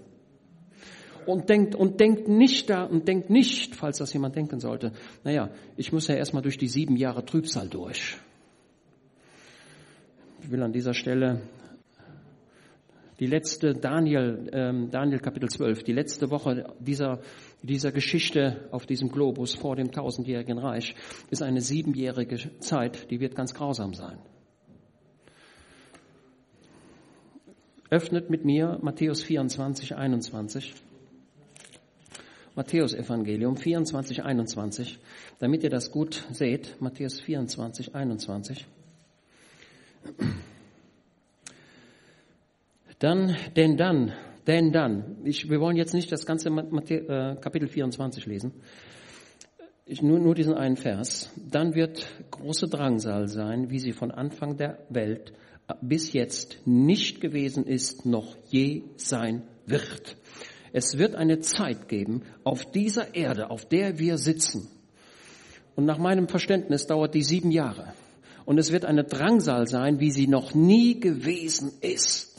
Und 1.26 1.50
denkt, 1.50 1.76
und 1.76 2.00
denkt 2.00 2.28
nicht 2.28 2.70
da, 2.70 2.84
und 2.84 3.08
denkt 3.08 3.30
nicht, 3.30 3.76
falls 3.76 4.00
das 4.00 4.12
jemand 4.12 4.36
denken 4.36 4.60
sollte, 4.60 4.92
naja, 5.24 5.52
ich 5.78 5.94
muss 5.94 6.08
ja 6.08 6.16
erstmal 6.16 6.42
durch 6.42 6.58
die 6.58 6.68
sieben 6.68 6.98
Jahre 6.98 7.24
Trübsal 7.24 7.70
durch. 7.70 8.18
Ich 10.42 10.52
will 10.52 10.64
an 10.64 10.74
dieser 10.74 10.96
Stelle 10.96 11.42
die 13.22 13.28
letzte 13.28 13.76
Daniel, 13.76 14.50
ähm, 14.52 14.90
Daniel 14.90 15.20
Kapitel 15.20 15.48
12, 15.48 15.84
die 15.84 15.94
letzte 15.94 16.32
Woche 16.32 16.74
dieser, 16.80 17.20
dieser 17.62 17.92
Geschichte 17.92 18.68
auf 18.72 18.88
diesem 18.88 19.10
Globus 19.10 19.54
vor 19.54 19.76
dem 19.76 19.92
tausendjährigen 19.92 20.58
Reich 20.58 20.96
ist 21.30 21.44
eine 21.44 21.62
siebenjährige 21.62 22.58
Zeit, 22.60 23.12
die 23.12 23.20
wird 23.20 23.36
ganz 23.36 23.54
grausam 23.54 23.94
sein. 23.94 24.18
Öffnet 27.92 28.32
mit 28.32 28.44
mir 28.44 28.80
Matthäus 28.82 29.22
24, 29.22 29.96
21. 29.96 30.74
Matthäus 32.56 32.96
Evangelium 32.96 33.56
24, 33.56 34.24
21, 34.24 34.98
damit 35.38 35.64
ihr 35.64 35.70
das 35.70 35.92
gut 35.92 36.26
seht. 36.32 36.82
Matthäus 36.82 37.22
24, 37.22 37.94
21. 37.94 38.66
Dann, 43.02 43.36
denn 43.56 43.78
dann, 43.78 44.14
denn 44.46 44.72
dann. 44.72 45.18
Ich, 45.24 45.50
wir 45.50 45.60
wollen 45.60 45.76
jetzt 45.76 45.96
nicht 45.96 46.12
das 46.12 46.28
ganze 46.28 46.52
Matthä 46.52 46.98
äh, 46.98 47.36
Kapitel 47.42 47.68
24 47.68 48.28
lesen. 48.28 48.54
Ich, 49.88 50.04
nur, 50.04 50.20
nur 50.20 50.36
diesen 50.36 50.54
einen 50.54 50.78
Vers. 50.78 51.32
Dann 51.36 51.74
wird 51.74 52.06
große 52.30 52.68
Drangsal 52.68 53.28
sein, 53.28 53.72
wie 53.72 53.80
sie 53.80 53.92
von 53.92 54.12
Anfang 54.12 54.56
der 54.56 54.86
Welt 54.90 55.34
bis 55.82 56.14
jetzt 56.14 56.60
nicht 56.66 57.22
gewesen 57.22 57.66
ist, 57.66 58.06
noch 58.06 58.38
je 58.50 58.84
sein 58.98 59.42
wird. 59.66 60.16
Es 60.72 61.00
wird 61.00 61.16
eine 61.16 61.40
Zeit 61.40 61.90
geben 61.90 62.22
auf 62.44 62.70
dieser 62.70 63.16
Erde, 63.16 63.50
auf 63.50 63.66
der 63.66 63.98
wir 63.98 64.20
sitzen. 64.20 64.68
Und 65.76 65.86
nach 65.86 65.98
meinem 65.98 66.28
Verständnis 66.28 66.86
dauert 66.86 67.16
die 67.16 67.24
sieben 67.24 67.50
Jahre. 67.50 67.94
Und 68.46 68.60
es 68.60 68.72
wird 68.72 68.86
eine 68.86 69.06
Drangsal 69.06 69.66
sein, 69.66 70.00
wie 70.00 70.12
sie 70.12 70.28
noch 70.28 70.54
nie 70.54 71.00
gewesen 71.00 71.72
ist. 71.82 72.31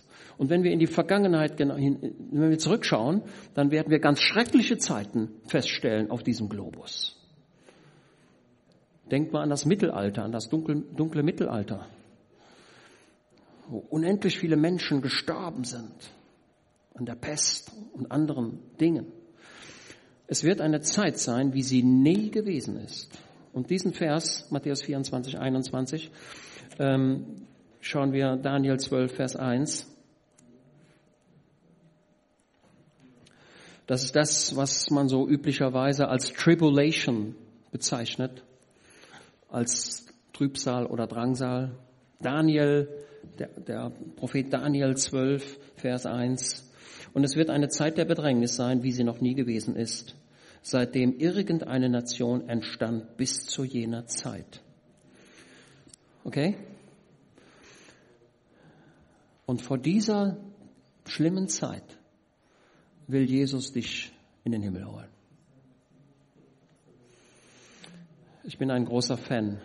Und 0.43 0.51
wenn 0.51 0.65
wir 0.65 0.73
in 0.73 0.81
die 0.81 0.89
Vergangenheit, 0.89 1.57
wenn 1.61 2.51
wir 2.51 2.59
zurückschauen, 2.59 3.23
dann 3.55 3.71
werden 3.71 3.93
wir 3.93 4.01
ganz 4.01 4.21
schreckliche 4.21 4.77
Zeiten 4.77 5.29
feststellen 5.47 6.11
auf 6.11 6.25
diesem 6.25 6.49
Globus. 6.49 7.17
Denkt 9.09 9.33
mal 9.33 9.43
an 9.43 9.51
das 9.51 9.67
Mittelalter, 9.67 10.25
an 10.25 10.33
das 10.33 10.49
dunkle, 10.49 10.83
dunkle 10.97 11.23
Mittelalter, 11.23 11.87
wo 13.69 13.85
unendlich 13.89 14.37
viele 14.37 14.57
Menschen 14.57 15.01
gestorben 15.01 15.63
sind 15.63 16.11
an 16.95 17.07
der 17.07 17.15
Pest 17.15 17.71
und 17.93 18.11
anderen 18.11 18.59
Dingen. 18.81 19.07
Es 20.27 20.43
wird 20.43 20.61
eine 20.61 20.81
Zeit 20.81 21.19
sein, 21.19 21.55
wie 21.55 21.63
sie 21.63 21.85
nie 21.85 22.33
gewesen 22.33 22.79
ist. 22.79 23.17
Und 23.53 23.71
diesen 23.71 23.93
Vers, 23.93 24.49
Matthäus 24.51 24.83
24, 24.83 25.39
21, 25.39 26.11
ähm, 26.81 27.47
schauen 27.79 28.13
wir 28.13 28.35
Daniel 28.35 28.81
12, 28.81 29.15
Vers 29.15 29.37
1. 29.37 29.92
Das 33.93 34.05
ist 34.05 34.17
das, 34.17 34.57
was 34.57 34.89
man 34.89 35.07
so 35.11 35.29
üblicherweise 35.29 36.09
als 36.09 36.33
Tribulation 36.33 37.35
bezeichnet, 37.73 38.43
als 39.51 40.07
Trübsal 40.33 40.87
oder 40.87 41.07
Drangsal. 41.07 41.77
Daniel, 42.19 42.89
der, 43.39 43.49
der 43.49 43.93
Prophet 44.17 44.51
Daniel 44.51 44.97
12, 44.97 45.59
Vers 45.77 46.07
1. 46.07 46.73
Und 47.13 47.23
es 47.25 47.37
wird 47.37 47.51
eine 47.51 47.69
Zeit 47.69 47.99
der 47.99 48.07
Bedrängnis 48.07 48.57
sein, 48.57 48.83
wie 48.83 48.93
sie 48.93 49.05
noch 49.05 49.21
nie 49.21 49.35
gewesen 49.35 49.77
ist, 49.77 50.17
seitdem 50.63 51.19
irgendeine 51.19 51.91
Nation 51.91 52.49
entstand 52.49 53.19
bis 53.19 53.45
zu 53.45 53.63
jener 53.63 54.07
Zeit. 54.07 54.63
Okay? 56.25 56.57
Und 59.45 59.61
vor 59.61 59.77
dieser 59.77 60.39
schlimmen 61.05 61.49
Zeit 61.49 61.99
will 63.07 63.29
Jesus 63.29 63.73
dich 63.73 64.13
in 64.45 64.53
den 64.53 64.63
Himmel 64.63 64.87
holen. 64.87 65.09
Ich 68.45 68.59
bin 68.59 68.71
ein 68.71 68.85
großer 68.85 69.17
Fan. 69.17 69.61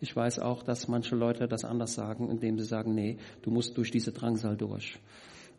Ich 0.00 0.14
weiß 0.14 0.38
auch, 0.38 0.62
dass 0.62 0.88
manche 0.88 1.16
Leute 1.16 1.48
das 1.48 1.64
anders 1.64 1.94
sagen, 1.94 2.30
indem 2.30 2.58
sie 2.58 2.66
sagen, 2.66 2.94
nee, 2.94 3.18
du 3.42 3.50
musst 3.50 3.76
durch 3.76 3.90
diese 3.90 4.12
Drangsal 4.12 4.56
durch. 4.56 4.98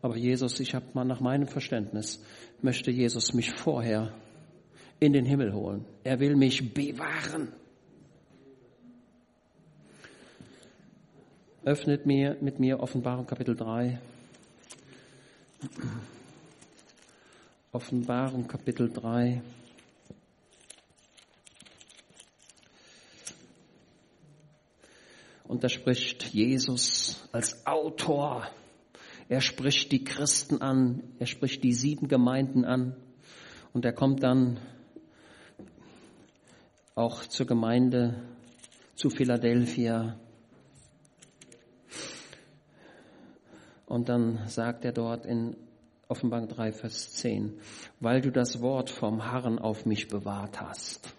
Aber 0.00 0.16
Jesus, 0.16 0.60
ich 0.60 0.74
habe 0.74 0.86
mal 0.94 1.04
nach 1.04 1.20
meinem 1.20 1.48
Verständnis, 1.48 2.24
möchte 2.62 2.90
Jesus 2.90 3.34
mich 3.34 3.50
vorher 3.50 4.14
in 5.00 5.12
den 5.12 5.24
Himmel 5.24 5.52
holen. 5.52 5.84
Er 6.04 6.20
will 6.20 6.36
mich 6.36 6.72
bewahren. 6.72 7.52
Öffnet 11.64 12.06
mir 12.06 12.38
mit 12.40 12.60
mir 12.60 12.80
Offenbarung 12.80 13.26
Kapitel 13.26 13.54
3. 13.54 13.98
Offenbarung 17.70 18.48
Kapitel 18.48 18.90
3. 18.90 19.42
Und 25.44 25.64
da 25.64 25.68
spricht 25.68 26.24
Jesus 26.32 27.28
als 27.30 27.66
Autor. 27.66 28.48
Er 29.28 29.42
spricht 29.42 29.92
die 29.92 30.02
Christen 30.02 30.62
an, 30.62 31.02
er 31.18 31.26
spricht 31.26 31.62
die 31.62 31.74
sieben 31.74 32.08
Gemeinden 32.08 32.64
an 32.64 32.96
und 33.74 33.84
er 33.84 33.92
kommt 33.92 34.22
dann 34.22 34.58
auch 36.94 37.26
zur 37.26 37.44
Gemeinde 37.44 38.22
zu 38.94 39.10
Philadelphia. 39.10 40.18
Und 43.84 44.08
dann 44.08 44.48
sagt 44.48 44.86
er 44.86 44.92
dort 44.92 45.26
in 45.26 45.67
Offenbarung 46.10 46.48
3, 46.48 46.72
Vers 46.72 47.12
10, 47.16 47.60
weil 48.00 48.22
du 48.22 48.32
das 48.32 48.62
Wort 48.62 48.88
vom 48.88 49.30
Herrn 49.30 49.58
auf 49.58 49.84
mich 49.84 50.08
bewahrt 50.08 50.58
hast. 50.58 51.14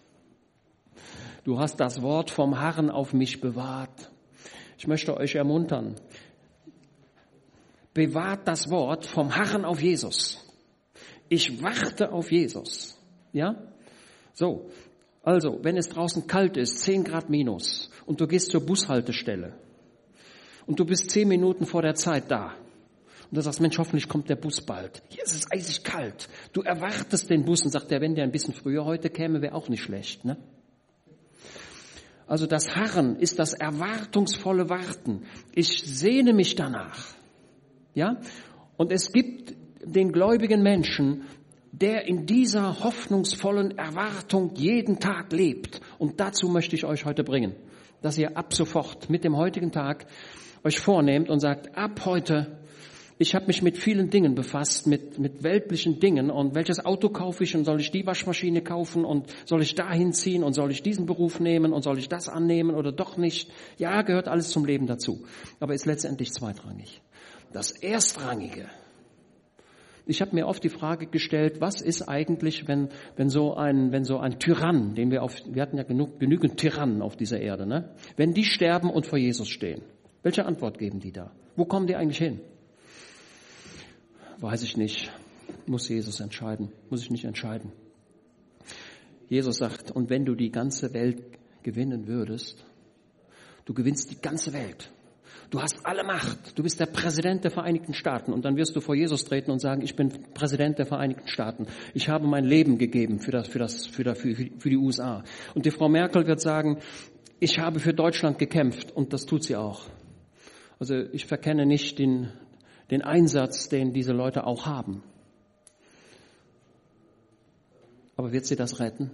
Du 1.44 1.60
hast 1.60 1.80
das 1.80 2.02
Wort 2.02 2.32
vom 2.32 2.60
Herrn 2.60 2.90
auf 2.90 3.14
mich 3.14 3.40
bewahrt. 3.40 4.10
Ich 4.80 4.88
möchte 4.88 5.16
euch 5.16 5.36
ermuntern, 5.36 5.94
bewahrt 7.94 8.48
das 8.48 8.72
Wort 8.72 9.06
vom 9.06 9.30
Herrn 9.32 9.64
auf 9.64 9.80
Jesus. 9.80 10.44
Ich 11.28 11.62
warte 11.62 12.12
auf 12.12 12.32
Jesus. 12.32 13.00
Ja? 13.32 13.62
So. 14.34 14.72
Also, 15.22 15.60
wenn 15.62 15.78
es 15.78 15.90
draußen 15.90 16.26
kalt 16.26 16.58
ist, 16.58 16.80
10 16.80 17.04
Grad 17.04 17.30
minus, 17.30 17.92
und 18.08 18.22
du 18.22 18.26
gehst 18.26 18.50
zur 18.50 18.66
Bushaltestelle, 18.66 19.54
und 20.66 20.80
du 20.80 20.86
bist 20.86 21.12
10 21.12 21.28
Minuten 21.28 21.68
vor 21.68 21.84
der 21.84 21.94
Zeit 21.94 22.32
da, 22.32 22.56
und 23.30 23.38
du 23.38 23.42
sagst, 23.42 23.62
Mensch, 23.62 23.78
hoffentlich 23.78 24.10
kommt 24.10 24.30
der 24.30 24.36
Bus 24.36 24.62
bald. 24.62 25.04
Hier 25.10 25.24
ist 25.24 25.34
es 25.34 25.52
eisig 25.52 25.84
kalt. 25.84 26.28
Du 26.52 26.62
erwartest 26.62 27.30
den 27.30 27.46
Bus 27.46 27.64
und 27.64 27.72
sagt, 27.72 27.92
der, 27.92 28.02
wenn 28.02 28.16
der 28.16 28.24
ein 28.24 28.32
bisschen 28.32 28.54
früher 28.54 28.86
heute 28.86 29.10
käme, 29.10 29.42
wäre 29.42 29.54
auch 29.54 29.70
nicht 29.70 29.84
schlecht, 29.84 30.26
ne? 30.26 30.38
Also 32.30 32.46
das 32.46 32.76
Harren 32.76 33.16
ist 33.16 33.40
das 33.40 33.54
erwartungsvolle 33.54 34.70
Warten. 34.70 35.24
Ich 35.56 35.82
sehne 35.84 36.32
mich 36.32 36.54
danach. 36.56 37.08
Ja? 37.96 38.18
Und 38.78 38.92
es 38.92 39.12
gibt 39.12 39.56
den 39.84 40.12
gläubigen 40.12 40.62
Menschen, 40.62 41.24
der 41.72 42.08
in 42.08 42.28
dieser 42.28 42.84
hoffnungsvollen 42.84 43.80
Erwartung 43.80 44.54
jeden 44.54 45.00
Tag 45.00 45.32
lebt. 45.32 45.82
Und 45.98 46.20
dazu 46.20 46.50
möchte 46.50 46.76
ich 46.76 46.86
euch 46.86 47.06
heute 47.06 47.24
bringen, 47.24 47.56
dass 48.04 48.16
ihr 48.20 48.38
ab 48.38 48.54
sofort 48.54 49.10
mit 49.10 49.24
dem 49.24 49.36
heutigen 49.36 49.72
Tag 49.72 50.06
euch 50.64 50.80
vornehmt 50.80 51.32
und 51.32 51.40
sagt, 51.40 51.76
ab 51.76 52.06
heute 52.06 52.59
ich 53.22 53.36
habe 53.36 53.48
mich 53.48 53.62
mit 53.62 53.78
vielen 53.78 54.10
Dingen 54.10 54.34
befasst, 54.34 54.88
mit, 54.88 55.20
mit 55.20 55.44
weltlichen 55.44 56.00
Dingen 56.00 56.32
und 56.32 56.56
welches 56.56 56.84
Auto 56.86 57.10
kaufe 57.10 57.44
ich 57.44 57.54
und 57.54 57.66
soll 57.66 57.82
ich 57.82 57.92
die 57.92 58.06
Waschmaschine 58.06 58.64
kaufen 58.64 59.04
und 59.04 59.28
soll 59.44 59.62
ich 59.62 59.76
dahin 59.76 60.14
ziehen 60.14 60.42
und 60.42 60.54
soll 60.54 60.72
ich 60.72 60.84
diesen 60.84 61.06
Beruf 61.06 61.42
nehmen 61.42 61.74
und 61.74 61.84
soll 61.84 62.00
ich 62.00 62.08
das 62.08 62.30
annehmen 62.30 62.74
oder 62.74 62.94
doch 62.94 63.18
nicht. 63.18 63.52
Ja, 63.78 64.04
gehört 64.04 64.30
alles 64.30 64.50
zum 64.52 64.64
Leben 64.64 64.88
dazu, 64.88 65.26
aber 65.60 65.74
ist 65.74 65.86
letztendlich 65.86 66.32
zweitrangig. 66.32 67.02
Das 67.52 67.72
Erstrangige, 67.72 68.70
ich 70.06 70.22
habe 70.22 70.34
mir 70.34 70.48
oft 70.48 70.64
die 70.64 70.70
Frage 70.70 71.06
gestellt, 71.06 71.60
was 71.60 71.82
ist 71.82 72.04
eigentlich, 72.04 72.70
wenn, 72.70 72.88
wenn, 73.18 73.30
so 73.30 73.54
ein, 73.54 73.92
wenn 73.92 74.06
so 74.06 74.18
ein 74.18 74.40
Tyrann, 74.40 74.96
den 74.96 75.12
wir 75.12 75.24
auf, 75.24 75.36
wir 75.46 75.62
hatten 75.62 75.76
ja 75.76 75.84
genug, 75.84 76.22
genügend 76.22 76.56
Tyrannen 76.56 77.02
auf 77.02 77.18
dieser 77.18 77.42
Erde, 77.42 77.68
ne? 77.68 77.94
wenn 78.16 78.34
die 78.34 78.46
sterben 78.46 78.90
und 78.90 79.06
vor 79.06 79.20
Jesus 79.20 79.50
stehen, 79.50 79.82
welche 80.24 80.46
Antwort 80.46 80.78
geben 80.78 81.02
die 81.02 81.12
da? 81.12 81.34
Wo 81.58 81.66
kommen 81.66 81.86
die 81.86 81.98
eigentlich 81.98 82.18
hin? 82.18 82.40
Weiß 84.40 84.64
ich 84.64 84.78
nicht. 84.78 85.12
Muss 85.66 85.90
Jesus 85.90 86.20
entscheiden. 86.20 86.72
Muss 86.90 87.02
ich 87.02 87.12
nicht 87.12 87.26
entscheiden. 87.26 87.72
Jesus 89.28 89.58
sagt, 89.58 89.92
und 89.92 90.10
wenn 90.10 90.26
du 90.26 90.34
die 90.36 90.52
ganze 90.52 90.94
Welt 90.94 91.22
gewinnen 91.62 92.08
würdest, 92.08 92.66
du 93.66 93.74
gewinnst 93.74 94.12
die 94.12 94.22
ganze 94.22 94.54
Welt. 94.54 94.92
Du 95.50 95.62
hast 95.62 95.84
alle 95.84 96.04
Macht. 96.04 96.58
Du 96.58 96.64
bist 96.64 96.80
der 96.80 96.86
Präsident 96.86 97.44
der 97.44 97.52
Vereinigten 97.52 97.94
Staaten. 97.94 98.32
Und 98.32 98.46
dann 98.46 98.56
wirst 98.56 98.76
du 98.76 98.82
vor 98.82 98.96
Jesus 98.96 99.26
treten 99.26 99.52
und 99.52 99.60
sagen, 99.60 99.82
ich 99.82 99.96
bin 99.96 100.10
Präsident 100.34 100.78
der 100.78 100.86
Vereinigten 100.86 101.28
Staaten. 101.28 101.68
Ich 101.94 102.08
habe 102.08 102.28
mein 102.28 102.46
Leben 102.46 102.78
gegeben 102.78 103.20
für, 103.20 103.32
das, 103.32 103.48
für, 103.48 103.60
das, 103.60 103.88
für, 103.88 104.04
das, 104.04 104.20
für, 104.20 104.36
für 104.36 104.70
die 104.70 104.78
USA. 104.78 105.24
Und 105.56 105.66
die 105.66 105.72
Frau 105.72 105.90
Merkel 105.90 106.28
wird 106.28 106.40
sagen, 106.40 106.80
ich 107.40 107.60
habe 107.60 107.80
für 107.80 107.94
Deutschland 107.94 108.38
gekämpft. 108.38 108.92
Und 108.92 109.12
das 109.12 109.26
tut 109.26 109.44
sie 109.44 109.56
auch. 109.56 109.88
Also 110.78 110.96
ich 110.96 111.26
verkenne 111.26 111.66
nicht 111.66 112.00
den, 112.00 112.32
den 112.92 113.02
Einsatz, 113.02 113.70
den 113.70 113.94
diese 113.94 114.14
Leute 114.14 114.46
auch 114.46 114.66
haben. 114.66 115.04
Aber 118.16 118.32
wird 118.32 118.46
sie 118.46 118.56
das 118.56 118.80
retten? 118.80 119.12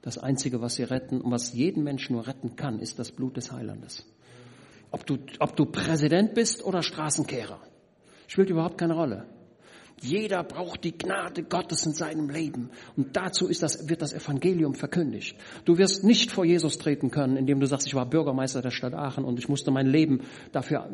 Das 0.00 0.18
Einzige, 0.18 0.60
was 0.60 0.74
sie 0.74 0.82
retten 0.82 1.20
und 1.20 1.30
was 1.30 1.52
jeden 1.52 1.84
Menschen 1.84 2.14
nur 2.16 2.26
retten 2.26 2.56
kann, 2.56 2.80
ist 2.80 2.98
das 2.98 3.12
Blut 3.12 3.36
des 3.36 3.52
Heilandes. 3.52 4.04
Ob 4.90 5.06
du, 5.06 5.18
ob 5.38 5.56
du 5.56 5.66
Präsident 5.66 6.34
bist 6.34 6.64
oder 6.64 6.82
Straßenkehrer, 6.82 7.60
spielt 8.26 8.50
überhaupt 8.50 8.78
keine 8.78 8.94
Rolle. 8.94 9.26
Jeder 10.00 10.42
braucht 10.42 10.84
die 10.84 10.96
Gnade 10.96 11.44
Gottes 11.44 11.86
in 11.86 11.92
seinem 11.92 12.28
Leben. 12.28 12.70
Und 12.96 13.16
dazu 13.16 13.46
ist 13.46 13.62
das, 13.62 13.88
wird 13.88 14.02
das 14.02 14.12
Evangelium 14.12 14.74
verkündigt. 14.74 15.36
Du 15.64 15.78
wirst 15.78 16.02
nicht 16.02 16.32
vor 16.32 16.44
Jesus 16.44 16.78
treten 16.78 17.10
können, 17.10 17.36
indem 17.36 17.60
du 17.60 17.66
sagst, 17.66 17.86
ich 17.86 17.94
war 17.94 18.06
Bürgermeister 18.06 18.62
der 18.62 18.70
Stadt 18.70 18.94
Aachen 18.94 19.24
und 19.24 19.38
ich 19.38 19.48
musste 19.48 19.70
mein 19.70 19.86
Leben 19.86 20.22
dafür 20.50 20.90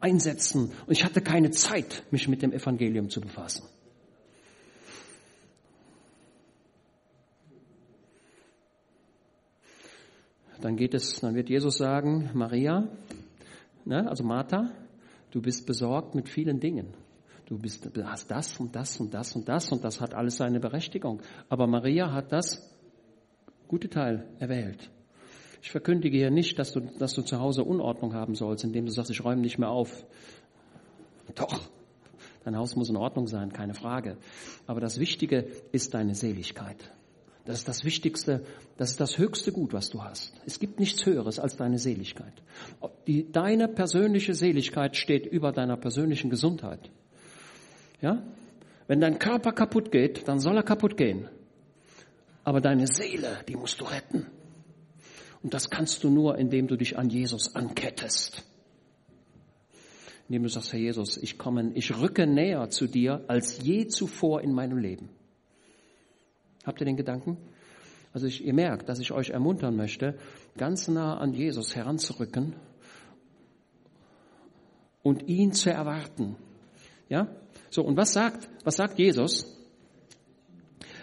einsetzen. 0.00 0.72
Und 0.86 0.92
ich 0.92 1.04
hatte 1.04 1.22
keine 1.22 1.50
Zeit, 1.50 2.04
mich 2.10 2.28
mit 2.28 2.42
dem 2.42 2.52
Evangelium 2.52 3.08
zu 3.08 3.20
befassen. 3.20 3.64
Dann 10.60 10.76
geht 10.76 10.92
es, 10.92 11.20
dann 11.20 11.34
wird 11.34 11.48
Jesus 11.48 11.78
sagen, 11.78 12.28
Maria, 12.34 12.86
ne, 13.86 14.06
also 14.06 14.22
Martha, 14.24 14.70
du 15.30 15.40
bist 15.40 15.66
besorgt 15.66 16.14
mit 16.14 16.28
vielen 16.28 16.60
Dingen 16.60 16.92
du 17.50 17.58
bist, 17.58 17.90
hast 18.04 18.30
das 18.30 18.58
und 18.58 18.74
das 18.74 18.98
und 19.00 19.12
das 19.12 19.34
und 19.34 19.48
das 19.48 19.72
und 19.72 19.84
das 19.84 20.00
hat 20.00 20.14
alles 20.14 20.36
seine 20.36 20.60
Berechtigung. 20.60 21.20
Aber 21.48 21.66
Maria 21.66 22.12
hat 22.12 22.32
das 22.32 22.62
gute 23.66 23.90
Teil 23.90 24.24
erwählt. 24.38 24.88
Ich 25.60 25.70
verkündige 25.70 26.16
hier 26.16 26.30
nicht, 26.30 26.58
dass 26.58 26.72
du, 26.72 26.80
dass 26.80 27.12
du 27.12 27.22
zu 27.22 27.38
Hause 27.40 27.64
Unordnung 27.64 28.14
haben 28.14 28.34
sollst, 28.34 28.64
indem 28.64 28.86
du 28.86 28.92
sagst, 28.92 29.10
ich 29.10 29.22
räume 29.22 29.42
nicht 29.42 29.58
mehr 29.58 29.68
auf. 29.68 30.06
Doch, 31.34 31.60
dein 32.44 32.56
Haus 32.56 32.76
muss 32.76 32.88
in 32.88 32.96
Ordnung 32.96 33.26
sein, 33.26 33.52
keine 33.52 33.74
Frage. 33.74 34.16
Aber 34.66 34.80
das 34.80 35.00
Wichtige 35.00 35.48
ist 35.72 35.92
deine 35.92 36.14
Seligkeit. 36.14 36.92
Das 37.44 37.58
ist 37.58 37.68
das 37.68 37.84
Wichtigste, 37.84 38.44
das 38.76 38.90
ist 38.90 39.00
das 39.00 39.18
höchste 39.18 39.50
Gut, 39.50 39.72
was 39.72 39.90
du 39.90 40.04
hast. 40.04 40.34
Es 40.46 40.60
gibt 40.60 40.78
nichts 40.78 41.04
Höheres 41.04 41.40
als 41.40 41.56
deine 41.56 41.78
Seligkeit. 41.78 42.32
Die, 43.06 43.30
deine 43.30 43.66
persönliche 43.66 44.34
Seligkeit 44.34 44.96
steht 44.96 45.26
über 45.26 45.50
deiner 45.50 45.76
persönlichen 45.76 46.30
Gesundheit. 46.30 46.90
Ja? 48.00 48.22
Wenn 48.86 49.00
dein 49.00 49.18
Körper 49.18 49.52
kaputt 49.52 49.92
geht, 49.92 50.26
dann 50.26 50.40
soll 50.40 50.56
er 50.56 50.62
kaputt 50.62 50.96
gehen. 50.96 51.28
Aber 52.44 52.60
deine 52.60 52.86
Seele, 52.86 53.38
die 53.46 53.56
musst 53.56 53.80
du 53.80 53.84
retten. 53.84 54.26
Und 55.42 55.54
das 55.54 55.70
kannst 55.70 56.04
du 56.04 56.10
nur, 56.10 56.36
indem 56.38 56.66
du 56.66 56.76
dich 56.76 56.98
an 56.98 57.08
Jesus 57.08 57.54
ankettest. 57.54 58.44
Indem 60.28 60.44
du 60.44 60.48
sagst, 60.48 60.72
Herr 60.72 60.80
Jesus, 60.80 61.16
ich 61.16 61.38
komme, 61.38 61.72
ich 61.74 61.96
rücke 61.98 62.26
näher 62.26 62.68
zu 62.70 62.86
dir 62.86 63.24
als 63.28 63.62
je 63.62 63.86
zuvor 63.86 64.42
in 64.42 64.52
meinem 64.52 64.78
Leben. 64.78 65.08
Habt 66.64 66.80
ihr 66.80 66.84
den 66.84 66.96
Gedanken? 66.96 67.38
Also 68.12 68.26
ich, 68.26 68.44
ihr 68.44 68.54
merkt, 68.54 68.88
dass 68.88 68.98
ich 68.98 69.12
euch 69.12 69.30
ermuntern 69.30 69.76
möchte, 69.76 70.18
ganz 70.56 70.88
nah 70.88 71.18
an 71.18 71.32
Jesus 71.32 71.76
heranzurücken 71.76 72.54
und 75.02 75.28
ihn 75.28 75.52
zu 75.52 75.70
erwarten. 75.70 76.36
Ja? 77.08 77.28
So, 77.70 77.82
und 77.82 77.96
was 77.96 78.12
sagt, 78.12 78.48
was 78.64 78.76
sagt 78.76 78.98
Jesus? 78.98 79.56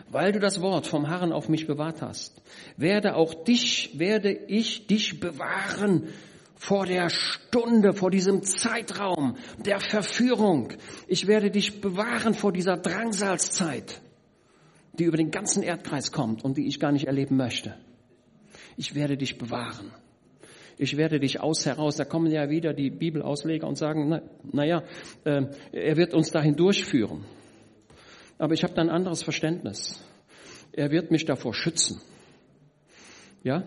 Weil 0.10 0.32
du 0.32 0.40
das 0.40 0.62
Wort 0.62 0.88
vom 0.88 1.08
Herrn 1.08 1.34
auf 1.34 1.50
mich 1.50 1.68
bewahrt 1.68 2.02
hast, 2.02 2.42
werde 2.78 3.16
auch 3.16 3.34
dich, 3.34 3.98
werde 3.98 4.32
ich 4.32 4.88
dich 4.88 5.20
bewahren 5.20 6.10
vor 6.56 6.86
der 6.86 7.10
Stunde, 7.10 7.94
vor 7.94 8.10
diesem 8.10 8.44
Zeitraum 8.44 9.38
der 9.58 9.80
Verführung. 9.80 10.74
Ich 11.08 11.28
werde 11.28 11.52
dich 11.52 11.82
bewahren 11.82 12.34
vor 12.34 12.52
dieser 12.52 12.78
Drangsalzzeit, 12.78 14.02
die 14.94 15.06
über 15.06 15.18
den 15.18 15.32
ganzen 15.32 15.64
Erdkreis 15.64 16.12
kommt 16.12 16.44
und 16.44 16.58
die 16.58 16.68
ich 16.68 16.80
gar 16.80 16.92
nicht 16.92 17.08
erleben 17.08 17.38
möchte. 17.38 17.76
Ich 18.76 18.96
werde 18.96 19.18
dich 19.18 19.38
bewahren 19.38 19.92
ich 20.78 20.96
werde 20.98 21.20
dich 21.20 21.42
aus 21.42 21.66
heraus. 21.66 21.98
Da 21.98 22.06
kommen 22.06 22.32
ja 22.32 22.50
wieder 22.50 22.74
die 22.74 22.90
Bibelausleger 22.90 23.68
und 23.68 23.78
sagen, 23.78 24.10
na, 24.10 24.22
naja, 24.52 24.84
äh, 25.24 25.46
er 25.72 25.98
wird 25.98 26.14
uns 26.14 26.32
dahin 26.32 26.56
durchführen. 26.56 27.26
Aber 28.38 28.54
ich 28.54 28.64
habe 28.64 28.74
da 28.74 28.82
ein 28.82 28.90
anderes 28.90 29.24
Verständnis. 29.24 30.04
Er 30.72 30.92
wird 30.92 31.10
mich 31.10 31.26
davor 31.26 31.54
schützen. 31.54 32.02
Ja, 33.44 33.64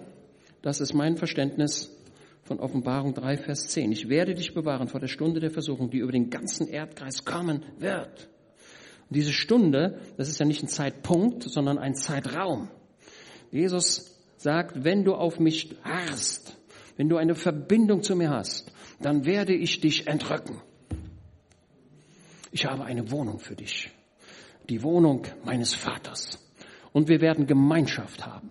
das 0.63 0.81
ist 0.81 0.95
mein 0.95 1.17
Verständnis 1.17 1.97
von 2.45 2.61
Offenbarung 2.61 3.15
3, 3.15 3.39
Vers 3.39 3.69
10. 3.69 3.91
Ich 3.93 4.09
werde 4.09 4.35
dich 4.35 4.55
bewahren 4.55 4.89
vor 4.89 5.01
der 5.01 5.09
Stunde 5.09 5.41
der 5.41 5.51
Versuchung, 5.51 5.91
die 5.91 5.99
über 5.99 6.13
den 6.13 6.31
ganzen 6.31 6.69
Erdkreis 6.69 7.25
kommen 7.25 7.65
wird. 7.79 8.29
Und 9.09 9.17
diese 9.17 9.33
Stunde, 9.33 9.99
das 10.17 10.29
ist 10.29 10.39
ja 10.39 10.47
nicht 10.47 10.63
ein 10.63 10.69
Zeitpunkt, 10.69 11.43
sondern 11.43 11.79
ein 11.79 11.95
Zeitraum. 11.95 12.69
Jesus 13.51 14.17
sagt, 14.37 14.85
wenn 14.85 15.05
du 15.05 15.15
auf 15.15 15.41
mich 15.41 15.77
harrst, 15.83 16.57
wenn 17.01 17.09
du 17.09 17.17
eine 17.17 17.35
Verbindung 17.35 18.03
zu 18.03 18.15
mir 18.15 18.29
hast, 18.29 18.71
dann 19.01 19.25
werde 19.25 19.55
ich 19.55 19.81
dich 19.81 20.07
entrücken. 20.07 20.61
Ich 22.53 22.67
habe 22.67 22.85
eine 22.85 23.11
Wohnung 23.11 23.39
für 23.39 23.57
dich. 23.57 23.91
Die 24.69 24.83
Wohnung 24.83 25.23
meines 25.43 25.75
Vaters. 25.75 26.39
Und 26.93 27.09
wir 27.09 27.23
werden 27.23 27.47
Gemeinschaft 27.47 28.27
haben. 28.27 28.51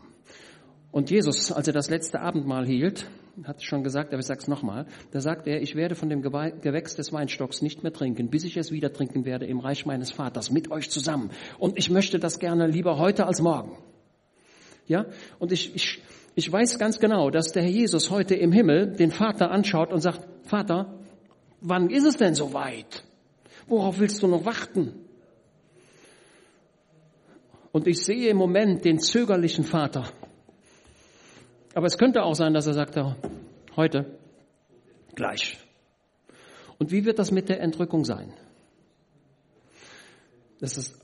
Und 0.91 1.11
Jesus, 1.11 1.51
als 1.51 1.67
er 1.67 1.73
das 1.73 1.91
letzte 1.91 2.21
Abendmahl 2.21 2.65
hielt, 2.65 3.07
hat 3.43 3.61
schon 3.61 3.83
gesagt, 3.83 4.13
aber 4.13 4.19
ich 4.19 4.25
sage 4.25 4.39
es 4.39 4.47
nochmal, 4.47 4.87
da 5.11 5.21
sagt 5.21 5.45
er, 5.45 5.61
ich 5.61 5.75
werde 5.75 5.93
von 5.93 6.09
dem 6.09 6.23
Gewächs 6.23 6.95
des 6.95 7.13
Weinstocks 7.13 7.61
nicht 7.61 7.83
mehr 7.83 7.93
trinken, 7.93 8.31
bis 8.31 8.45
ich 8.45 8.57
es 8.57 8.71
wieder 8.71 8.91
trinken 8.91 9.25
werde 9.25 9.45
im 9.45 9.59
Reich 9.59 9.85
meines 9.85 10.09
Vaters 10.09 10.49
mit 10.49 10.71
euch 10.71 10.89
zusammen. 10.89 11.29
Und 11.59 11.77
ich 11.77 11.91
möchte 11.91 12.17
das 12.17 12.39
gerne 12.39 12.65
lieber 12.65 12.97
heute 12.97 13.27
als 13.27 13.43
morgen. 13.43 13.77
Ja? 14.87 15.05
Und 15.37 15.51
ich, 15.51 15.75
ich, 15.75 16.01
ich 16.39 16.49
weiß 16.49 16.79
ganz 16.79 16.99
genau, 16.99 17.29
dass 17.29 17.51
der 17.51 17.63
Herr 17.63 17.69
Jesus 17.69 18.09
heute 18.11 18.33
im 18.33 18.53
Himmel 18.53 18.95
den 18.95 19.11
Vater 19.11 19.51
anschaut 19.51 19.91
und 19.91 19.99
sagt, 19.99 20.25
Vater, 20.47 20.97
wann 21.59 21.89
ist 21.89 22.05
es 22.05 22.15
denn 22.15 22.33
so 22.33 22.53
weit? 22.53 23.03
Worauf 23.67 23.99
willst 23.99 24.23
du 24.23 24.27
noch 24.27 24.45
warten? 24.45 24.93
Und 27.73 27.87
ich 27.87 28.05
sehe 28.05 28.29
im 28.29 28.37
Moment 28.37 28.85
den 28.85 28.99
zögerlichen 28.99 29.65
Vater. 29.65 30.09
Aber 31.73 31.87
es 31.87 31.97
könnte 31.97 32.23
auch 32.23 32.35
sein, 32.35 32.53
dass 32.53 32.67
er 32.67 32.73
sagt, 32.73 32.97
heute, 33.75 34.17
gleich. 35.15 35.57
Und 36.77 36.93
wie 36.93 37.03
wird 37.03 37.19
das 37.19 37.31
mit 37.31 37.49
der 37.49 37.59
Entrückung 37.59 38.05
sein? 38.05 38.31
Das 40.61 40.77
ist, 40.77 40.97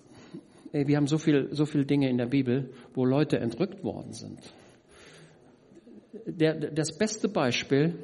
ey, 0.71 0.87
wir 0.87 0.95
haben 0.95 1.07
so 1.07 1.17
viel, 1.17 1.49
so 1.51 1.65
viele 1.65 1.85
Dinge 1.85 2.09
in 2.09 2.17
der 2.17 2.27
Bibel, 2.27 2.73
wo 2.93 3.03
Leute 3.03 3.37
entrückt 3.37 3.83
worden 3.83 4.13
sind 4.13 4.39
der, 6.25 6.71
das 6.71 6.97
beste 6.97 7.29
Beispiel, 7.29 7.99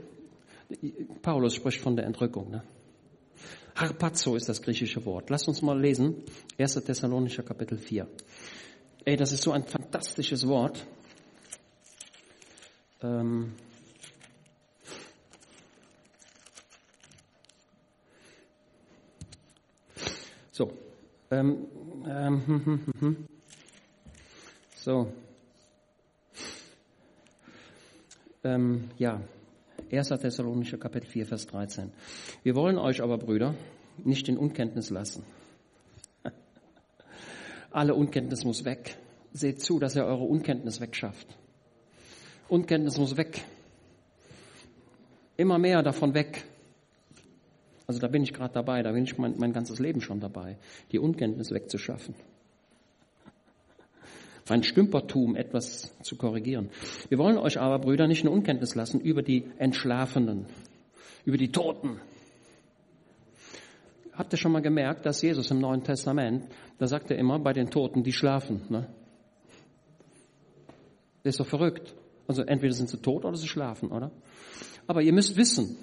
Paulus 1.21 1.55
spricht 1.55 1.81
von 1.81 1.95
der 1.95 2.05
Entrückung. 2.05 2.51
Ne? 2.51 2.63
Harpazo 3.75 4.35
ist 4.35 4.49
das 4.49 4.61
griechische 4.61 5.05
Wort. 5.05 5.29
Lasst 5.29 5.47
uns 5.47 5.61
mal 5.61 5.79
lesen, 5.79 6.23
1. 6.57 6.75
Thessalonicher 6.75 7.43
Kapitel 7.43 7.77
4. 7.77 8.07
Ey, 9.05 9.15
das 9.15 9.31
ist 9.31 9.43
so 9.43 9.51
ein 9.51 9.63
fantastisches 9.63 10.47
Wort. 10.47 10.85
Ähm 13.01 13.53
so. 20.51 20.71
Ähm, 21.31 21.65
ähm, 22.05 22.45
hm, 22.45 22.65
hm, 22.65 22.93
hm, 22.99 23.27
so. 24.75 25.11
Ähm, 28.43 28.89
ja, 28.97 29.21
1. 29.91 30.09
Thessalonischer 30.09 30.77
Kapitel 30.77 31.07
4, 31.07 31.27
Vers 31.27 31.45
13. 31.47 31.91
Wir 32.41 32.55
wollen 32.55 32.79
euch 32.79 33.01
aber, 33.01 33.17
Brüder, 33.19 33.53
nicht 34.03 34.27
in 34.29 34.37
Unkenntnis 34.37 34.89
lassen. 34.89 35.23
Alle 37.71 37.93
Unkenntnis 37.93 38.43
muss 38.43 38.65
weg. 38.65 38.97
Seht 39.31 39.61
zu, 39.61 39.77
dass 39.77 39.95
ihr 39.95 40.05
eure 40.05 40.23
Unkenntnis 40.23 40.81
wegschafft. 40.81 41.27
Unkenntnis 42.49 42.97
muss 42.97 43.15
weg. 43.15 43.43
Immer 45.37 45.59
mehr 45.59 45.83
davon 45.83 46.15
weg. 46.15 46.43
Also 47.85 47.99
da 47.99 48.07
bin 48.07 48.23
ich 48.23 48.33
gerade 48.33 48.53
dabei, 48.53 48.81
da 48.81 48.91
bin 48.91 49.03
ich 49.03 49.17
mein, 49.17 49.37
mein 49.37 49.53
ganzes 49.53 49.79
Leben 49.79 50.01
schon 50.01 50.19
dabei, 50.19 50.57
die 50.91 50.99
Unkenntnis 50.99 51.51
wegzuschaffen 51.51 52.15
mein 54.51 54.63
Stümpertum 54.63 55.37
etwas 55.37 55.95
zu 56.01 56.17
korrigieren. 56.17 56.71
Wir 57.07 57.17
wollen 57.17 57.37
euch 57.37 57.57
aber, 57.57 57.79
Brüder, 57.79 58.05
nicht 58.09 58.25
in 58.25 58.27
Unkenntnis 58.27 58.75
lassen 58.75 58.99
über 58.99 59.21
die 59.21 59.45
Entschlafenen, 59.59 60.45
über 61.23 61.37
die 61.37 61.53
Toten. 61.53 62.01
Habt 64.11 64.33
ihr 64.33 64.37
schon 64.37 64.51
mal 64.51 64.61
gemerkt, 64.61 65.05
dass 65.05 65.21
Jesus 65.21 65.49
im 65.51 65.59
Neuen 65.59 65.85
Testament, 65.85 66.49
da 66.79 66.87
sagt 66.87 67.11
er 67.11 67.17
immer 67.17 67.39
bei 67.39 67.53
den 67.53 67.69
Toten, 67.69 68.03
die 68.03 68.11
schlafen. 68.11 68.63
Ne? 68.67 68.93
Das 71.23 71.35
ist 71.35 71.39
doch 71.39 71.47
verrückt. 71.47 71.95
Also 72.27 72.41
entweder 72.41 72.73
sind 72.73 72.89
sie 72.89 72.97
tot 72.97 73.23
oder 73.23 73.37
sie 73.37 73.47
schlafen, 73.47 73.89
oder? 73.89 74.11
Aber 74.85 75.01
ihr 75.01 75.13
müsst 75.13 75.37
wissen, 75.37 75.77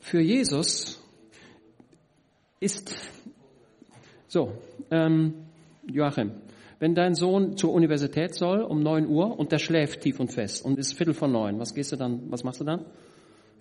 für 0.00 0.20
Jesus 0.20 1.00
ist 2.58 2.92
so, 4.26 4.58
ähm, 4.90 5.44
Joachim, 5.86 6.32
wenn 6.78 6.94
dein 6.94 7.14
Sohn 7.14 7.56
zur 7.56 7.72
Universität 7.72 8.34
soll 8.34 8.62
um 8.62 8.82
9 8.82 9.06
Uhr 9.06 9.38
und 9.38 9.52
der 9.52 9.58
schläft 9.58 10.00
tief 10.00 10.20
und 10.20 10.32
fest 10.32 10.64
und 10.64 10.78
ist 10.78 10.94
Viertel 10.94 11.14
vor 11.14 11.28
neun, 11.28 11.58
was 11.58 11.74
gehst 11.74 11.92
du 11.92 11.96
dann, 11.96 12.30
was 12.30 12.44
machst 12.44 12.60
du 12.60 12.64
dann? 12.64 12.84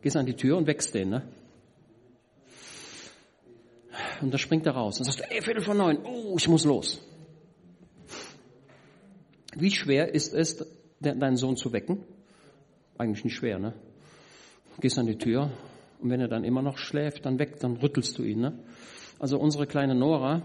Gehst 0.01 0.17
an 0.17 0.25
die 0.25 0.35
Tür 0.35 0.57
und 0.57 0.67
wächst 0.67 0.93
den, 0.93 1.09
ne? 1.09 1.23
Und 4.21 4.33
da 4.33 4.37
springt 4.37 4.65
er 4.65 4.73
raus 4.73 4.99
und 4.99 5.05
sagst, 5.05 5.23
ey, 5.29 5.41
Viertel 5.41 5.63
vor 5.63 5.75
neun, 5.75 5.99
oh, 6.03 6.35
ich 6.37 6.47
muss 6.47 6.65
los. 6.65 7.01
Wie 9.55 9.71
schwer 9.71 10.13
ist 10.13 10.33
es, 10.33 10.65
deinen 10.99 11.37
Sohn 11.37 11.55
zu 11.55 11.71
wecken? 11.73 12.03
Eigentlich 12.97 13.23
nicht 13.23 13.35
schwer, 13.35 13.59
ne? 13.59 13.73
Gehst 14.79 14.97
an 14.97 15.05
die 15.05 15.17
Tür 15.17 15.51
und 16.01 16.09
wenn 16.09 16.19
er 16.19 16.27
dann 16.27 16.43
immer 16.43 16.61
noch 16.61 16.77
schläft, 16.77 17.25
dann 17.25 17.37
weckt, 17.37 17.63
dann 17.63 17.77
rüttelst 17.77 18.17
du 18.17 18.23
ihn, 18.23 18.41
ne? 18.41 18.59
Also 19.19 19.37
unsere 19.39 19.67
kleine 19.67 19.95
Nora, 19.95 20.41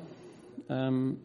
ähm, 0.69 1.19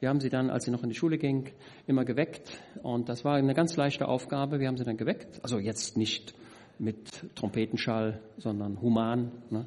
wir 0.00 0.08
haben 0.08 0.20
sie 0.20 0.30
dann, 0.30 0.50
als 0.50 0.64
sie 0.64 0.70
noch 0.70 0.82
in 0.82 0.90
die 0.90 0.94
Schule 0.94 1.18
ging, 1.18 1.50
immer 1.86 2.04
geweckt. 2.04 2.52
Und 2.82 3.08
das 3.08 3.24
war 3.24 3.36
eine 3.36 3.54
ganz 3.54 3.76
leichte 3.76 4.06
Aufgabe. 4.06 4.60
Wir 4.60 4.68
haben 4.68 4.76
sie 4.76 4.84
dann 4.84 4.96
geweckt. 4.96 5.40
Also 5.42 5.58
jetzt 5.58 5.96
nicht 5.96 6.34
mit 6.78 7.34
Trompetenschall, 7.34 8.20
sondern 8.36 8.80
human. 8.80 9.32
Ne? 9.50 9.66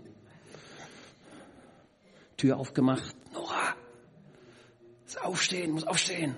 Tür 2.37 2.57
aufgemacht. 2.57 3.15
Nora, 3.33 3.75
muss 5.03 5.17
aufstehen, 5.17 5.71
muss 5.71 5.83
aufstehen. 5.83 6.37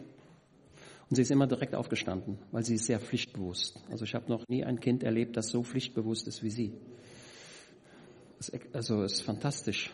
Und 1.10 1.16
sie 1.16 1.22
ist 1.22 1.32
immer 1.32 1.46
direkt 1.46 1.76
aufgestanden, 1.76 2.39
weil 2.52 2.64
sie 2.64 2.76
ist 2.76 2.88
sehr 2.88 3.00
pflichtbewusst. 3.00 3.80
Also 3.91 4.06
ich 4.06 4.16
habe 4.16 4.28
noch 4.30 4.48
nie 4.48 4.64
ein 4.64 4.80
Kind 4.80 5.04
erlebt, 5.04 5.38
das 5.38 5.50
so 5.50 5.62
pflichtbewusst 5.62 6.28
ist 6.28 6.41
wie 6.41 6.50
sie. 6.50 6.74
Also 8.74 9.04
es 9.04 9.14
ist 9.14 9.22
fantastisch. 9.22 9.91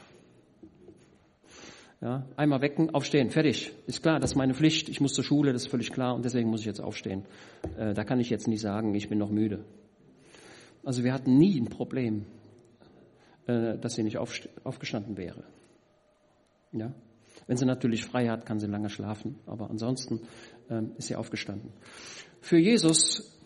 Ja, 2.01 2.25
einmal 2.37 2.61
wecken, 2.61 2.91
aufstehen, 2.91 3.29
fertig. 3.29 3.73
Ist 3.85 4.01
klar, 4.01 4.21
das 4.21 4.31
ist 4.31 4.35
meine 4.37 4.53
Pflicht. 4.53 4.87
Ich 4.87 5.01
muss 5.01 5.13
zur 5.13 5.23
Schule, 5.25 5.51
das 5.51 5.63
ist 5.63 5.67
völlig 5.67 5.91
klar 5.91 6.15
und 6.15 6.23
deswegen 6.23 6.49
muss 6.49 6.61
ich 6.61 6.65
jetzt 6.65 6.79
aufstehen. 6.79 7.25
Äh, 7.77 7.93
da 7.93 8.05
kann 8.05 8.21
ich 8.21 8.29
jetzt 8.29 8.47
nicht 8.47 8.61
sagen, 8.61 8.95
ich 8.95 9.09
bin 9.09 9.17
noch 9.17 9.29
müde. 9.29 9.65
Also 10.83 11.03
wir 11.03 11.13
hatten 11.13 11.37
nie 11.37 11.59
ein 11.59 11.67
Problem, 11.67 12.25
äh, 13.47 13.77
dass 13.77 13.95
sie 13.95 14.03
nicht 14.03 14.17
aufgestanden 14.17 15.17
wäre. 15.17 15.43
Ja? 16.71 16.93
Wenn 17.47 17.57
sie 17.57 17.65
natürlich 17.65 18.05
frei 18.05 18.29
hat, 18.29 18.45
kann 18.45 18.59
sie 18.59 18.67
lange 18.67 18.89
schlafen, 18.89 19.35
aber 19.45 19.69
ansonsten 19.69 20.21
äh, 20.69 20.83
ist 20.97 21.07
sie 21.07 21.17
aufgestanden. 21.17 21.73
Für 22.39 22.57
Jesus 22.57 23.37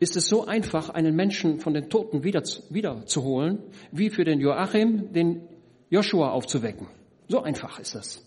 ist 0.00 0.16
es 0.16 0.26
so 0.26 0.46
einfach, 0.46 0.88
einen 0.88 1.14
Menschen 1.14 1.60
von 1.60 1.74
den 1.74 1.88
Toten 1.88 2.24
wieder, 2.24 2.42
wiederzuholen, 2.70 3.60
wie 3.92 4.10
für 4.10 4.24
den 4.24 4.40
Joachim 4.40 5.12
den 5.12 5.42
Joshua 5.90 6.30
aufzuwecken. 6.30 6.88
So 7.30 7.42
einfach 7.42 7.78
ist 7.78 7.94
das. 7.94 8.26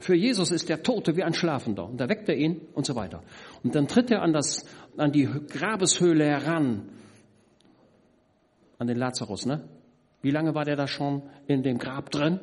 Für 0.00 0.14
Jesus 0.14 0.50
ist 0.50 0.68
der 0.68 0.82
Tote 0.82 1.16
wie 1.16 1.22
ein 1.22 1.32
Schlafender. 1.32 1.86
Und 1.88 1.96
da 1.98 2.10
weckt 2.10 2.28
er 2.28 2.36
ihn 2.36 2.60
und 2.74 2.84
so 2.84 2.94
weiter. 2.94 3.22
Und 3.62 3.74
dann 3.74 3.88
tritt 3.88 4.10
er 4.10 4.20
an, 4.20 4.34
das, 4.34 4.66
an 4.98 5.12
die 5.12 5.24
Grabeshöhle 5.24 6.26
heran. 6.26 6.90
An 8.78 8.86
den 8.86 8.98
Lazarus, 8.98 9.46
ne? 9.46 9.66
Wie 10.20 10.30
lange 10.30 10.54
war 10.54 10.66
der 10.66 10.76
da 10.76 10.86
schon 10.86 11.22
in 11.46 11.62
dem 11.62 11.78
Grab 11.78 12.10
drin? 12.10 12.38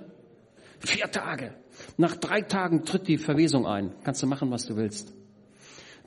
Vier 0.80 1.12
Tage. 1.12 1.54
Nach 1.98 2.16
drei 2.16 2.42
Tagen 2.42 2.84
tritt 2.84 3.08
die 3.08 3.20
Verwesung 3.20 3.68
ein. 3.68 3.94
Kannst 4.04 4.24
du 4.24 4.28
machen, 4.28 4.50
was 4.50 4.66
du 4.66 4.76
willst. 4.78 5.14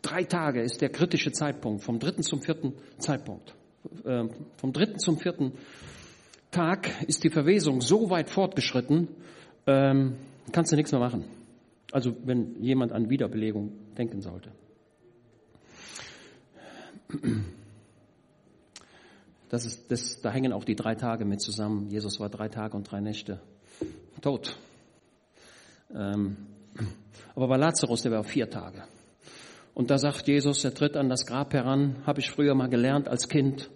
Drei 0.03 0.24
Tage 0.24 0.61
ist 0.61 0.80
der 0.80 0.88
kritische 0.88 1.30
Zeitpunkt, 1.30 1.84
vom 1.84 2.01
dritten 2.01 2.24
zum 2.24 2.42
vierten 2.42 2.72
Zeitpunkt. 2.99 3.55
Äh, 4.05 4.24
vom 4.57 4.72
dritten 4.72 4.99
zum 4.99 5.18
vierten 5.18 5.53
Tag 6.51 6.90
ist 7.07 7.22
die 7.22 7.30
Verwesung 7.30 7.80
so 7.80 8.11
weit 8.11 8.28
fortgeschritten, 8.28 9.09
ähm, 9.67 10.17
kannst 10.53 10.73
du 10.73 10.77
nichts 10.77 10.93
mehr 10.93 11.01
machen. 11.01 11.25
Also 11.93 12.15
wenn 12.25 12.62
jemand 12.62 12.93
an 12.93 13.09
Wiederbelegung 13.11 13.73
denken 13.97 14.21
sollte. 14.21 14.51
Das 19.49 19.65
ist, 19.65 19.91
das, 19.91 20.21
da 20.21 20.31
hängen 20.33 20.53
auch 20.53 20.65
die 20.65 20.75
drei 20.75 20.97
Tage 20.97 21.25
mit 21.25 21.41
zusammen. 21.41 21.89
Jesus 21.91 22.19
war 22.19 22.29
drei 22.29 22.49
Tage 22.49 22.77
und 22.77 22.91
drei 22.91 23.01
Nächte 23.01 23.41
tot. 24.21 24.57
Ähm, 25.95 26.37
aber 27.37 27.49
bei 27.49 27.57
Lazarus, 27.57 28.03
der 28.03 28.12
war 28.12 28.25
vier 28.25 28.51
Tage. 28.51 28.83
Und 29.75 29.91
da 29.91 29.99
sagt 29.99 30.27
Jesus, 30.29 30.65
er 30.65 30.75
tritt 30.75 30.97
an 30.97 31.09
das 31.09 31.27
Grab 31.27 31.53
heran, 31.53 31.97
habe 32.07 32.21
ich 32.21 32.31
früher 32.31 32.55
mal 32.55 32.69
gelernt 32.69 33.09
als 33.09 33.29
Kind. 33.29 33.71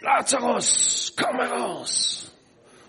Lazarus, 0.00 1.14
komm 1.16 1.36
heraus! 1.36 2.30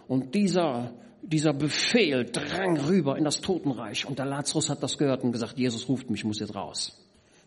Und 0.07 0.33
dieser 0.35 0.91
dieser 1.21 1.53
Befehl 1.53 2.25
drang 2.25 2.77
rüber 2.77 3.17
in 3.17 3.23
das 3.23 3.41
Totenreich 3.41 4.05
und 4.05 4.19
der 4.19 4.25
Lazarus 4.25 4.69
hat 4.69 4.81
das 4.81 4.97
gehört 4.97 5.23
und 5.23 5.31
gesagt, 5.31 5.57
Jesus 5.57 5.87
ruft 5.87 6.09
mich, 6.09 6.21
ich 6.21 6.25
muss 6.25 6.39
jetzt 6.39 6.55
raus. 6.55 6.97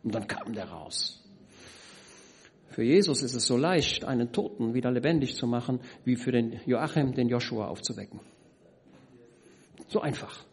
Und 0.02 0.14
dann 0.14 0.26
kam 0.26 0.52
der 0.52 0.66
raus. 0.66 1.20
Für 2.70 2.82
Jesus 2.82 3.22
ist 3.22 3.34
es 3.34 3.46
so 3.46 3.56
leicht, 3.56 4.04
einen 4.04 4.32
Toten 4.32 4.74
wieder 4.74 4.90
lebendig 4.90 5.36
zu 5.36 5.46
machen, 5.46 5.80
wie 6.04 6.16
für 6.16 6.32
den 6.32 6.60
Joachim 6.66 7.14
den 7.14 7.28
Joshua 7.28 7.68
aufzuwecken. 7.68 8.20
So 9.88 10.00
einfach. 10.00 10.44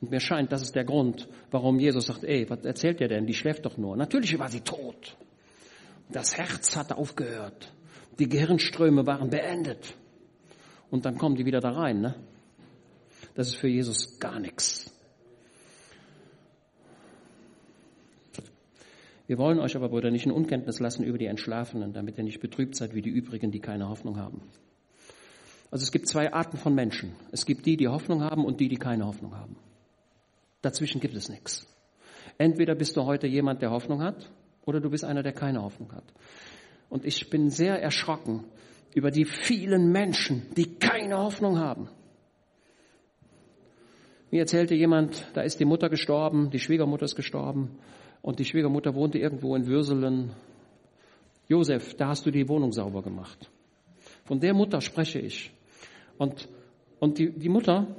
Und 0.00 0.10
mir 0.10 0.20
scheint, 0.20 0.52
das 0.52 0.62
ist 0.62 0.74
der 0.74 0.84
Grund, 0.84 1.28
warum 1.50 1.78
Jesus 1.78 2.06
sagt, 2.06 2.24
ey, 2.24 2.48
was 2.50 2.64
erzählt 2.64 3.00
ihr 3.00 3.08
denn? 3.08 3.26
Die 3.26 3.34
schläft 3.34 3.64
doch 3.64 3.76
nur. 3.76 3.96
Natürlich 3.96 4.38
war 4.38 4.48
sie 4.48 4.60
tot. 4.60 5.16
Das 6.10 6.36
Herz 6.36 6.76
hat 6.76 6.92
aufgehört. 6.92 7.72
Die 8.18 8.28
Gehirnströme 8.28 9.06
waren 9.06 9.30
beendet. 9.30 9.94
Und 10.90 11.04
dann 11.04 11.16
kommen 11.16 11.36
die 11.36 11.46
wieder 11.46 11.60
da 11.60 11.70
rein, 11.70 12.00
ne? 12.00 12.14
Das 13.36 13.48
ist 13.48 13.56
für 13.56 13.68
Jesus 13.68 14.18
gar 14.18 14.40
nichts. 14.40 14.90
Wir 19.26 19.38
wollen 19.38 19.58
euch 19.58 19.76
aber, 19.76 19.88
Brüder, 19.88 20.10
nicht 20.10 20.24
in 20.24 20.32
Unkenntnis 20.32 20.80
lassen 20.80 21.04
über 21.04 21.18
die 21.18 21.26
Entschlafenen, 21.26 21.92
damit 21.92 22.16
ihr 22.16 22.24
nicht 22.24 22.40
betrübt 22.40 22.76
seid 22.76 22.94
wie 22.94 23.02
die 23.02 23.10
übrigen, 23.10 23.50
die 23.50 23.60
keine 23.60 23.88
Hoffnung 23.88 24.16
haben. 24.18 24.40
Also 25.70 25.82
es 25.82 25.92
gibt 25.92 26.08
zwei 26.08 26.32
Arten 26.32 26.56
von 26.56 26.74
Menschen. 26.74 27.14
Es 27.32 27.44
gibt 27.44 27.66
die, 27.66 27.76
die 27.76 27.88
Hoffnung 27.88 28.22
haben 28.22 28.44
und 28.44 28.60
die, 28.60 28.68
die 28.68 28.76
keine 28.76 29.04
Hoffnung 29.04 29.36
haben. 29.36 29.56
Dazwischen 30.62 31.00
gibt 31.00 31.14
es 31.14 31.28
nichts. 31.28 31.66
Entweder 32.38 32.74
bist 32.74 32.96
du 32.96 33.04
heute 33.04 33.26
jemand, 33.26 33.60
der 33.62 33.70
Hoffnung 33.70 34.00
hat, 34.00 34.30
oder 34.64 34.80
du 34.80 34.88
bist 34.88 35.04
einer, 35.04 35.22
der 35.22 35.32
keine 35.32 35.62
Hoffnung 35.62 35.92
hat. 35.92 36.04
Und 36.88 37.04
ich 37.04 37.28
bin 37.28 37.50
sehr 37.50 37.82
erschrocken 37.82 38.44
über 38.94 39.10
die 39.10 39.26
vielen 39.26 39.92
Menschen, 39.92 40.46
die 40.56 40.78
keine 40.78 41.18
Hoffnung 41.18 41.58
haben. 41.58 41.90
Mir 44.36 44.42
erzählte 44.42 44.74
jemand, 44.74 45.26
da 45.32 45.40
ist 45.40 45.60
die 45.60 45.64
Mutter 45.64 45.88
gestorben, 45.88 46.50
die 46.50 46.58
Schwiegermutter 46.58 47.06
ist 47.06 47.16
gestorben 47.16 47.78
und 48.20 48.38
die 48.38 48.44
Schwiegermutter 48.44 48.94
wohnte 48.94 49.16
irgendwo 49.16 49.56
in 49.56 49.66
Würselen. 49.66 50.32
Josef, 51.48 51.94
da 51.94 52.08
hast 52.08 52.26
du 52.26 52.30
die 52.30 52.46
Wohnung 52.46 52.70
sauber 52.70 53.00
gemacht. 53.00 53.50
Von 54.26 54.38
der 54.38 54.52
Mutter 54.52 54.82
spreche 54.82 55.20
ich. 55.20 55.52
Und, 56.18 56.50
und 56.98 57.16
die, 57.16 57.30
die 57.30 57.48
Mutter, 57.48 57.96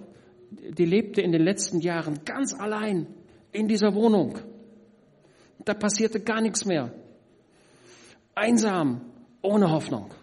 die 0.51 0.85
lebte 0.85 1.21
in 1.21 1.31
den 1.31 1.41
letzten 1.41 1.79
Jahren 1.79 2.23
ganz 2.23 2.53
allein 2.53 3.07
in 3.51 3.67
dieser 3.67 3.95
Wohnung. 3.95 4.37
Da 5.65 5.73
passierte 5.73 6.19
gar 6.19 6.41
nichts 6.41 6.65
mehr. 6.65 6.93
Einsam, 8.35 9.01
ohne 9.41 9.71
Hoffnung. 9.71 10.13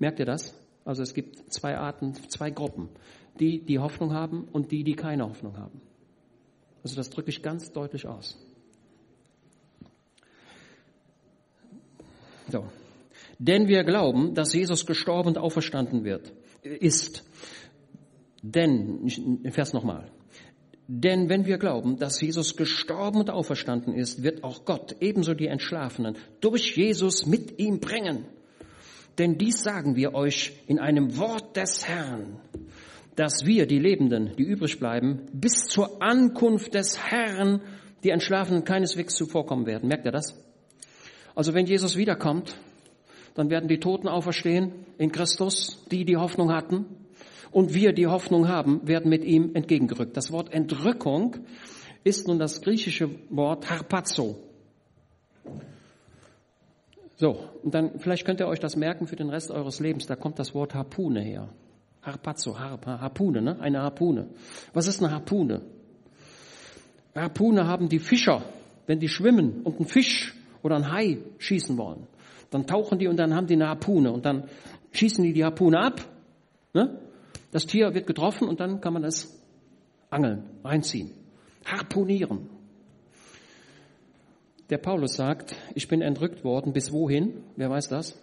Merkt 0.00 0.18
ihr 0.18 0.26
das? 0.26 0.52
Also 0.84 1.04
es 1.04 1.14
gibt 1.14 1.52
zwei 1.52 1.76
Arten, 1.76 2.14
zwei 2.28 2.50
Gruppen. 2.50 2.88
Die, 3.38 3.60
die 3.60 3.78
Hoffnung 3.78 4.12
haben 4.12 4.48
und 4.52 4.70
die, 4.70 4.84
die 4.84 4.94
keine 4.94 5.28
Hoffnung 5.28 5.56
haben. 5.56 5.80
Also 6.82 6.96
das 6.96 7.10
drücke 7.10 7.30
ich 7.30 7.42
ganz 7.42 7.72
deutlich 7.72 8.06
aus. 8.06 8.36
So. 12.50 12.64
Denn 13.38 13.68
wir 13.68 13.84
glauben, 13.84 14.34
dass 14.34 14.52
Jesus 14.52 14.84
gestorben 14.84 15.30
und 15.30 15.38
auferstanden 15.38 16.04
wird, 16.04 16.32
ist. 16.62 17.24
Denn, 18.42 19.08
Vers 19.50 19.72
nochmal. 19.72 20.10
Denn 20.92 21.28
wenn 21.28 21.46
wir 21.46 21.58
glauben, 21.58 21.98
dass 21.98 22.20
Jesus 22.20 22.56
gestorben 22.56 23.20
und 23.20 23.30
auferstanden 23.30 23.94
ist, 23.94 24.22
wird 24.22 24.42
auch 24.42 24.64
Gott 24.64 24.96
ebenso 25.00 25.34
die 25.34 25.46
Entschlafenen 25.46 26.16
durch 26.40 26.76
Jesus 26.76 27.26
mit 27.26 27.60
ihm 27.60 27.78
bringen. 27.78 28.24
Denn 29.16 29.38
dies 29.38 29.62
sagen 29.62 29.94
wir 29.94 30.14
euch 30.14 30.52
in 30.66 30.78
einem 30.78 31.16
Wort 31.16 31.56
des 31.56 31.86
Herrn, 31.86 32.40
dass 33.20 33.44
wir, 33.44 33.66
die 33.66 33.78
Lebenden, 33.78 34.34
die 34.38 34.44
übrig 34.44 34.78
bleiben, 34.78 35.26
bis 35.30 35.64
zur 35.64 36.00
Ankunft 36.00 36.72
des 36.72 36.98
Herrn, 36.98 37.60
die 38.02 38.08
Entschlafenen 38.08 38.64
keineswegs 38.64 39.14
zuvorkommen 39.14 39.66
werden. 39.66 39.90
Merkt 39.90 40.06
ihr 40.06 40.10
das? 40.10 40.42
Also 41.34 41.52
wenn 41.52 41.66
Jesus 41.66 41.98
wiederkommt, 41.98 42.56
dann 43.34 43.50
werden 43.50 43.68
die 43.68 43.78
Toten 43.78 44.08
auferstehen 44.08 44.72
in 44.96 45.12
Christus, 45.12 45.84
die 45.90 46.06
die 46.06 46.16
Hoffnung 46.16 46.50
hatten. 46.50 46.86
Und 47.50 47.74
wir, 47.74 47.92
die 47.92 48.06
Hoffnung 48.06 48.48
haben, 48.48 48.88
werden 48.88 49.10
mit 49.10 49.22
ihm 49.22 49.54
entgegengerückt. 49.54 50.16
Das 50.16 50.32
Wort 50.32 50.50
Entrückung 50.54 51.36
ist 52.04 52.26
nun 52.26 52.38
das 52.38 52.62
griechische 52.62 53.10
Wort 53.28 53.68
Harpazo. 53.68 54.38
So, 57.16 57.50
und 57.62 57.74
dann 57.74 57.98
vielleicht 57.98 58.24
könnt 58.24 58.40
ihr 58.40 58.48
euch 58.48 58.60
das 58.60 58.76
merken 58.76 59.06
für 59.06 59.16
den 59.16 59.28
Rest 59.28 59.50
eures 59.50 59.78
Lebens. 59.78 60.06
Da 60.06 60.16
kommt 60.16 60.38
das 60.38 60.54
Wort 60.54 60.74
Harpune 60.74 61.20
her. 61.20 61.50
Harpazzo, 62.02 62.58
Harp, 62.58 62.86
Harpune, 62.86 63.42
ne? 63.42 63.60
Eine 63.60 63.82
Harpune. 63.82 64.28
Was 64.72 64.86
ist 64.86 65.02
eine 65.02 65.12
Harpune? 65.12 65.62
Harpune 67.14 67.66
haben 67.66 67.88
die 67.88 67.98
Fischer, 67.98 68.42
wenn 68.86 68.98
die 69.00 69.08
schwimmen 69.08 69.62
und 69.62 69.76
einen 69.76 69.86
Fisch 69.86 70.34
oder 70.62 70.76
einen 70.76 70.90
Hai 70.90 71.18
schießen 71.38 71.76
wollen. 71.76 72.06
Dann 72.50 72.66
tauchen 72.66 72.98
die 72.98 73.06
und 73.06 73.16
dann 73.18 73.34
haben 73.34 73.46
die 73.46 73.54
eine 73.54 73.68
Harpune 73.68 74.12
und 74.12 74.24
dann 74.24 74.48
schießen 74.92 75.22
die 75.22 75.32
die 75.32 75.44
Harpune 75.44 75.78
ab. 75.78 76.00
Ne? 76.72 77.00
Das 77.52 77.66
Tier 77.66 77.94
wird 77.94 78.06
getroffen 78.06 78.48
und 78.48 78.60
dann 78.60 78.80
kann 78.80 78.92
man 78.92 79.04
es 79.04 79.40
angeln, 80.08 80.44
reinziehen. 80.64 81.12
Harpunieren. 81.64 82.48
Der 84.70 84.78
Paulus 84.78 85.14
sagt, 85.14 85.56
ich 85.74 85.88
bin 85.88 86.00
entrückt 86.00 86.44
worden, 86.44 86.72
bis 86.72 86.92
wohin? 86.92 87.42
Wer 87.56 87.70
weiß 87.70 87.88
das? 87.88 88.18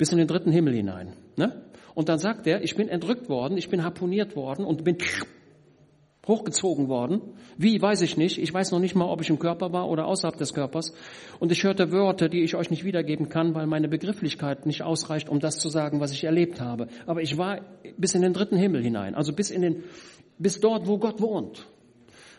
Bis 0.00 0.12
in 0.12 0.16
den 0.16 0.28
dritten 0.28 0.50
Himmel 0.50 0.72
hinein. 0.72 1.12
Ne? 1.36 1.60
Und 1.94 2.08
dann 2.08 2.18
sagt 2.18 2.46
er, 2.46 2.64
ich 2.64 2.74
bin 2.74 2.88
entrückt 2.88 3.28
worden, 3.28 3.58
ich 3.58 3.68
bin 3.68 3.84
harponiert 3.84 4.34
worden 4.34 4.64
und 4.64 4.82
bin 4.82 4.96
hochgezogen 6.26 6.88
worden. 6.88 7.20
Wie, 7.58 7.82
weiß 7.82 8.00
ich 8.00 8.16
nicht. 8.16 8.38
Ich 8.38 8.54
weiß 8.54 8.72
noch 8.72 8.78
nicht 8.78 8.94
mal, 8.94 9.04
ob 9.04 9.20
ich 9.20 9.28
im 9.28 9.38
Körper 9.38 9.74
war 9.74 9.90
oder 9.90 10.06
außerhalb 10.06 10.38
des 10.38 10.54
Körpers. 10.54 10.94
Und 11.38 11.52
ich 11.52 11.64
hörte 11.64 11.92
Wörter, 11.92 12.30
die 12.30 12.42
ich 12.42 12.54
euch 12.54 12.70
nicht 12.70 12.82
wiedergeben 12.82 13.28
kann, 13.28 13.54
weil 13.54 13.66
meine 13.66 13.88
Begrifflichkeit 13.88 14.64
nicht 14.64 14.80
ausreicht, 14.80 15.28
um 15.28 15.38
das 15.38 15.58
zu 15.58 15.68
sagen, 15.68 16.00
was 16.00 16.12
ich 16.12 16.24
erlebt 16.24 16.62
habe. 16.62 16.86
Aber 17.04 17.20
ich 17.20 17.36
war 17.36 17.60
bis 17.98 18.14
in 18.14 18.22
den 18.22 18.32
dritten 18.32 18.56
Himmel 18.56 18.82
hinein, 18.82 19.14
also 19.14 19.34
bis 19.34 19.50
in 19.50 19.60
den, 19.60 19.84
bis 20.38 20.60
dort, 20.60 20.86
wo 20.86 20.96
Gott 20.96 21.20
wohnt. 21.20 21.66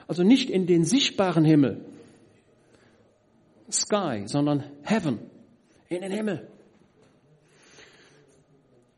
Also 0.07 0.23
nicht 0.23 0.49
in 0.49 0.65
den 0.65 0.83
sichtbaren 0.83 1.45
Himmel, 1.45 1.85
sky, 3.69 4.23
sondern 4.25 4.63
heaven, 4.81 5.19
in 5.89 6.01
den 6.01 6.11
Himmel. 6.11 6.47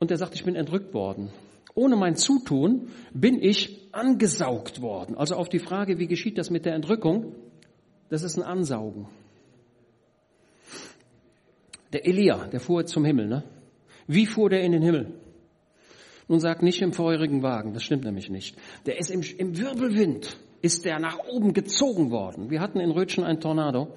Und 0.03 0.11
er 0.11 0.17
sagt, 0.17 0.35
ich 0.35 0.43
bin 0.43 0.55
entrückt 0.55 0.93
worden. 0.93 1.29
Ohne 1.75 1.95
mein 1.95 2.17
Zutun 2.17 2.89
bin 3.13 3.41
ich 3.41 3.87
angesaugt 3.93 4.81
worden. 4.81 5.15
Also 5.15 5.35
auf 5.35 5.47
die 5.47 5.59
Frage, 5.59 5.97
wie 5.97 6.07
geschieht 6.07 6.37
das 6.37 6.49
mit 6.49 6.65
der 6.65 6.75
Entrückung? 6.75 7.33
Das 8.09 8.21
ist 8.21 8.35
ein 8.35 8.43
Ansaugen. 8.43 9.07
Der 11.93 12.05
Elia, 12.05 12.47
der 12.47 12.59
fuhr 12.59 12.85
zum 12.85 13.05
Himmel, 13.05 13.29
ne? 13.29 13.43
Wie 14.05 14.25
fuhr 14.25 14.49
der 14.49 14.63
in 14.63 14.73
den 14.73 14.81
Himmel? 14.81 15.13
Nun 16.27 16.41
sagt 16.41 16.63
nicht 16.63 16.81
im 16.81 16.91
feurigen 16.91 17.41
Wagen, 17.41 17.73
das 17.73 17.83
stimmt 17.83 18.03
nämlich 18.03 18.29
nicht. 18.29 18.57
Der 18.85 18.99
ist 18.99 19.09
im, 19.09 19.21
im 19.37 19.57
Wirbelwind, 19.57 20.37
ist 20.61 20.83
der 20.83 20.99
nach 20.99 21.17
oben 21.29 21.53
gezogen 21.53 22.11
worden. 22.11 22.49
Wir 22.49 22.59
hatten 22.59 22.81
in 22.81 22.91
Rötschen 22.91 23.23
einen 23.23 23.39
Tornado 23.39 23.95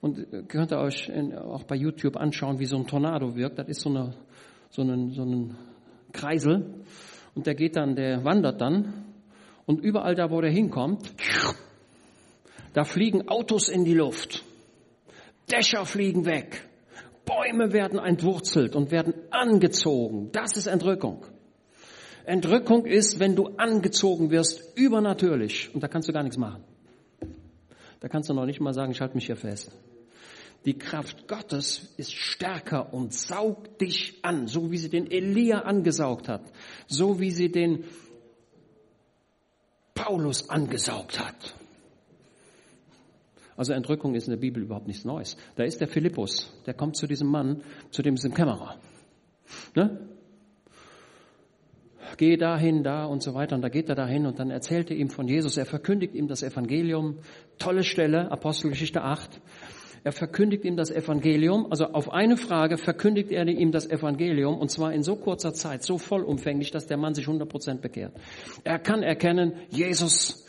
und 0.00 0.18
äh, 0.32 0.42
könnt 0.48 0.72
ihr 0.72 0.78
euch 0.78 1.10
in, 1.10 1.34
auch 1.34 1.64
bei 1.64 1.76
YouTube 1.76 2.16
anschauen, 2.16 2.58
wie 2.60 2.64
so 2.64 2.78
ein 2.78 2.86
Tornado 2.86 3.36
wirkt. 3.36 3.58
Das 3.58 3.68
ist 3.68 3.82
so, 3.82 3.90
eine, 3.90 4.14
so, 4.74 4.82
einen, 4.82 5.12
so 5.12 5.22
ein 5.22 5.56
Kreisel. 6.12 6.84
Und 7.34 7.46
der 7.46 7.54
geht 7.54 7.76
dann, 7.76 7.94
der 7.94 8.24
wandert 8.24 8.60
dann. 8.60 9.04
Und 9.66 9.80
überall 9.80 10.14
da, 10.14 10.30
wo 10.30 10.40
der 10.40 10.50
hinkommt, 10.50 11.14
da 12.72 12.84
fliegen 12.84 13.28
Autos 13.28 13.68
in 13.68 13.84
die 13.84 13.94
Luft. 13.94 14.44
Dächer 15.50 15.84
fliegen 15.86 16.26
weg. 16.26 16.68
Bäume 17.24 17.72
werden 17.72 17.98
entwurzelt 17.98 18.74
und 18.76 18.90
werden 18.90 19.14
angezogen. 19.30 20.30
Das 20.32 20.56
ist 20.56 20.66
Entrückung. 20.66 21.24
Entrückung 22.26 22.84
ist, 22.84 23.20
wenn 23.20 23.36
du 23.36 23.48
angezogen 23.56 24.30
wirst, 24.30 24.76
übernatürlich. 24.76 25.72
Und 25.74 25.82
da 25.82 25.88
kannst 25.88 26.08
du 26.08 26.12
gar 26.12 26.22
nichts 26.22 26.36
machen. 26.36 26.64
Da 28.00 28.08
kannst 28.08 28.28
du 28.28 28.34
noch 28.34 28.44
nicht 28.44 28.60
mal 28.60 28.74
sagen, 28.74 28.92
ich 28.92 29.00
halte 29.00 29.14
mich 29.14 29.26
hier 29.26 29.36
fest. 29.36 29.74
Die 30.64 30.78
Kraft 30.78 31.28
Gottes 31.28 31.92
ist 31.98 32.12
stärker 32.12 32.94
und 32.94 33.12
saugt 33.12 33.80
dich 33.80 34.18
an, 34.22 34.46
so 34.46 34.70
wie 34.70 34.78
sie 34.78 34.88
den 34.88 35.10
Elia 35.10 35.60
angesaugt 35.60 36.28
hat, 36.28 36.42
so 36.86 37.20
wie 37.20 37.30
sie 37.30 37.52
den 37.52 37.84
Paulus 39.94 40.48
angesaugt 40.48 41.20
hat. 41.20 41.54
Also 43.56 43.72
Entrückung 43.72 44.14
ist 44.14 44.26
in 44.26 44.32
der 44.32 44.40
Bibel 44.40 44.62
überhaupt 44.62 44.86
nichts 44.86 45.04
Neues. 45.04 45.36
Da 45.56 45.64
ist 45.64 45.80
der 45.80 45.86
Philippus, 45.86 46.52
der 46.66 46.74
kommt 46.74 46.96
zu 46.96 47.06
diesem 47.06 47.28
Mann, 47.28 47.62
zu 47.90 48.02
dem 48.02 48.14
ist 48.14 48.24
ein 48.24 48.34
Kämmerer. 48.34 48.78
Ne? 49.76 50.08
Geh 52.16 52.36
dahin, 52.36 52.82
da 52.82 53.06
und 53.06 53.22
so 53.22 53.34
weiter. 53.34 53.56
Und 53.56 53.62
da 53.62 53.68
geht 53.68 53.88
er 53.88 53.94
dahin 53.94 54.26
und 54.26 54.38
dann 54.38 54.50
erzählt 54.50 54.90
er 54.90 54.96
ihm 54.96 55.10
von 55.10 55.28
Jesus. 55.28 55.56
Er 55.56 55.66
verkündigt 55.66 56.14
ihm 56.14 56.28
das 56.28 56.42
Evangelium. 56.42 57.18
Tolle 57.58 57.82
Stelle, 57.82 58.30
Apostelgeschichte 58.30 59.02
8. 59.02 59.40
Er 60.04 60.12
verkündigt 60.12 60.66
ihm 60.66 60.76
das 60.76 60.90
Evangelium. 60.90 61.66
Also 61.70 61.86
auf 61.86 62.12
eine 62.12 62.36
Frage 62.36 62.76
verkündigt 62.76 63.32
er 63.32 63.48
ihm 63.48 63.72
das 63.72 63.90
Evangelium 63.90 64.58
und 64.58 64.70
zwar 64.70 64.92
in 64.92 65.02
so 65.02 65.16
kurzer 65.16 65.54
Zeit, 65.54 65.82
so 65.82 65.96
vollumfänglich, 65.96 66.70
dass 66.70 66.86
der 66.86 66.98
Mann 66.98 67.14
sich 67.14 67.26
100 67.26 67.48
Prozent 67.48 67.80
bekehrt. 67.80 68.12
Er 68.64 68.78
kann 68.78 69.02
erkennen, 69.02 69.54
Jesus 69.70 70.46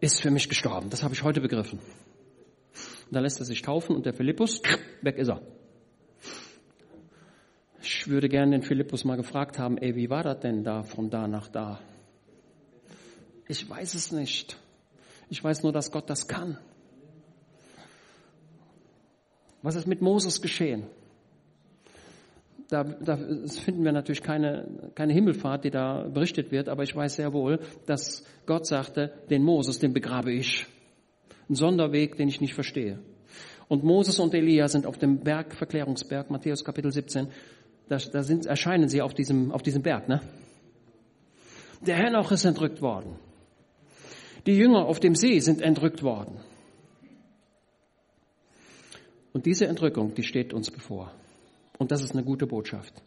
ist 0.00 0.20
für 0.20 0.30
mich 0.30 0.48
gestorben. 0.50 0.90
Das 0.90 1.02
habe 1.02 1.14
ich 1.14 1.22
heute 1.22 1.40
begriffen. 1.40 1.78
Und 1.78 3.12
dann 3.12 3.22
lässt 3.22 3.40
er 3.40 3.46
sich 3.46 3.62
taufen 3.62 3.96
und 3.96 4.04
der 4.04 4.12
Philippus, 4.12 4.60
weg 5.00 5.16
ist 5.16 5.28
er. 5.28 5.40
Ich 7.80 8.08
würde 8.08 8.28
gerne 8.28 8.52
den 8.52 8.62
Philippus 8.62 9.04
mal 9.04 9.16
gefragt 9.16 9.58
haben, 9.58 9.78
ey, 9.78 9.96
wie 9.96 10.10
war 10.10 10.22
das 10.22 10.40
denn 10.40 10.64
da 10.64 10.82
von 10.82 11.08
da 11.08 11.26
nach 11.26 11.48
da? 11.48 11.80
Ich 13.48 13.68
weiß 13.68 13.94
es 13.94 14.12
nicht. 14.12 14.58
Ich 15.30 15.42
weiß 15.42 15.62
nur, 15.62 15.72
dass 15.72 15.90
Gott 15.90 16.10
das 16.10 16.28
kann. 16.28 16.58
Was 19.62 19.76
ist 19.76 19.86
mit 19.86 20.02
Moses 20.02 20.42
geschehen? 20.42 20.84
Da, 22.68 22.84
da 22.84 23.16
finden 23.16 23.84
wir 23.84 23.92
natürlich 23.92 24.22
keine, 24.22 24.66
keine 24.94 25.12
Himmelfahrt, 25.12 25.64
die 25.64 25.70
da 25.70 26.08
berichtet 26.08 26.50
wird, 26.50 26.68
aber 26.68 26.82
ich 26.82 26.96
weiß 26.96 27.16
sehr 27.16 27.32
wohl, 27.32 27.60
dass 27.86 28.24
Gott 28.46 28.66
sagte, 28.66 29.12
den 29.30 29.42
Moses, 29.42 29.78
den 29.78 29.92
begrabe 29.92 30.32
ich. 30.32 30.66
Ein 31.48 31.54
Sonderweg, 31.54 32.16
den 32.16 32.28
ich 32.28 32.40
nicht 32.40 32.54
verstehe. 32.54 32.98
Und 33.68 33.84
Moses 33.84 34.18
und 34.18 34.34
Elia 34.34 34.68
sind 34.68 34.86
auf 34.86 34.98
dem 34.98 35.20
Berg, 35.20 35.54
Verklärungsberg, 35.54 36.30
Matthäus 36.30 36.64
Kapitel 36.64 36.90
17, 36.90 37.28
da, 37.88 37.98
da 37.98 38.22
sind, 38.22 38.46
erscheinen 38.46 38.88
sie 38.88 39.02
auf 39.02 39.12
diesem, 39.12 39.52
auf 39.52 39.62
diesem 39.62 39.82
Berg. 39.82 40.08
Ne? 40.08 40.20
Der 41.86 41.96
Henoch 41.96 42.32
ist 42.32 42.44
entrückt 42.44 42.80
worden. 42.80 43.16
Die 44.46 44.56
Jünger 44.56 44.86
auf 44.86 44.98
dem 44.98 45.14
See 45.14 45.40
sind 45.40 45.60
entrückt 45.60 46.02
worden. 46.02 46.40
Und 49.32 49.46
diese 49.46 49.66
Entrückung, 49.66 50.14
die 50.14 50.22
steht 50.22 50.52
uns 50.52 50.70
bevor. 50.70 51.12
Und 51.78 51.90
das 51.90 52.02
ist 52.02 52.12
eine 52.12 52.24
gute 52.24 52.46
Botschaft. 52.46 53.02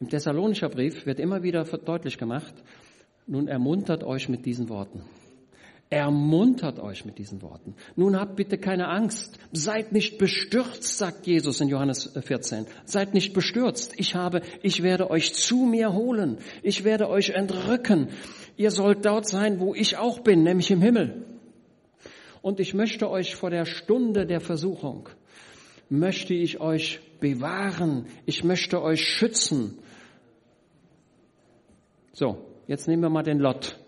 Im 0.00 0.08
Thessalonischer 0.08 0.68
Brief 0.68 1.06
wird 1.06 1.20
immer 1.20 1.42
wieder 1.42 1.64
deutlich 1.64 2.18
gemacht, 2.18 2.54
nun 3.26 3.48
ermuntert 3.48 4.04
euch 4.04 4.28
mit 4.28 4.44
diesen 4.44 4.68
Worten. 4.68 5.02
Ermuntert 5.90 6.80
euch 6.80 7.04
mit 7.04 7.18
diesen 7.18 7.40
Worten. 7.42 7.74
Nun 7.94 8.18
habt 8.18 8.36
bitte 8.36 8.58
keine 8.58 8.88
Angst. 8.88 9.38
Seid 9.52 9.92
nicht 9.92 10.18
bestürzt, 10.18 10.98
sagt 10.98 11.26
Jesus 11.26 11.60
in 11.60 11.68
Johannes 11.68 12.10
14. 12.20 12.66
Seid 12.84 13.14
nicht 13.14 13.32
bestürzt. 13.32 13.92
Ich 13.96 14.14
habe, 14.14 14.40
ich 14.62 14.82
werde 14.82 15.10
euch 15.10 15.34
zu 15.34 15.58
mir 15.58 15.92
holen. 15.92 16.38
Ich 16.62 16.84
werde 16.84 17.08
euch 17.08 17.30
entrücken. 17.30 18.08
Ihr 18.56 18.70
sollt 18.70 19.04
dort 19.04 19.28
sein, 19.28 19.60
wo 19.60 19.74
ich 19.74 19.96
auch 19.96 20.20
bin, 20.20 20.42
nämlich 20.42 20.70
im 20.70 20.82
Himmel. 20.82 21.26
Und 22.42 22.60
ich 22.60 22.74
möchte 22.74 23.08
euch 23.08 23.36
vor 23.36 23.50
der 23.50 23.64
Stunde 23.64 24.26
der 24.26 24.40
Versuchung, 24.40 25.08
möchte 25.88 26.34
ich 26.34 26.60
euch 26.60 27.00
bewahren. 27.20 28.06
Ich 28.26 28.44
möchte 28.44 28.82
euch 28.82 29.00
schützen. 29.00 29.78
So, 32.12 32.38
jetzt 32.66 32.86
nehmen 32.88 33.02
wir 33.02 33.10
mal 33.10 33.22
den 33.22 33.38
Lot. 33.38 33.78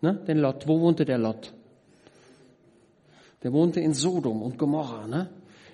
Ne? 0.00 0.22
Den 0.26 0.38
Lot. 0.38 0.68
Wo 0.68 0.80
wohnte 0.80 1.04
der 1.04 1.18
Lot? 1.18 1.52
Der 3.42 3.52
wohnte 3.52 3.80
in 3.80 3.92
Sodom 3.92 4.42
und 4.42 4.56
Gomorra, 4.58 5.06
ne? 5.08 5.30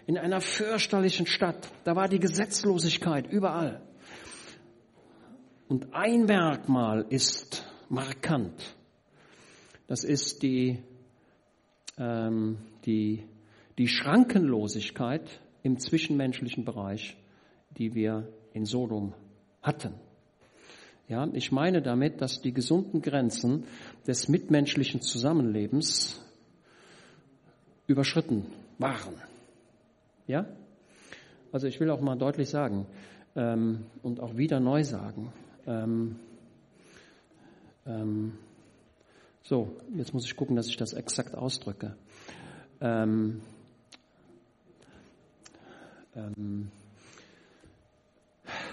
in 0.07 0.17
einer 0.17 0.41
fürchterlichen 0.41 1.27
Stadt. 1.27 1.69
Da 1.85 1.95
war 1.95 2.09
die 2.09 2.19
Gesetzlosigkeit 2.19 3.27
überall. 3.31 3.83
Und 5.69 5.93
ein 5.93 6.25
Merkmal 6.25 7.05
ist 7.11 7.67
markant. 7.91 8.75
Das 9.87 10.05
ist 10.05 10.43
die, 10.43 10.83
ähm, 11.99 12.57
die, 12.87 13.25
die 13.77 13.89
Schrankenlosigkeit 13.89 15.29
im 15.63 15.79
zwischenmenschlichen 15.79 16.65
Bereich, 16.65 17.17
die 17.77 17.95
wir 17.95 18.29
in 18.53 18.65
Sodom 18.65 19.15
hatten. 19.63 19.95
Ja, 21.09 21.27
ich 21.33 21.53
meine 21.53 21.81
damit, 21.81 22.21
dass 22.21 22.43
die 22.43 22.53
gesunden 22.53 23.01
Grenzen 23.01 23.65
des 24.07 24.29
mitmenschlichen 24.29 25.01
Zusammenlebens 25.01 26.21
überschritten 27.87 28.47
waren. 28.79 29.15
Ja? 30.27 30.47
Also 31.51 31.67
ich 31.67 31.81
will 31.81 31.91
auch 31.91 32.03
mal 32.03 32.17
deutlich 32.17 32.51
sagen 32.51 32.87
ähm, 33.35 33.87
und 34.03 34.21
auch 34.21 34.37
wieder 34.37 34.61
neu 34.61 34.85
sagen. 34.85 35.33
Ähm, 35.67 36.17
ähm, 37.87 38.35
so, 39.43 39.79
jetzt 39.97 40.13
muss 40.13 40.27
ich 40.27 40.37
gucken, 40.37 40.57
dass 40.57 40.69
ich 40.69 40.77
das 40.77 40.93
exakt 40.93 41.35
ausdrücke. 41.35 41.97
Ähm, 42.83 43.41
ähm, 46.19 46.71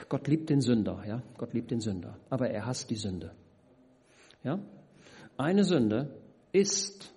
Gott 0.10 0.28
liebt 0.28 0.50
den 0.50 0.62
Sünder, 0.62 1.04
ja. 1.08 1.22
Gott 1.38 1.54
liebt 1.54 1.72
den 1.72 1.82
Sünder, 1.82 2.18
aber 2.30 2.50
er 2.50 2.66
hasst 2.66 2.90
die 2.90 2.96
Sünde. 2.96 3.32
Ja. 4.44 4.60
Eine 5.38 5.64
Sünde 5.64 6.16
ist, 6.52 7.14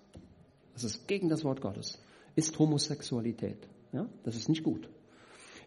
das 0.75 0.85
ist 0.85 1.07
gegen 1.07 1.29
das 1.29 1.45
Wort 1.45 1.61
Gottes, 1.61 2.03
ist 2.35 2.59
Homosexualität. 2.59 3.69
Ja. 3.93 4.09
Das 4.25 4.37
ist 4.37 4.49
nicht 4.49 4.65
gut. 4.65 4.89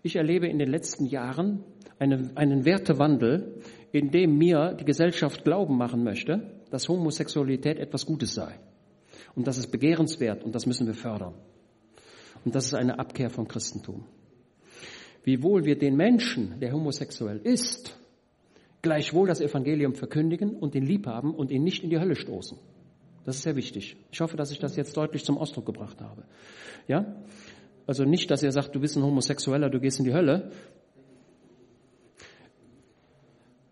Ich 0.04 0.16
erlebe 0.16 0.48
in 0.48 0.58
den 0.58 0.70
letzten 0.70 1.06
Jahren 1.06 1.64
eine, 2.00 2.32
einen 2.36 2.66
Wertewandel, 2.66 3.62
in 3.92 4.10
dem 4.10 4.38
mir 4.38 4.74
die 4.74 4.86
Gesellschaft 4.86 5.44
glauben 5.44 5.78
machen 5.78 6.04
möchte, 6.04 6.60
dass 6.72 6.90
Homosexualität 6.90 7.78
etwas 7.78 8.06
Gutes 8.06 8.34
sei. 8.34 8.60
Und 9.36 9.48
das 9.48 9.58
ist 9.58 9.72
begehrenswert 9.72 10.44
und 10.44 10.56
das 10.56 10.66
müssen 10.66 10.88
wir 10.88 10.96
fördern. 10.96 11.36
Und 12.44 12.56
das 12.56 12.66
ist 12.66 12.74
eine 12.74 12.98
Abkehr 12.98 13.30
vom 13.30 13.48
Christentum 13.48 14.06
wiewohl 15.24 15.66
wir 15.66 15.78
den 15.78 15.96
Menschen, 15.96 16.60
der 16.60 16.74
homosexuell 16.74 17.40
ist, 17.44 17.98
gleichwohl 18.82 19.28
das 19.28 19.42
Evangelium 19.42 19.94
verkündigen 19.94 20.56
und 20.56 20.76
ihn 20.76 20.86
lieb 20.86 21.06
haben 21.06 21.34
und 21.36 21.52
ihn 21.52 21.64
nicht 21.64 21.84
in 21.84 21.90
die 21.90 22.00
Hölle 22.00 22.16
stoßen. 22.16 22.58
Das 23.24 23.36
ist 23.36 23.44
sehr 23.44 23.56
wichtig. 23.56 23.98
Ich 24.12 24.20
hoffe, 24.20 24.36
dass 24.36 24.52
ich 24.52 24.60
das 24.60 24.76
jetzt 24.76 24.98
deutlich 24.98 25.24
zum 25.24 25.38
Ausdruck 25.38 25.66
gebracht 25.66 26.02
habe. 26.02 26.24
Ja? 26.88 27.16
Also 27.86 28.04
nicht, 28.04 28.32
dass 28.32 28.42
er 28.42 28.52
sagt, 28.52 28.76
du 28.76 28.80
bist 28.80 28.96
ein 28.98 29.04
Homosexueller, 29.04 29.70
du 29.70 29.80
gehst 29.80 30.00
in 30.00 30.06
die 30.06 30.14
Hölle. 30.14 30.52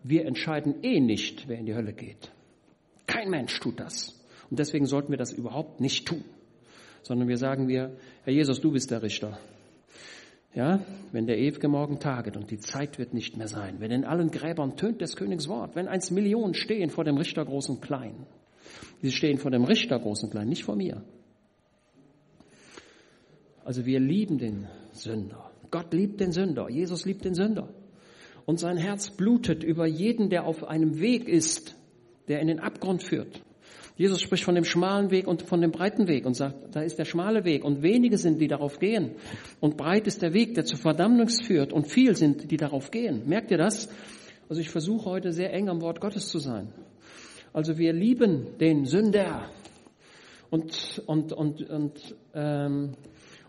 Wir 0.02 0.24
entscheiden 0.26 0.82
eh 0.82 1.00
nicht, 1.00 1.48
wer 1.48 1.58
in 1.58 1.66
die 1.66 1.74
Hölle 1.74 1.92
geht. 1.92 2.30
Kein 3.06 3.28
Mensch 3.30 3.58
tut 3.58 3.80
das. 3.80 4.16
Und 4.50 4.58
deswegen 4.58 4.86
sollten 4.86 5.10
wir 5.10 5.18
das 5.18 5.32
überhaupt 5.32 5.80
nicht 5.80 6.06
tun. 6.06 6.24
Sondern 7.02 7.28
wir 7.28 7.36
sagen 7.36 7.68
wir, 7.68 7.96
Herr 8.24 8.32
Jesus, 8.32 8.60
du 8.60 8.70
bist 8.70 8.90
der 8.90 9.02
Richter. 9.02 9.38
Ja, 10.52 10.80
wenn 11.12 11.26
der 11.26 11.38
ewige 11.38 11.68
Morgen 11.68 12.00
taget 12.00 12.36
und 12.36 12.50
die 12.50 12.58
Zeit 12.58 12.98
wird 12.98 13.14
nicht 13.14 13.36
mehr 13.36 13.46
sein, 13.46 13.76
wenn 13.78 13.92
in 13.92 14.04
allen 14.04 14.32
Gräbern 14.32 14.76
tönt 14.76 15.00
des 15.00 15.14
Königs 15.14 15.48
Wort, 15.48 15.76
wenn 15.76 15.86
eins 15.86 16.10
Millionen 16.10 16.54
stehen 16.54 16.90
vor 16.90 17.04
dem 17.04 17.16
Richter 17.16 17.44
groß 17.44 17.68
und 17.68 17.82
klein. 17.82 18.26
Sie 19.00 19.12
stehen 19.12 19.38
vor 19.38 19.52
dem 19.52 19.64
Richter 19.64 19.98
groß 19.98 20.24
und 20.24 20.30
klein, 20.30 20.48
nicht 20.48 20.64
vor 20.64 20.74
mir. 20.74 21.02
Also 23.64 23.86
wir 23.86 24.00
lieben 24.00 24.38
den 24.38 24.66
Sünder. 24.92 25.50
Gott 25.70 25.92
liebt 25.94 26.20
den 26.20 26.32
Sünder. 26.32 26.68
Jesus 26.68 27.04
liebt 27.04 27.24
den 27.24 27.34
Sünder. 27.34 27.68
Und 28.44 28.58
sein 28.58 28.76
Herz 28.76 29.10
blutet 29.10 29.62
über 29.62 29.86
jeden, 29.86 30.30
der 30.30 30.44
auf 30.44 30.64
einem 30.64 30.98
Weg 30.98 31.28
ist, 31.28 31.76
der 32.26 32.40
in 32.40 32.48
den 32.48 32.58
Abgrund 32.58 33.04
führt. 33.04 33.42
Jesus 34.00 34.22
spricht 34.22 34.44
von 34.44 34.54
dem 34.54 34.64
schmalen 34.64 35.10
Weg 35.10 35.26
und 35.26 35.42
von 35.42 35.60
dem 35.60 35.72
breiten 35.72 36.08
Weg 36.08 36.24
und 36.24 36.32
sagt, 36.32 36.74
da 36.74 36.80
ist 36.80 36.98
der 36.98 37.04
schmale 37.04 37.44
Weg 37.44 37.66
und 37.66 37.82
wenige 37.82 38.16
sind, 38.16 38.40
die 38.40 38.48
darauf 38.48 38.78
gehen. 38.78 39.10
Und 39.60 39.76
breit 39.76 40.06
ist 40.06 40.22
der 40.22 40.32
Weg, 40.32 40.54
der 40.54 40.64
zur 40.64 40.78
Verdammung 40.78 41.28
führt 41.28 41.70
und 41.70 41.86
viel 41.86 42.16
sind, 42.16 42.50
die 42.50 42.56
darauf 42.56 42.90
gehen. 42.90 43.28
Merkt 43.28 43.50
ihr 43.50 43.58
das? 43.58 43.90
Also 44.48 44.62
ich 44.62 44.70
versuche 44.70 45.04
heute 45.04 45.32
sehr 45.32 45.52
eng 45.52 45.68
am 45.68 45.82
Wort 45.82 46.00
Gottes 46.00 46.28
zu 46.28 46.38
sein. 46.38 46.72
Also 47.52 47.76
wir 47.76 47.92
lieben 47.92 48.56
den 48.58 48.86
Sünder 48.86 49.50
und, 50.48 51.02
und, 51.04 51.34
und, 51.34 51.68
und, 51.68 52.16
ähm, 52.32 52.92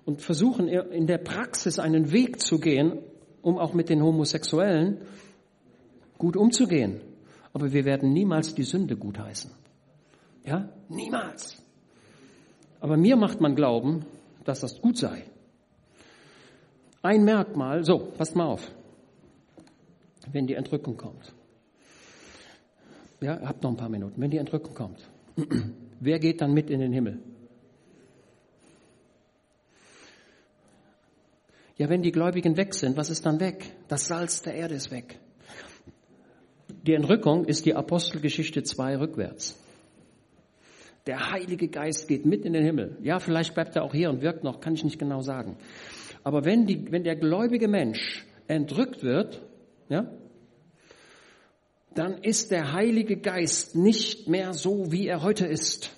und 0.04 0.22
versuchen 0.22 0.68
in 0.68 1.08
der 1.08 1.20
Praxis 1.20 1.80
einen 1.80 2.12
Weg 2.12 2.42
zu 2.42 2.60
gehen, 2.60 3.00
um 3.42 3.58
auch 3.58 3.74
mit 3.74 3.88
den 3.88 4.04
Homosexuellen 4.04 4.98
gut 6.18 6.36
umzugehen. 6.36 7.00
Aber 7.54 7.72
wir 7.72 7.86
werden 7.86 8.12
niemals 8.12 8.54
die 8.54 8.64
Sünde 8.64 8.98
gutheißen. 8.98 9.61
Ja, 10.44 10.70
niemals. 10.90 11.62
Aber 12.80 12.98
mir 12.98 13.16
macht 13.16 13.42
man 13.42 13.56
glauben, 13.56 14.06
dass 14.44 14.62
das 14.62 14.82
gut 14.82 14.98
sei. 14.98 15.24
Ein 17.04 17.24
Merkmal, 17.24 17.84
so, 17.84 17.98
passt 18.18 18.36
mal 18.36 18.46
auf, 18.46 18.72
wenn 20.32 20.48
die 20.48 20.56
Entrückung 20.56 20.98
kommt. 20.98 21.34
Ja, 23.22 23.40
habt 23.42 23.62
noch 23.64 23.72
ein 23.72 23.78
paar 23.78 23.90
Minuten. 23.90 24.20
Wenn 24.20 24.32
die 24.32 24.38
Entrückung 24.38 24.74
kommt, 24.74 25.08
wer 26.00 26.20
geht 26.20 26.42
dann 26.42 26.54
mit 26.54 26.70
in 26.70 26.80
den 26.80 26.92
Himmel? 26.92 27.20
Ja, 31.78 31.90
wenn 31.90 32.02
die 32.04 32.12
Gläubigen 32.12 32.58
weg 32.58 32.74
sind, 32.76 32.98
was 32.98 33.10
ist 33.10 33.26
dann 33.26 33.40
weg? 33.40 33.74
Das 33.88 34.08
Salz 34.08 34.42
der 34.44 34.54
Erde 34.54 34.76
ist 34.76 34.92
weg. 34.92 35.20
Die 36.84 36.94
Entrückung 36.94 37.46
ist 37.46 37.66
die 37.66 37.76
Apostelgeschichte 37.76 38.64
2 38.64 39.00
rückwärts. 39.00 39.60
Der 41.08 41.32
Heilige 41.32 41.68
Geist 41.68 42.08
geht 42.08 42.26
mit 42.26 42.46
in 42.46 42.54
den 42.54 42.64
Himmel. 42.64 42.98
Ja, 43.02 43.20
vielleicht 43.20 43.56
bleibt 43.56 43.76
er 43.76 43.84
auch 43.84 43.94
hier 43.94 44.10
und 44.10 44.22
wirkt 44.22 44.44
noch, 44.44 44.60
kann 44.60 44.76
ich 44.76 44.84
nicht 44.84 45.00
genau 45.00 45.22
sagen. 45.22 45.58
Aber 46.24 46.46
wenn, 46.46 46.68
die, 46.68 46.92
wenn 46.92 47.04
der 47.04 47.16
gläubige 47.16 47.68
Mensch 47.68 48.26
entrückt 48.48 49.04
wird, 49.04 49.42
ja, 49.90 50.12
dann 51.96 52.20
ist 52.20 52.52
der 52.52 52.72
Heilige 52.74 53.18
Geist 53.18 53.76
nicht 53.76 54.28
mehr 54.28 54.54
so, 54.54 54.92
wie 54.92 55.08
er 55.08 55.24
heute 55.24 55.46
ist. 55.46 55.92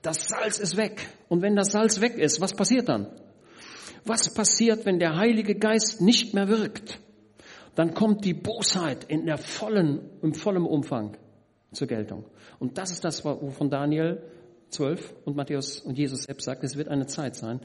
Das 0.00 0.28
Salz 0.28 0.58
ist 0.58 0.76
weg. 0.76 1.06
Und 1.28 1.42
wenn 1.42 1.54
das 1.54 1.72
Salz 1.72 2.00
weg 2.00 2.16
ist, 2.16 2.40
was 2.40 2.54
passiert 2.54 2.88
dann? 2.88 3.08
Was 4.04 4.32
passiert, 4.32 4.86
wenn 4.86 4.98
der 4.98 5.16
Heilige 5.16 5.54
Geist 5.54 6.00
nicht 6.00 6.34
mehr 6.34 6.48
wirkt? 6.48 7.00
Dann 7.74 7.94
kommt 7.94 8.24
die 8.24 8.34
Bosheit 8.34 9.04
in 9.04 9.26
der 9.26 9.38
vollen, 9.38 10.00
im 10.22 10.34
vollen 10.34 10.64
Umfang 10.64 11.16
zur 11.72 11.88
Geltung. 11.88 12.24
Und 12.58 12.78
das 12.78 12.90
ist 12.90 13.04
das, 13.04 13.24
wovon 13.24 13.70
Daniel 13.70 14.22
12 14.70 15.14
und 15.24 15.36
Matthäus 15.36 15.80
und 15.80 15.98
Jesus 15.98 16.24
selbst 16.24 16.44
sagt, 16.44 16.64
es 16.64 16.76
wird 16.76 16.88
eine 16.88 17.06
Zeit 17.06 17.36
sein. 17.36 17.60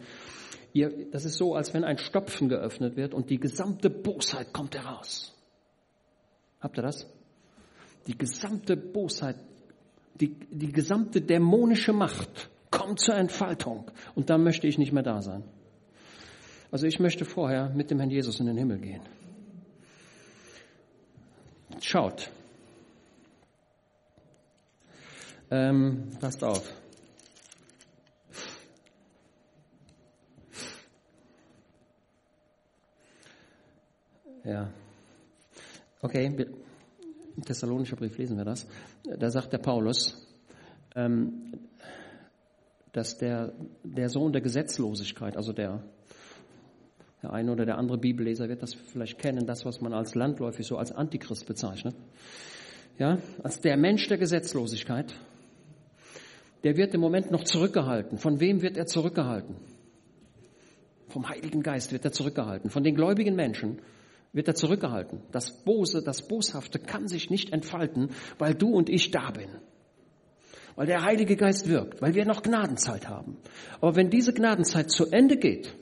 Ihr, 0.73 1.09
das 1.11 1.25
ist 1.25 1.37
so, 1.37 1.55
als 1.55 1.73
wenn 1.73 1.83
ein 1.83 1.97
Stopfen 1.97 2.49
geöffnet 2.49 2.95
wird 2.95 3.13
und 3.13 3.29
die 3.29 3.39
gesamte 3.39 3.89
Bosheit 3.89 4.53
kommt 4.53 4.75
heraus. 4.75 5.33
Habt 6.59 6.77
ihr 6.77 6.83
das? 6.83 7.07
Die 8.07 8.17
gesamte 8.17 8.75
Bosheit, 8.75 9.37
die, 10.15 10.35
die 10.51 10.71
gesamte 10.71 11.21
dämonische 11.21 11.93
Macht 11.93 12.49
kommt 12.69 12.99
zur 12.99 13.15
Entfaltung. 13.15 13.89
Und 14.15 14.29
da 14.29 14.37
möchte 14.37 14.67
ich 14.67 14.77
nicht 14.77 14.91
mehr 14.91 15.03
da 15.03 15.21
sein. 15.21 15.43
Also 16.71 16.85
ich 16.85 16.99
möchte 16.99 17.25
vorher 17.25 17.69
mit 17.69 17.91
dem 17.91 17.99
Herrn 17.99 18.09
Jesus 18.09 18.39
in 18.39 18.47
den 18.47 18.57
Himmel 18.57 18.79
gehen. 18.79 19.01
Schaut, 21.81 22.31
Ähm, 25.49 26.09
passt 26.19 26.43
auf. 26.43 26.73
Ja. 34.43 34.69
Okay, 36.01 36.47
Thessalonischer 37.45 37.95
Brief 37.95 38.17
lesen 38.17 38.37
wir 38.37 38.45
das. 38.45 38.67
Da 39.03 39.29
sagt 39.29 39.53
der 39.53 39.57
Paulus, 39.59 40.27
ähm, 40.95 41.53
dass 42.91 43.17
der, 43.17 43.53
der 43.83 44.09
Sohn 44.09 44.31
der 44.31 44.41
Gesetzlosigkeit, 44.41 45.37
also 45.37 45.53
der, 45.53 45.83
der 47.21 47.31
eine 47.31 47.51
oder 47.51 47.65
der 47.65 47.77
andere 47.77 47.97
Bibelleser 47.97 48.49
wird 48.49 48.63
das 48.63 48.73
vielleicht 48.73 49.19
kennen, 49.19 49.45
das, 49.45 49.65
was 49.65 49.81
man 49.81 49.93
als 49.93 50.15
landläufig 50.15 50.65
so 50.65 50.77
als 50.77 50.91
Antichrist 50.91 51.45
bezeichnet, 51.45 51.95
ja, 52.97 53.19
als 53.43 53.59
der 53.59 53.77
Mensch 53.77 54.07
der 54.07 54.17
Gesetzlosigkeit, 54.17 55.13
der 56.63 56.77
wird 56.77 56.93
im 56.93 57.01
Moment 57.01 57.31
noch 57.31 57.43
zurückgehalten. 57.43 58.17
Von 58.17 58.39
wem 58.39 58.61
wird 58.61 58.77
er 58.77 58.85
zurückgehalten? 58.85 59.55
Vom 61.09 61.29
Heiligen 61.29 61.63
Geist 61.63 61.91
wird 61.91 62.05
er 62.05 62.11
zurückgehalten. 62.11 62.69
Von 62.69 62.83
den 62.83 62.95
gläubigen 62.95 63.35
Menschen 63.35 63.81
wird 64.33 64.47
er 64.47 64.55
zurückgehalten. 64.55 65.21
Das 65.31 65.63
Bose, 65.63 66.03
das 66.03 66.27
Boshafte 66.27 66.79
kann 66.79 67.07
sich 67.07 67.29
nicht 67.29 67.53
entfalten, 67.53 68.09
weil 68.37 68.53
du 68.53 68.69
und 68.69 68.89
ich 68.89 69.11
da 69.11 69.31
bin. 69.31 69.49
Weil 70.75 70.87
der 70.87 71.03
Heilige 71.03 71.35
Geist 71.35 71.67
wirkt, 71.67 72.01
weil 72.01 72.13
wir 72.13 72.25
noch 72.25 72.43
Gnadenzeit 72.43 73.07
haben. 73.07 73.37
Aber 73.81 73.95
wenn 73.95 74.09
diese 74.09 74.33
Gnadenzeit 74.33 74.91
zu 74.91 75.07
Ende 75.07 75.37
geht, 75.37 75.73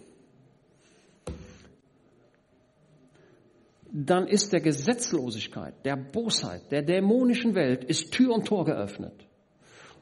dann 3.91 4.27
ist 4.27 4.51
der 4.51 4.61
Gesetzlosigkeit, 4.61 5.73
der 5.85 5.95
Bosheit, 5.95 6.69
der 6.71 6.81
dämonischen 6.81 7.55
Welt 7.55 7.83
ist 7.85 8.11
Tür 8.11 8.33
und 8.33 8.45
Tor 8.45 8.65
geöffnet. 8.65 9.25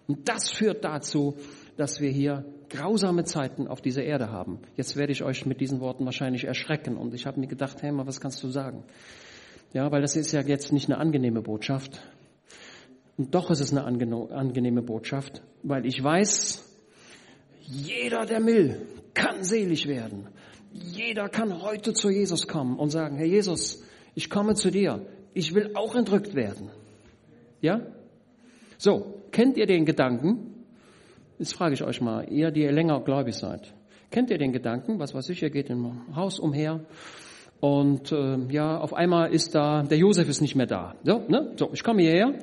Und 0.08 0.28
das 0.30 0.50
führt 0.50 0.84
dazu, 0.84 1.38
dass 1.78 2.02
wir 2.02 2.10
hier 2.10 2.46
grausame 2.70 3.24
Zeiten 3.24 3.68
auf 3.68 3.82
dieser 3.82 4.04
Erde 4.04 4.32
haben. 4.32 4.60
Jetzt 4.76 4.96
werde 4.96 5.12
ich 5.12 5.24
euch 5.24 5.46
mit 5.46 5.62
diesen 5.62 5.80
Worten 5.80 6.06
wahrscheinlich 6.06 6.46
erschrecken. 6.46 6.98
Und 6.98 7.14
ich 7.14 7.26
habe 7.26 7.40
mir 7.40 7.48
gedacht, 7.48 7.82
hey, 7.82 7.92
was 7.94 8.20
kannst 8.20 8.44
du 8.44 8.50
sagen? 8.50 8.84
Ja, 9.74 9.92
weil 9.92 10.02
das 10.02 10.16
ist 10.16 10.32
ja 10.32 10.42
jetzt 10.42 10.72
nicht 10.72 10.90
eine 10.90 11.00
angenehme 11.00 11.42
Botschaft. 11.42 12.02
Und 13.18 13.34
doch 13.34 13.52
ist 13.52 13.60
es 13.60 13.72
eine 13.72 13.84
angenehme 13.86 14.82
Botschaft, 14.82 15.44
weil 15.62 15.86
ich 15.86 16.04
weiß, 16.04 16.68
jeder, 17.62 18.26
der 18.26 18.44
will, 18.46 18.88
kann 19.14 19.44
selig 19.44 19.88
werden. 19.88 20.28
Jeder 20.72 21.30
kann 21.30 21.62
heute 21.62 21.94
zu 21.94 22.10
Jesus 22.10 22.48
kommen 22.48 22.80
und 22.80 22.90
sagen, 22.90 23.18
Herr 23.18 23.28
Jesus, 23.28 23.84
ich 24.16 24.30
komme 24.30 24.56
zu 24.56 24.72
dir. 24.72 25.06
Ich 25.36 25.54
will 25.54 25.72
auch 25.76 25.96
entrückt 25.96 26.34
werden. 26.36 26.72
Ja? 27.62 27.82
So, 28.78 29.23
kennt 29.34 29.58
ihr 29.58 29.66
den 29.66 29.86
Gedanken? 29.86 30.66
Jetzt 31.40 31.56
frage 31.56 31.74
ich 31.74 31.84
euch 31.84 32.00
mal, 32.00 32.26
ihr, 32.30 32.52
die 32.52 32.62
ihr 32.62 32.72
länger 32.72 33.02
gläubig 33.02 33.36
seid, 33.36 33.74
kennt 34.12 34.30
ihr 34.30 34.38
den 34.38 34.54
Gedanken, 34.54 35.00
was 35.00 35.14
weiß 35.14 35.28
ich, 35.30 35.42
ihr 35.42 35.50
geht 35.50 35.70
im 35.70 36.16
Haus 36.16 36.40
umher 36.40 36.86
und 37.60 38.12
äh, 38.12 38.38
ja, 38.50 38.78
auf 38.78 38.94
einmal 38.94 39.34
ist 39.34 39.56
da, 39.56 39.84
der 39.84 39.98
Josef 39.98 40.30
ist 40.30 40.42
nicht 40.42 40.56
mehr 40.56 40.68
da. 40.68 40.96
So, 41.04 41.20
ne? 41.28 41.54
so 41.56 41.72
ich 41.74 41.84
komme 41.84 42.02
hierher, 42.02 42.38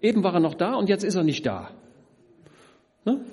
eben 0.00 0.22
war 0.24 0.34
er 0.34 0.40
noch 0.40 0.54
da 0.54 0.74
und 0.74 0.88
jetzt 0.88 1.04
ist 1.04 1.14
er 1.14 1.24
nicht 1.24 1.44
da. 1.44 1.70
Ne? 3.04 3.24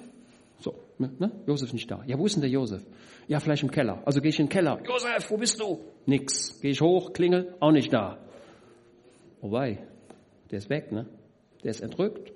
So, 0.59 0.73
ne? 0.97 1.11
ne? 1.19 1.31
Josef 1.45 1.67
ist 1.67 1.73
nicht 1.73 1.89
da. 1.89 2.03
Ja, 2.05 2.17
wo 2.17 2.25
ist 2.25 2.35
denn 2.35 2.41
der 2.41 2.49
Josef? 2.49 2.83
Ja, 3.27 3.39
vielleicht 3.39 3.61
im 3.61 3.69
Keller. 3.69 4.01
Also 4.05 4.21
gehe 4.21 4.29
ich 4.29 4.39
in 4.39 4.47
den 4.47 4.51
Keller. 4.51 4.79
Josef, 4.83 5.29
wo 5.29 5.37
bist 5.37 5.61
du? 5.61 5.79
Nix. 6.07 6.59
Gehe 6.61 6.71
ich 6.71 6.81
hoch, 6.81 7.13
klingel, 7.13 7.53
auch 7.59 7.71
nicht 7.71 7.93
da. 7.93 8.17
Wobei, 9.39 9.77
der 10.49 10.57
ist 10.57 10.69
weg, 10.69 10.91
ne? 10.91 11.05
Der 11.63 11.71
ist 11.71 11.81
entrückt. 11.81 12.33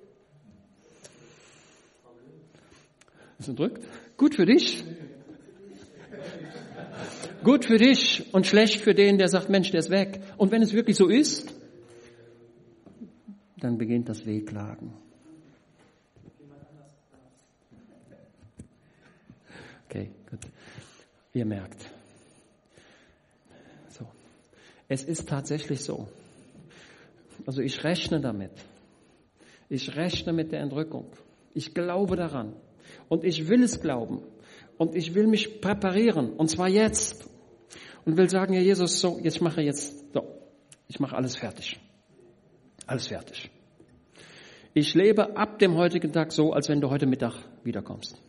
Ist 3.43 3.49
entrückt? 3.49 3.85
Gut 4.15 4.35
für 4.35 4.45
dich. 4.45 4.85
Gut 7.43 7.65
für 7.65 7.77
dich 7.77 8.33
und 8.33 8.47
schlecht 8.47 8.79
für 8.79 8.93
den, 8.93 9.17
der 9.17 9.27
sagt, 9.27 9.49
Mensch, 9.49 9.69
der 9.69 9.81
ist 9.81 9.89
weg. 9.89 10.21
Und 10.37 10.53
wenn 10.53 10.61
es 10.61 10.71
wirklich 10.71 10.95
so 10.95 11.09
ist, 11.09 11.53
dann 13.57 13.77
beginnt 13.77 14.07
das 14.07 14.25
Wehklagen. 14.25 14.93
Okay, 19.89 20.09
gut. 20.31 20.39
Ihr 21.33 21.45
merkt. 21.45 21.85
So. 23.89 24.07
Es 24.87 25.03
ist 25.03 25.27
tatsächlich 25.27 25.83
so. 25.83 26.07
Also 27.45 27.61
ich 27.61 27.83
rechne 27.83 28.21
damit. 28.21 28.53
Ich 29.67 29.97
rechne 29.97 30.31
mit 30.31 30.53
der 30.53 30.61
Entrückung. 30.61 31.11
Ich 31.53 31.73
glaube 31.73 32.15
daran. 32.15 32.53
Und 33.13 33.23
ich 33.23 33.47
will 33.47 33.61
es 33.61 33.79
glauben. 33.79 34.23
Und 34.79 34.95
ich 34.95 35.13
will 35.13 35.27
mich 35.27 35.61
präparieren. 35.61 36.33
Und 36.33 36.49
zwar 36.49 36.67
jetzt. 36.67 37.29
Und 38.05 38.17
will 38.17 38.27
sagen, 38.27 38.55
Herr 38.55 38.63
Jesus, 38.63 38.99
so, 38.99 39.19
jetzt 39.21 39.39
mache 39.39 39.61
jetzt, 39.61 40.11
so, 40.15 40.23
ich 40.87 40.99
mache 40.99 41.15
alles 41.15 41.35
fertig. 41.35 41.79
Alles 42.87 43.05
fertig. 43.05 43.51
Ich 44.73 44.95
lebe 44.95 45.37
ab 45.37 45.59
dem 45.59 45.75
heutigen 45.75 46.11
Tag 46.11 46.31
so, 46.31 46.53
als 46.53 46.69
wenn 46.69 46.81
du 46.81 46.89
heute 46.89 47.05
Mittag 47.05 47.35
wiederkommst. 47.63 48.19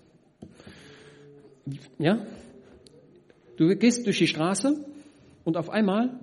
Ja? 1.99 2.27
Du 3.57 3.75
gehst 3.75 4.05
durch 4.05 4.19
die 4.19 4.27
Straße 4.27 4.85
und 5.45 5.57
auf 5.57 5.71
einmal 5.71 6.21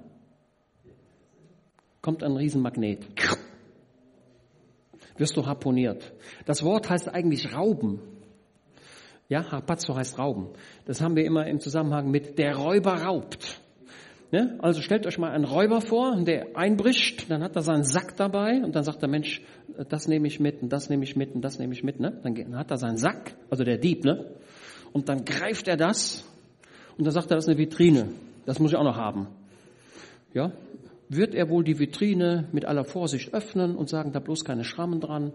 kommt 2.04 2.24
ein 2.24 2.38
Riesenmagnet. 2.38 3.08
Wirst 5.18 5.36
du 5.36 5.48
harponiert. 5.48 6.14
Das 6.46 6.62
Wort 6.62 6.92
heißt 6.92 7.10
eigentlich 7.10 7.56
rauben. 7.56 8.21
Ja, 9.32 9.50
Harpazzo 9.50 9.96
heißt 9.96 10.20
rauben. 10.20 10.50
Das 10.84 11.00
haben 11.00 11.16
wir 11.16 11.24
immer 11.24 11.48
im 11.48 11.62
Zusammenhang 11.62 12.12
mit 12.12 12.38
der 12.38 12.54
Räuber 12.58 12.96
raubt. 12.96 13.62
Ne? 14.30 14.58
Also 14.62 14.82
stellt 14.82 15.08
euch 15.08 15.18
mal 15.18 15.32
einen 15.32 15.46
Räuber 15.46 15.80
vor, 15.80 16.18
der 16.22 16.58
einbricht, 16.58 17.32
dann 17.32 17.42
hat 17.42 17.56
er 17.56 17.62
seinen 17.62 17.86
Sack 17.86 18.18
dabei 18.18 18.62
und 18.62 18.76
dann 18.76 18.84
sagt 18.84 19.02
der 19.02 19.08
Mensch, 19.08 19.42
das 19.88 20.10
nehme 20.10 20.28
ich 20.28 20.42
mit 20.42 20.62
und 20.62 20.74
das 20.74 20.90
nehme 20.90 21.06
ich 21.06 21.16
mit 21.16 21.34
und 21.34 21.44
das 21.44 21.60
nehme 21.60 21.74
ich 21.74 21.82
mit. 21.82 22.02
Ne? 22.02 22.20
Dann 22.24 22.58
hat 22.58 22.72
er 22.72 22.78
seinen 22.78 22.98
Sack, 22.98 23.34
also 23.50 23.64
der 23.64 23.78
Dieb, 23.78 24.04
ne? 24.04 24.26
und 24.92 25.08
dann 25.08 25.24
greift 25.24 25.70
er 25.70 25.78
das 25.78 26.26
und 26.98 27.06
dann 27.06 27.14
sagt 27.14 27.32
er, 27.32 27.38
das 27.38 27.46
ist 27.46 27.50
eine 27.52 27.58
Vitrine, 27.58 28.10
das 28.46 28.60
muss 28.60 28.72
ich 28.72 28.78
auch 28.78 28.84
noch 28.84 28.98
haben. 28.98 29.28
Ja, 30.34 30.52
wird 31.08 31.36
er 31.36 31.50
wohl 31.50 31.64
die 31.64 31.80
Vitrine 31.80 32.50
mit 32.52 32.66
aller 32.66 32.84
Vorsicht 32.84 33.34
öffnen 33.34 33.78
und 33.78 33.88
sagen, 33.88 34.12
da 34.12 34.20
bloß 34.20 34.44
keine 34.44 34.66
Schrammen 34.66 35.00
dran 35.00 35.32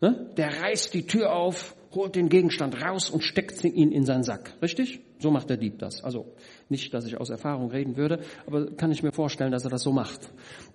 Ne? 0.00 0.30
Der 0.36 0.62
reißt 0.62 0.92
die 0.92 1.06
Tür 1.06 1.34
auf, 1.34 1.74
holt 1.94 2.14
den 2.16 2.28
Gegenstand 2.28 2.82
raus 2.82 3.10
und 3.10 3.22
steckt 3.22 3.62
ihn 3.64 3.92
in 3.92 4.04
seinen 4.04 4.22
Sack. 4.22 4.54
Richtig? 4.62 5.00
So 5.18 5.30
macht 5.30 5.50
der 5.50 5.56
Dieb 5.56 5.78
das. 5.78 6.02
Also 6.02 6.26
nicht, 6.68 6.92
dass 6.92 7.06
ich 7.06 7.18
aus 7.18 7.30
Erfahrung 7.30 7.70
reden 7.70 7.96
würde, 7.96 8.20
aber 8.46 8.70
kann 8.76 8.90
ich 8.90 9.02
mir 9.02 9.12
vorstellen, 9.12 9.52
dass 9.52 9.64
er 9.64 9.70
das 9.70 9.82
so 9.82 9.92
macht. 9.92 10.30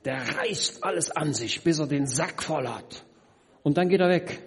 Der 0.06 0.18
reißt 0.18 0.84
alles 0.84 1.12
an 1.12 1.34
sich, 1.34 1.64
bis 1.64 1.80
er 1.80 1.88
den 1.88 2.08
Sack 2.08 2.44
voll 2.44 2.68
hat. 2.68 3.04
Und 3.64 3.78
dann 3.78 3.90
geht 3.90 4.00
er 4.00 4.10
weg. 4.10 4.42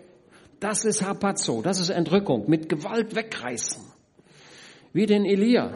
Das 0.60 0.84
ist 0.84 1.02
Harpazzo, 1.02 1.62
das 1.62 1.80
ist 1.80 1.90
Entrückung, 1.90 2.48
mit 2.48 2.68
Gewalt 2.68 3.14
wegreißen. 3.14 3.82
Wie 4.92 5.06
den 5.06 5.24
Elia. 5.24 5.74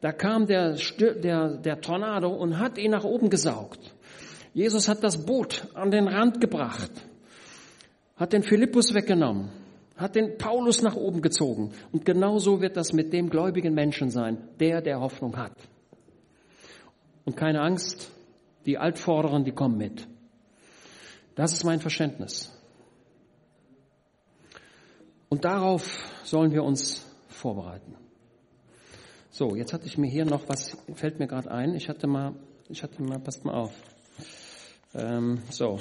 Da 0.00 0.12
kam 0.12 0.46
der, 0.46 0.76
der, 0.98 1.56
der 1.58 1.80
Tornado 1.80 2.28
und 2.28 2.58
hat 2.58 2.78
ihn 2.78 2.92
nach 2.92 3.04
oben 3.04 3.28
gesaugt. 3.28 3.94
Jesus 4.54 4.88
hat 4.88 5.02
das 5.02 5.26
Boot 5.26 5.66
an 5.74 5.90
den 5.90 6.08
Rand 6.08 6.40
gebracht 6.40 6.90
hat 8.20 8.34
den 8.34 8.42
Philippus 8.42 8.92
weggenommen, 8.92 9.48
hat 10.00 10.14
den 10.14 10.38
Paulus 10.38 10.80
nach 10.80 10.96
oben 10.96 11.20
gezogen. 11.20 11.72
Und 11.92 12.06
genauso 12.06 12.60
wird 12.62 12.76
das 12.76 12.92
mit 12.94 13.12
dem 13.12 13.28
gläubigen 13.28 13.74
Menschen 13.74 14.10
sein, 14.10 14.38
der, 14.58 14.80
der 14.80 14.98
Hoffnung 15.00 15.36
hat. 15.36 15.52
Und 17.26 17.36
keine 17.36 17.60
Angst, 17.60 18.10
die 18.64 18.78
Altvorderen, 18.78 19.44
die 19.44 19.52
kommen 19.52 19.76
mit. 19.76 20.08
Das 21.34 21.52
ist 21.52 21.64
mein 21.64 21.80
Verständnis. 21.80 22.50
Und 25.28 25.44
darauf 25.44 26.10
sollen 26.24 26.52
wir 26.52 26.64
uns 26.64 27.06
vorbereiten. 27.28 27.94
So, 29.30 29.54
jetzt 29.54 29.72
hatte 29.72 29.86
ich 29.86 29.96
mir 29.96 30.10
hier 30.10 30.24
noch 30.24 30.48
was, 30.48 30.76
fällt 30.94 31.18
mir 31.18 31.26
gerade 31.26 31.50
ein. 31.50 31.74
Ich 31.74 31.88
hatte 31.88 32.06
mal, 32.06 32.34
ich 32.68 32.82
hatte 32.82 33.02
mal, 33.02 33.18
passt 33.18 33.44
mal 33.44 33.54
auf. 33.54 33.72
Ähm, 34.94 35.42
so, 35.50 35.78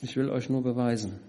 ich 0.00 0.16
will 0.16 0.30
euch 0.30 0.48
nur 0.48 0.62
beweisen. 0.62 1.20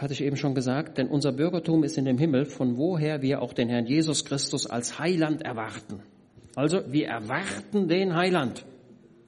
Hatte 0.00 0.14
ich 0.14 0.22
eben 0.22 0.36
schon 0.36 0.54
gesagt, 0.54 0.96
denn 0.96 1.08
unser 1.08 1.30
Bürgertum 1.30 1.84
ist 1.84 1.98
in 1.98 2.06
dem 2.06 2.16
Himmel, 2.16 2.46
von 2.46 2.78
woher 2.78 3.20
wir 3.20 3.42
auch 3.42 3.52
den 3.52 3.68
Herrn 3.68 3.84
Jesus 3.84 4.24
Christus 4.24 4.66
als 4.66 4.98
Heiland 4.98 5.42
erwarten. 5.42 6.02
Also 6.56 6.90
wir 6.90 7.08
erwarten 7.08 7.86
den 7.86 8.14
Heiland. 8.14 8.64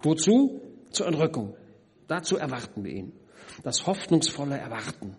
Wozu? 0.00 0.62
Zur 0.90 1.08
Entrückung. 1.08 1.54
Dazu 2.08 2.38
erwarten 2.38 2.84
wir 2.84 2.92
ihn. 2.92 3.12
Das 3.62 3.86
hoffnungsvolle 3.86 4.56
Erwarten. 4.56 5.18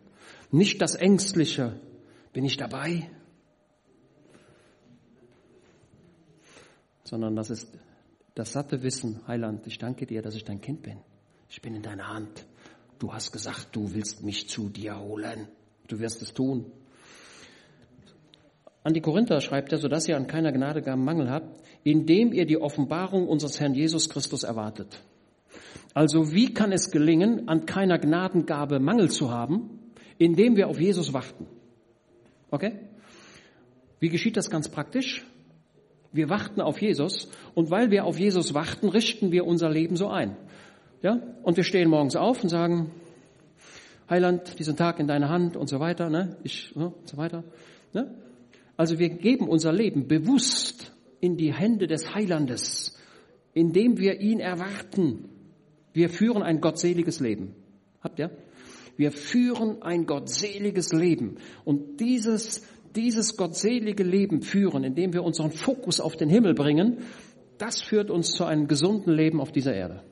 Nicht 0.50 0.82
das 0.82 0.96
ängstliche, 0.96 1.80
bin 2.34 2.46
ich 2.46 2.58
dabei? 2.58 3.12
Sondern 7.04 7.36
das 7.36 7.52
ist 7.52 7.72
das 8.34 8.54
satte 8.54 8.82
Wissen, 8.82 9.22
Heiland, 9.28 9.68
ich 9.68 9.78
danke 9.78 10.08
dir, 10.08 10.24
dass 10.24 10.34
ich 10.34 10.46
dein 10.46 10.62
Kind 10.62 10.82
bin. 10.82 10.98
Ich 11.48 11.62
bin 11.62 11.76
in 11.76 11.84
deiner 11.84 12.08
Hand. 12.08 12.44
Du 13.04 13.12
hast 13.12 13.34
gesagt, 13.34 13.76
du 13.76 13.94
willst 13.94 14.24
mich 14.24 14.48
zu 14.48 14.70
dir 14.70 14.98
holen. 14.98 15.50
Du 15.90 16.00
wirst 16.00 16.22
es 16.22 16.34
tun. 16.34 16.72
An 18.82 18.94
die 18.94 19.02
Korinther 19.02 19.42
schreibt 19.42 19.74
er, 19.74 19.78
sodass 19.78 20.08
ihr 20.08 20.16
an 20.16 20.26
keiner 20.26 20.54
Gnadegabe 20.54 21.02
Mangel 21.02 21.30
habt, 21.30 21.68
indem 21.84 22.32
ihr 22.32 22.46
die 22.46 22.58
Offenbarung 22.58 23.28
unseres 23.28 23.60
Herrn 23.60 23.74
Jesus 23.74 24.08
Christus 24.08 24.44
erwartet. 24.44 25.04
Also 25.94 26.32
wie 26.32 26.54
kann 26.54 26.72
es 26.72 26.92
gelingen, 26.92 27.50
an 27.50 27.66
keiner 27.66 28.00
Gnadengabe 28.00 28.80
Mangel 28.80 29.12
zu 29.12 29.30
haben, 29.30 29.92
indem 30.18 30.56
wir 30.56 30.70
auf 30.70 30.80
Jesus 30.80 31.12
warten? 31.12 31.46
Okay? 32.52 32.80
Wie 34.00 34.08
geschieht 34.08 34.38
das 34.38 34.50
ganz 34.50 34.70
praktisch? 34.70 35.26
Wir 36.14 36.30
warten 36.30 36.62
auf 36.62 36.82
Jesus 36.82 37.30
und 37.54 37.70
weil 37.70 37.92
wir 37.92 38.06
auf 38.06 38.18
Jesus 38.18 38.54
warten, 38.54 38.88
richten 38.88 39.34
wir 39.34 39.46
unser 39.46 39.70
Leben 39.70 39.98
so 39.98 40.08
ein. 40.08 40.38
Ja? 41.04 41.22
Und 41.44 41.58
wir 41.58 41.64
stehen 41.64 41.90
morgens 41.90 42.16
auf 42.16 42.42
und 42.42 42.50
sagen, 42.50 42.90
Heiland, 44.10 44.58
diesen 44.58 44.76
Tag 44.76 45.00
in 45.00 45.08
deine 45.08 45.30
Hand 45.30 45.56
und 45.56 45.68
so 45.68 45.80
weiter, 45.80 46.10
ne? 46.10 46.38
Ich, 46.44 46.76
ne? 46.76 46.88
und 46.88 47.08
so 47.08 47.18
weiter. 47.18 47.44
Ne? 47.94 48.16
Also 48.78 49.00
wir 49.00 49.10
geben 49.10 49.48
unser 49.48 49.72
Leben 49.72 50.08
bewusst 50.08 50.92
in 51.20 51.38
die 51.38 51.54
Hände 51.54 51.88
des 51.88 52.16
Heilandes, 52.16 52.98
indem 53.54 54.00
wir 54.00 54.20
ihn 54.20 54.40
erwarten. 54.40 55.30
Wir 55.94 56.10
führen 56.10 56.42
ein 56.42 56.60
gottseliges 56.60 57.20
Leben. 57.20 57.54
Habt 58.02 58.20
ihr? 58.20 58.32
Wir 58.96 59.12
führen 59.12 59.82
ein 59.82 60.06
gottseliges 60.06 60.94
Leben. 60.94 61.38
Und 61.66 62.00
dieses, 62.00 62.66
dieses 62.96 63.36
gottselige 63.36 64.04
Leben 64.04 64.42
führen, 64.42 64.84
indem 64.84 65.14
wir 65.14 65.24
unseren 65.24 65.52
Fokus 65.52 66.00
auf 66.00 66.16
den 66.16 66.30
Himmel 66.30 66.54
bringen, 66.54 67.00
das 67.58 67.82
führt 67.82 68.10
uns 68.10 68.32
zu 68.32 68.46
einem 68.46 68.68
gesunden 68.68 69.14
Leben 69.14 69.40
auf 69.42 69.52
dieser 69.52 69.74
Erde. 69.74 70.04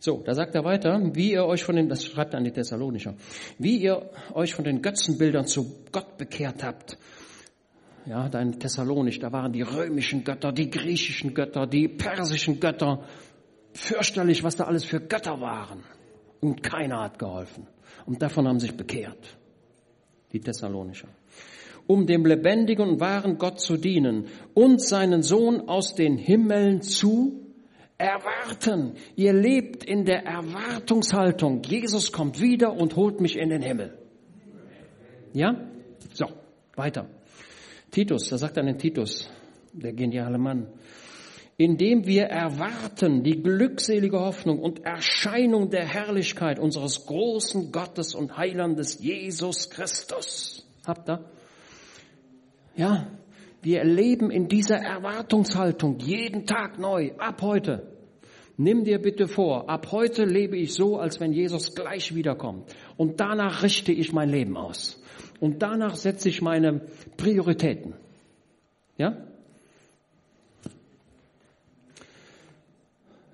So, 0.00 0.20
da 0.24 0.34
sagt 0.34 0.56
er 0.56 0.64
weiter, 0.64 1.00
wie 1.14 1.30
ihr 1.30 1.44
euch 1.44 1.62
von 1.62 1.76
den, 1.76 1.88
das 1.88 2.04
schreibt 2.04 2.34
er 2.34 2.38
an 2.38 2.44
die 2.44 2.50
Thessalonicher, 2.50 3.14
wie 3.58 3.76
ihr 3.76 4.10
euch 4.34 4.52
von 4.52 4.64
den 4.64 4.82
Götzenbildern 4.82 5.46
zu 5.46 5.84
Gott 5.92 6.18
bekehrt 6.18 6.64
habt. 6.64 6.98
Ja, 8.04 8.28
da 8.28 8.40
in 8.40 8.58
Thessalonisch, 8.58 9.20
da 9.20 9.30
waren 9.30 9.52
die 9.52 9.62
römischen 9.62 10.24
Götter, 10.24 10.50
die 10.50 10.70
griechischen 10.70 11.34
Götter, 11.34 11.68
die 11.68 11.86
persischen 11.86 12.58
Götter. 12.58 13.04
Fürchterlich, 13.74 14.42
was 14.42 14.56
da 14.56 14.64
alles 14.64 14.84
für 14.84 15.00
Götter 15.00 15.40
waren. 15.40 15.84
Und 16.40 16.64
keiner 16.64 17.00
hat 17.00 17.20
geholfen. 17.20 17.68
Und 18.04 18.20
davon 18.20 18.48
haben 18.48 18.58
sich 18.58 18.76
bekehrt. 18.76 19.38
Die 20.32 20.40
Thessalonicher. 20.40 21.08
Um 21.86 22.06
dem 22.06 22.26
lebendigen 22.26 22.88
und 22.88 23.00
wahren 23.00 23.38
Gott 23.38 23.60
zu 23.60 23.76
dienen 23.76 24.26
und 24.54 24.82
seinen 24.82 25.22
Sohn 25.22 25.68
aus 25.68 25.94
den 25.94 26.16
Himmeln 26.16 26.82
zu 26.82 27.41
erwarten. 28.02 28.94
Ihr 29.16 29.32
lebt 29.32 29.84
in 29.84 30.04
der 30.04 30.24
Erwartungshaltung. 30.24 31.62
Jesus 31.62 32.12
kommt 32.12 32.40
wieder 32.40 32.72
und 32.74 32.96
holt 32.96 33.20
mich 33.20 33.36
in 33.36 33.50
den 33.50 33.62
Himmel. 33.62 33.96
Ja? 35.32 35.54
So, 36.12 36.26
weiter. 36.74 37.06
Titus, 37.90 38.28
da 38.28 38.38
sagt 38.38 38.56
er 38.56 38.64
den 38.64 38.78
Titus, 38.78 39.30
der 39.72 39.92
geniale 39.92 40.38
Mann. 40.38 40.66
Indem 41.56 42.06
wir 42.06 42.24
erwarten 42.24 43.22
die 43.22 43.42
glückselige 43.42 44.18
Hoffnung 44.18 44.58
und 44.58 44.84
Erscheinung 44.84 45.70
der 45.70 45.86
Herrlichkeit 45.86 46.58
unseres 46.58 47.06
großen 47.06 47.70
Gottes 47.70 48.14
und 48.14 48.36
Heilandes 48.36 48.98
Jesus 49.00 49.70
Christus. 49.70 50.66
Habt 50.86 51.08
ihr? 51.08 51.24
Ja, 52.74 53.06
wir 53.62 53.84
leben 53.84 54.30
in 54.30 54.48
dieser 54.48 54.76
Erwartungshaltung 54.76 55.98
jeden 56.00 56.46
Tag 56.46 56.78
neu, 56.78 57.12
ab 57.18 57.40
heute. 57.42 57.92
Nimm 58.56 58.84
dir 58.84 58.98
bitte 58.98 59.28
vor, 59.28 59.70
ab 59.70 59.92
heute 59.92 60.24
lebe 60.24 60.56
ich 60.56 60.74
so, 60.74 60.98
als 60.98 61.20
wenn 61.20 61.32
Jesus 61.32 61.74
gleich 61.74 62.14
wiederkommt. 62.14 62.74
Und 62.96 63.20
danach 63.20 63.62
richte 63.62 63.92
ich 63.92 64.12
mein 64.12 64.28
Leben 64.28 64.56
aus. 64.56 65.02
Und 65.40 65.62
danach 65.62 65.96
setze 65.96 66.28
ich 66.28 66.42
meine 66.42 66.82
Prioritäten. 67.16 67.94
Ja? 68.98 69.16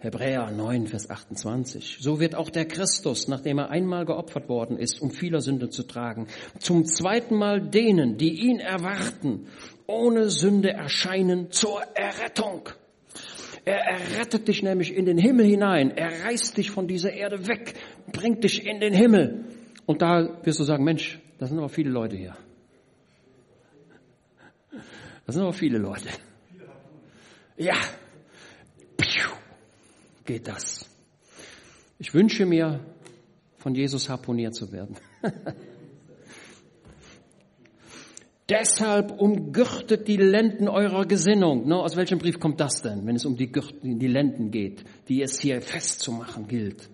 Hebräer 0.01 0.53
9, 0.53 0.87
Vers 0.87 1.11
28. 1.11 1.99
So 2.01 2.21
wird 2.21 2.37
auch 2.37 2.51
der 2.51 2.67
Christus, 2.67 3.27
nachdem 3.27 3.59
er 3.59 3.71
einmal 3.71 4.05
geopfert 4.05 4.49
worden 4.49 4.79
ist, 4.79 5.03
um 5.03 5.11
vieler 5.11 5.41
Sünde 5.41 5.71
zu 5.71 5.83
tragen, 5.83 6.29
zum 6.61 6.85
zweiten 6.85 7.35
Mal 7.35 7.61
denen, 7.61 8.17
die 8.17 8.47
ihn 8.47 8.61
erwarten, 8.61 9.49
ohne 9.89 10.29
Sünde 10.29 10.71
erscheinen 10.71 11.51
zur 11.51 11.83
Errettung. 11.95 12.69
Er 13.65 13.81
errettet 13.81 14.47
dich 14.47 14.63
nämlich 14.63 14.95
in 14.95 15.07
den 15.07 15.19
Himmel 15.19 15.47
hinein. 15.47 15.91
Er 15.91 16.25
reißt 16.25 16.57
dich 16.57 16.71
von 16.71 16.87
dieser 16.87 17.13
Erde 17.13 17.49
weg, 17.49 17.75
bringt 18.13 18.45
dich 18.45 18.65
in 18.65 18.81
den 18.81 18.95
Himmel. 18.95 19.47
Und 19.87 20.03
da 20.03 20.41
wirst 20.45 20.61
du 20.61 20.65
sagen, 20.65 20.85
Mensch, 20.85 21.19
das 21.39 21.49
sind 21.49 21.59
aber 21.59 21.69
viele 21.69 21.91
Leute 21.91 22.17
hier. 22.17 22.37
Das 25.27 25.35
sind 25.35 25.43
aber 25.43 25.53
viele 25.53 25.79
Leute. 25.79 26.09
Ja. 27.57 27.77
Piu, 28.97 29.31
geht 30.25 30.47
das. 30.49 30.89
Ich 31.99 32.15
wünsche 32.15 32.47
mir, 32.47 32.81
von 33.57 33.75
Jesus 33.75 34.09
harponiert 34.09 34.55
zu 34.55 34.71
werden. 34.71 34.97
Deshalb 38.49 39.21
umgürtet 39.21 40.09
die 40.09 40.17
Lenden 40.17 40.69
eurer 40.69 41.05
Gesinnung. 41.05 41.69
No, 41.69 41.83
aus 41.83 41.97
welchem 41.97 42.19
Brief 42.19 42.41
kommt 42.41 42.61
das 42.61 42.81
denn, 42.81 43.07
wenn 43.07 43.17
es 43.17 43.27
um 43.27 43.37
die, 43.37 43.53
die 43.83 44.07
Lenden 44.07 44.51
geht, 44.51 44.85
die 45.09 45.21
es 45.21 45.39
hier 45.39 45.61
festzumachen 45.61 46.49
gilt? 46.49 46.89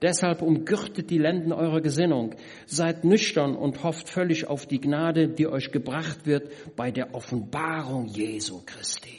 Deshalb 0.00 0.42
umgürtet 0.42 1.10
die 1.10 1.18
Lenden 1.18 1.52
eurer 1.52 1.80
Gesinnung. 1.80 2.36
Seid 2.66 3.04
nüchtern 3.04 3.56
und 3.56 3.82
hofft 3.82 4.08
völlig 4.08 4.46
auf 4.46 4.64
die 4.64 4.80
Gnade, 4.80 5.28
die 5.28 5.48
euch 5.48 5.72
gebracht 5.72 6.24
wird 6.24 6.50
bei 6.76 6.90
der 6.90 7.14
Offenbarung 7.14 8.06
Jesu 8.06 8.62
Christi. 8.64 9.18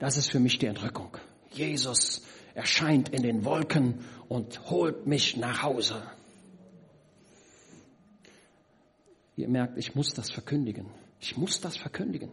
Das 0.00 0.18
ist 0.18 0.30
für 0.30 0.40
mich 0.40 0.58
die 0.58 0.66
Entrückung. 0.66 1.16
Jesus 1.52 2.26
erscheint 2.54 3.08
in 3.10 3.22
den 3.22 3.44
Wolken 3.44 4.00
und 4.28 4.68
holt 4.68 5.06
mich 5.06 5.36
nach 5.36 5.62
Hause. 5.62 6.02
Ihr 9.36 9.48
merkt, 9.48 9.78
ich 9.78 9.94
muss 9.94 10.14
das 10.14 10.30
verkündigen. 10.30 10.86
Ich 11.20 11.36
muss 11.36 11.60
das 11.60 11.76
verkündigen. 11.76 12.30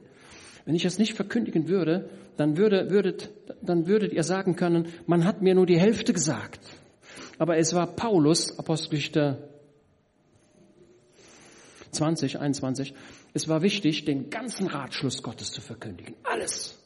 Wenn 0.66 0.76
ich 0.76 0.86
es 0.86 1.00
nicht 1.00 1.14
verkündigen 1.14 1.68
würde, 1.68 2.10
dann, 2.38 2.58
würde, 2.58 2.92
würdet, 2.92 3.32
dann 3.62 3.88
würdet 3.88 4.14
ihr 4.14 4.24
sagen 4.24 4.56
können, 4.56 4.88
man 5.08 5.26
hat 5.26 5.42
mir 5.42 5.56
nur 5.56 5.66
die 5.66 5.80
Hälfte 5.80 6.14
gesagt. 6.14 6.60
Aber 7.40 7.58
es 7.58 7.74
war 7.74 7.88
Paulus, 7.88 8.58
Apostelgeschichte 8.60 9.50
20, 11.92 12.40
21, 12.40 12.94
es 13.34 13.48
war 13.48 13.62
wichtig, 13.62 14.06
den 14.06 14.30
ganzen 14.30 14.68
Ratschluss 14.68 15.24
Gottes 15.24 15.52
zu 15.52 15.62
verkündigen. 15.62 16.16
Alles. 16.24 16.78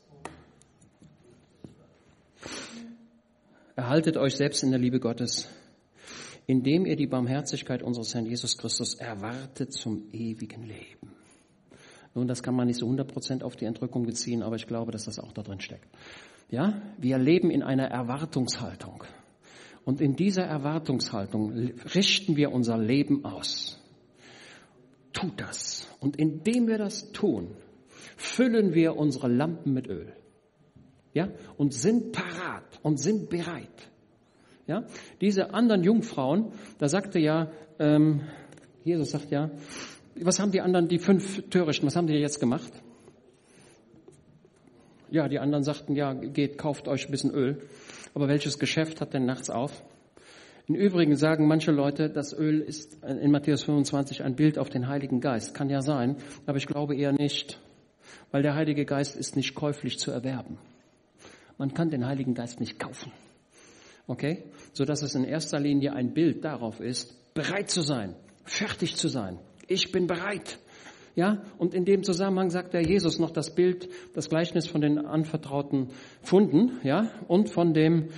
Erhaltet 3.75 4.15
euch 4.15 4.35
selbst 4.35 4.63
in 4.63 4.71
der 4.71 4.79
Liebe 4.79 4.99
Gottes, 4.99 5.49
indem 6.47 6.85
ihr 6.85 6.95
die 6.95 7.07
Barmherzigkeit 7.07 7.81
unseres 7.81 8.13
Herrn 8.13 8.25
Jesus 8.25 8.57
Christus 8.57 8.95
erwartet 8.95 9.73
zum 9.73 10.03
ewigen 10.11 10.63
Leben. 10.63 11.11
Nun, 12.13 12.27
das 12.27 12.43
kann 12.43 12.55
man 12.55 12.67
nicht 12.67 12.79
so 12.79 12.87
100% 12.87 13.43
auf 13.43 13.55
die 13.55 13.65
Entrückung 13.65 14.05
beziehen, 14.05 14.41
aber 14.41 14.55
ich 14.55 14.67
glaube, 14.67 14.91
dass 14.91 15.05
das 15.05 15.19
auch 15.19 15.33
da 15.33 15.43
drin 15.43 15.59
steckt. 15.59 15.87
Ja, 16.49 16.81
wir 16.97 17.17
leben 17.17 17.49
in 17.49 17.61
einer 17.61 17.87
Erwartungshaltung. 17.87 19.03
Und 19.83 20.01
in 20.01 20.15
dieser 20.15 20.43
Erwartungshaltung 20.43 21.51
richten 21.93 22.37
wir 22.37 22.51
unser 22.51 22.77
Leben 22.77 23.25
aus. 23.25 23.79
Tut 25.13 25.39
das. 25.39 25.87
Und 25.99 26.15
indem 26.15 26.67
wir 26.67 26.77
das 26.77 27.11
tun, 27.11 27.55
füllen 28.15 28.73
wir 28.73 28.95
unsere 28.95 29.27
Lampen 29.27 29.73
mit 29.73 29.87
Öl. 29.87 30.13
Ja, 31.13 31.29
und 31.57 31.73
sind 31.73 32.11
parat 32.11 32.79
und 32.81 32.97
sind 32.97 33.29
bereit. 33.29 33.89
Ja? 34.67 34.83
Diese 35.21 35.53
anderen 35.53 35.83
Jungfrauen, 35.83 36.51
da 36.79 36.87
sagte 36.87 37.19
ja, 37.19 37.51
ähm, 37.79 38.21
Jesus 38.83 39.11
sagt 39.11 39.31
ja, 39.31 39.51
was 40.19 40.39
haben 40.39 40.51
die 40.51 40.61
anderen, 40.61 40.87
die 40.87 40.99
fünf 40.99 41.49
Törichten, 41.49 41.87
was 41.87 41.95
haben 41.95 42.07
die 42.07 42.13
jetzt 42.13 42.39
gemacht? 42.39 42.71
Ja, 45.09 45.27
die 45.27 45.39
anderen 45.39 45.63
sagten, 45.63 45.95
ja, 45.95 46.13
geht, 46.13 46.57
kauft 46.57 46.87
euch 46.87 47.07
ein 47.07 47.11
bisschen 47.11 47.31
Öl. 47.31 47.61
Aber 48.13 48.27
welches 48.27 48.59
Geschäft 48.59 49.01
hat 49.01 49.13
denn 49.13 49.25
nachts 49.25 49.49
auf? 49.49 49.83
Im 50.67 50.75
Übrigen 50.75 51.15
sagen 51.15 51.47
manche 51.47 51.71
Leute, 51.71 52.09
das 52.09 52.33
Öl 52.33 52.61
ist 52.61 53.03
in 53.03 53.29
Matthäus 53.29 53.63
25 53.63 54.23
ein 54.23 54.35
Bild 54.35 54.57
auf 54.57 54.69
den 54.69 54.87
Heiligen 54.87 55.21
Geist. 55.21 55.53
Kann 55.53 55.69
ja 55.69 55.81
sein, 55.81 56.17
aber 56.47 56.57
ich 56.57 56.65
glaube 56.65 56.95
eher 56.95 57.11
nicht, 57.11 57.59
weil 58.31 58.41
der 58.41 58.55
Heilige 58.55 58.85
Geist 58.85 59.15
ist 59.15 59.35
nicht 59.35 59.53
käuflich 59.53 59.99
zu 59.99 60.11
erwerben. 60.11 60.57
Man 61.57 61.73
kann 61.73 61.89
den 61.89 62.05
Heiligen 62.05 62.33
Geist 62.33 62.59
nicht 62.59 62.79
kaufen. 62.79 63.11
Okay? 64.07 64.43
So 64.73 64.85
dass 64.85 65.01
es 65.01 65.15
in 65.15 65.23
erster 65.23 65.59
Linie 65.59 65.93
ein 65.93 66.13
Bild 66.13 66.43
darauf 66.43 66.79
ist, 66.79 67.33
bereit 67.33 67.69
zu 67.69 67.81
sein, 67.81 68.15
fertig 68.43 68.95
zu 68.95 69.07
sein. 69.07 69.39
Ich 69.67 69.91
bin 69.91 70.07
bereit. 70.07 70.59
Ja? 71.15 71.43
Und 71.57 71.73
in 71.73 71.85
dem 71.85 72.03
Zusammenhang 72.03 72.49
sagt 72.49 72.73
der 72.73 72.81
Jesus 72.81 73.19
noch 73.19 73.31
das 73.31 73.55
Bild, 73.55 73.89
das 74.13 74.29
Gleichnis 74.29 74.67
von 74.67 74.81
den 74.81 74.99
anvertrauten 74.99 75.89
Funden, 76.21 76.79
ja? 76.83 77.11
Und 77.27 77.49
von 77.49 77.73
dem 77.73 78.09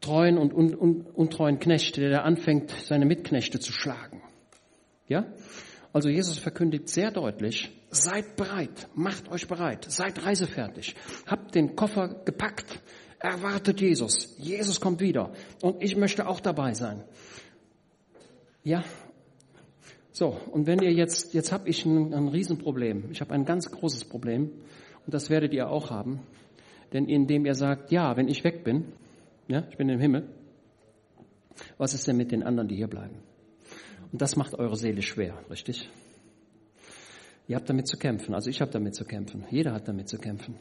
treuen 0.00 0.38
und 0.38 0.52
un, 0.52 0.74
un, 0.74 1.02
untreuen 1.02 1.58
Knecht, 1.58 1.96
der 1.96 2.10
da 2.10 2.18
anfängt, 2.22 2.70
seine 2.70 3.06
Mitknechte 3.06 3.60
zu 3.60 3.72
schlagen. 3.72 4.22
Ja? 5.08 5.26
Also 5.92 6.08
Jesus 6.08 6.38
verkündigt 6.38 6.88
sehr 6.88 7.10
deutlich, 7.10 7.70
Seid 7.92 8.36
bereit, 8.36 8.88
macht 8.94 9.32
euch 9.32 9.48
bereit, 9.48 9.84
seid 9.90 10.24
reisefertig, 10.24 10.94
habt 11.26 11.56
den 11.56 11.74
Koffer 11.74 12.22
gepackt, 12.24 12.80
erwartet 13.20 13.80
Jesus. 13.80 14.34
Jesus 14.38 14.80
kommt 14.80 15.00
wieder 15.00 15.32
und 15.62 15.82
ich 15.82 15.96
möchte 15.96 16.26
auch 16.26 16.40
dabei 16.40 16.74
sein. 16.74 17.04
Ja, 18.64 18.84
so, 20.12 20.36
und 20.50 20.66
wenn 20.66 20.80
ihr 20.80 20.92
jetzt, 20.92 21.32
jetzt 21.32 21.50
habe 21.50 21.68
ich 21.68 21.86
ein, 21.86 22.12
ein 22.12 22.28
Riesenproblem. 22.28 23.10
Ich 23.10 23.22
habe 23.22 23.32
ein 23.32 23.44
ganz 23.44 23.70
großes 23.70 24.04
Problem 24.04 24.50
und 25.06 25.14
das 25.14 25.30
werdet 25.30 25.54
ihr 25.54 25.70
auch 25.70 25.90
haben. 25.90 26.20
Denn 26.92 27.06
indem 27.06 27.46
ihr 27.46 27.54
sagt, 27.54 27.90
ja, 27.92 28.16
wenn 28.16 28.28
ich 28.28 28.42
weg 28.44 28.64
bin, 28.64 28.92
ja, 29.48 29.64
ich 29.70 29.76
bin 29.76 29.88
im 29.88 30.00
Himmel, 30.00 30.28
was 31.78 31.94
ist 31.94 32.06
denn 32.06 32.16
mit 32.16 32.32
den 32.32 32.42
anderen, 32.42 32.68
die 32.68 32.76
hier 32.76 32.88
bleiben? 32.88 33.16
Und 34.12 34.20
das 34.20 34.36
macht 34.36 34.54
eure 34.54 34.76
Seele 34.76 35.02
schwer, 35.02 35.38
richtig? 35.48 35.88
Ihr 37.46 37.56
habt 37.56 37.70
damit 37.70 37.86
zu 37.86 37.96
kämpfen. 37.96 38.34
Also 38.34 38.50
ich 38.50 38.60
habe 38.60 38.70
damit 38.70 38.94
zu 38.94 39.04
kämpfen. 39.04 39.44
Jeder 39.50 39.72
hat 39.72 39.88
damit 39.88 40.08
zu 40.08 40.18
kämpfen. 40.18 40.56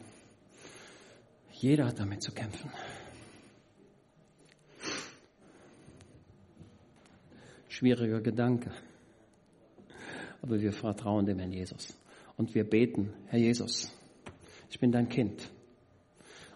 Jeder 1.62 1.88
hat 1.88 2.00
damit 2.00 2.22
zu 2.22 2.32
kämpfen. 2.32 2.72
Schwieriger 7.68 8.22
Gedanke. 8.22 8.72
Aber 10.42 10.62
wir 10.62 10.72
vertrauen 10.72 11.26
dem 11.26 11.38
Herrn 11.40 11.52
Jesus. 11.52 11.98
Und 12.38 12.56
wir 12.56 12.64
beten, 12.64 13.14
Herr 13.28 13.40
Jesus, 13.40 13.92
ich 14.70 14.80
bin 14.80 14.94
dein 14.94 15.10
Kind. 15.10 15.50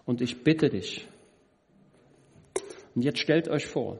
Und 0.06 0.22
ich 0.22 0.42
bitte 0.42 0.70
dich. 0.70 1.06
Und 2.94 3.04
jetzt 3.04 3.18
stellt 3.18 3.48
euch 3.48 3.66
vor, 3.66 3.98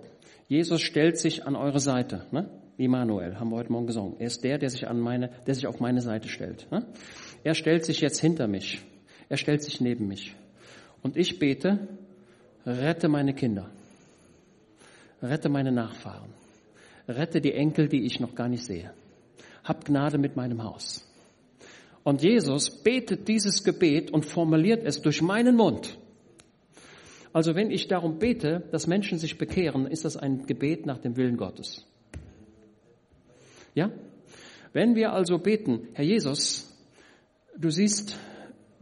Jesus 0.48 0.81
stellt 0.81 1.18
sich 1.18 1.47
an 1.47 1.55
eure 1.55 1.81
Seite. 1.81 2.26
Ne? 2.31 2.48
Immanuel, 2.78 3.39
haben 3.39 3.51
wir 3.51 3.56
heute 3.56 3.72
Morgen 3.72 3.86
gesungen. 3.86 4.18
Er 4.18 4.28
ist 4.28 4.43
der, 4.43 4.56
der 4.56 4.70
sich, 4.70 4.89
an 4.89 5.01
meine, 5.01 5.28
der 5.47 5.55
sich 5.55 5.66
auf 5.66 5.81
meine 5.81 6.01
Seite 6.01 6.28
stellt. 6.28 6.66
Ne? 6.70 6.86
Er 7.43 7.55
stellt 7.55 7.85
sich 7.85 8.01
jetzt 8.01 8.20
hinter 8.20 8.48
mich. 8.48 8.81
Er 9.28 9.36
stellt 9.36 9.62
sich 9.62 9.82
neben 9.82 10.09
mich. 10.09 10.35
Und 11.05 11.18
ich 11.18 11.39
bete, 11.39 11.86
rette 12.66 13.09
meine 13.09 13.35
Kinder. 13.35 13.70
Rette 15.22 15.51
meine 15.51 15.70
Nachfahren. 15.70 16.31
Rette 17.06 17.40
die 17.43 17.52
Enkel, 17.52 17.89
die 17.89 18.06
ich 18.06 18.20
noch 18.20 18.35
gar 18.35 18.48
nicht 18.48 18.64
sehe. 18.64 18.90
Hab 19.62 19.85
Gnade 19.85 20.18
mit 20.18 20.35
meinem 20.35 20.64
Haus. 20.64 21.06
Und 22.05 22.22
Jesus 22.22 22.82
betet 22.82 23.28
dieses 23.28 23.64
Gebet 23.64 24.10
und 24.10 24.24
formuliert 24.24 24.82
es 24.85 25.02
durch 25.02 25.20
meinen 25.20 25.56
Mund. 25.56 25.98
Also 27.35 27.55
wenn 27.55 27.70
ich 27.70 27.86
darum 27.86 28.18
bete, 28.18 28.62
dass 28.70 28.86
Menschen 28.86 29.18
sich 29.18 29.36
bekehren, 29.36 29.86
ist 29.86 30.06
das 30.06 30.16
ein 30.16 30.47
Gebet 30.47 30.86
nach 30.86 30.98
dem 30.98 31.16
Willen 31.16 31.36
Gottes. 31.36 31.86
Ja? 33.74 33.90
Wenn 34.72 34.94
wir 34.94 35.12
also 35.12 35.39
beten, 35.39 35.89
Herr 35.93 36.05
Jesus, 36.05 36.74
du 37.59 37.70
siehst 37.70 38.18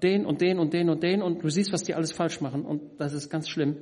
den 0.02 0.26
und 0.26 0.40
den 0.40 0.58
und 0.58 0.72
den 0.72 0.88
und 0.88 1.02
den 1.02 1.22
und 1.22 1.42
du 1.42 1.48
siehst, 1.48 1.72
was 1.72 1.82
die 1.82 1.94
alles 1.94 2.12
falsch 2.12 2.40
machen 2.40 2.64
und 2.64 2.82
das 2.98 3.12
ist 3.12 3.30
ganz 3.30 3.48
schlimm, 3.48 3.78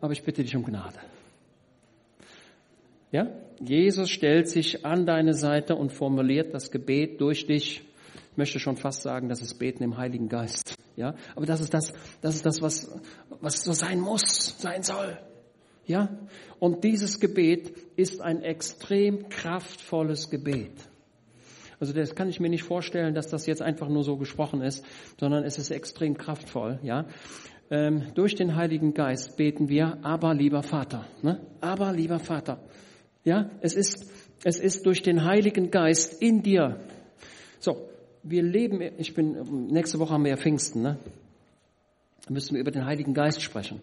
aber 0.00 0.12
ich 0.12 0.22
bitte 0.22 0.42
dich 0.42 0.56
um 0.56 0.64
Gnade. 0.64 0.98
Ja? 3.12 3.28
Jesus 3.60 4.10
stellt 4.10 4.48
sich 4.48 4.84
an 4.84 5.06
deine 5.06 5.34
Seite 5.34 5.76
und 5.76 5.92
formuliert 5.92 6.52
das 6.52 6.70
Gebet 6.70 7.20
durch 7.20 7.46
dich. 7.46 7.82
Ich 8.32 8.36
möchte 8.36 8.58
schon 8.58 8.76
fast 8.76 9.02
sagen, 9.02 9.28
das 9.28 9.42
ist 9.42 9.58
Beten 9.58 9.84
im 9.84 9.98
Heiligen 9.98 10.28
Geist. 10.28 10.74
Ja? 10.96 11.14
Aber 11.36 11.46
das 11.46 11.60
ist 11.60 11.72
das, 11.72 11.92
das 12.20 12.34
ist 12.34 12.46
das, 12.46 12.62
was, 12.62 12.90
was 13.40 13.62
so 13.62 13.72
sein 13.72 14.00
muss, 14.00 14.58
sein 14.58 14.82
soll. 14.82 15.18
Ja? 15.86 16.08
Und 16.58 16.82
dieses 16.84 17.20
Gebet 17.20 17.72
ist 17.96 18.20
ein 18.20 18.42
extrem 18.42 19.28
kraftvolles 19.28 20.30
Gebet. 20.30 20.72
Also 21.82 21.92
das 21.94 22.14
kann 22.14 22.28
ich 22.28 22.38
mir 22.38 22.48
nicht 22.48 22.62
vorstellen, 22.62 23.12
dass 23.12 23.26
das 23.26 23.44
jetzt 23.46 23.60
einfach 23.60 23.88
nur 23.88 24.04
so 24.04 24.16
gesprochen 24.16 24.62
ist, 24.62 24.84
sondern 25.18 25.42
es 25.42 25.58
ist 25.58 25.72
extrem 25.72 26.16
kraftvoll. 26.16 26.78
Ja? 26.84 27.06
Ähm, 27.72 28.04
durch 28.14 28.36
den 28.36 28.54
Heiligen 28.54 28.94
Geist 28.94 29.36
beten 29.36 29.68
wir, 29.68 29.98
aber 30.04 30.32
lieber 30.32 30.62
Vater. 30.62 31.08
Ne? 31.22 31.40
Aber 31.60 31.92
lieber 31.92 32.20
Vater. 32.20 32.60
Ja, 33.24 33.50
es 33.62 33.74
ist, 33.74 34.08
es 34.44 34.60
ist 34.60 34.86
durch 34.86 35.02
den 35.02 35.24
Heiligen 35.24 35.72
Geist 35.72 36.22
in 36.22 36.44
dir. 36.44 36.78
So, 37.58 37.88
wir 38.22 38.44
leben, 38.44 38.80
ich 38.98 39.14
bin, 39.14 39.66
nächste 39.66 39.98
Woche 39.98 40.14
haben 40.14 40.22
wir 40.22 40.30
ja 40.30 40.36
Pfingsten, 40.36 40.82
ne? 40.82 40.98
Da 42.28 42.32
müssen 42.32 42.54
wir 42.54 42.60
über 42.60 42.70
den 42.70 42.86
Heiligen 42.86 43.12
Geist 43.12 43.42
sprechen. 43.42 43.80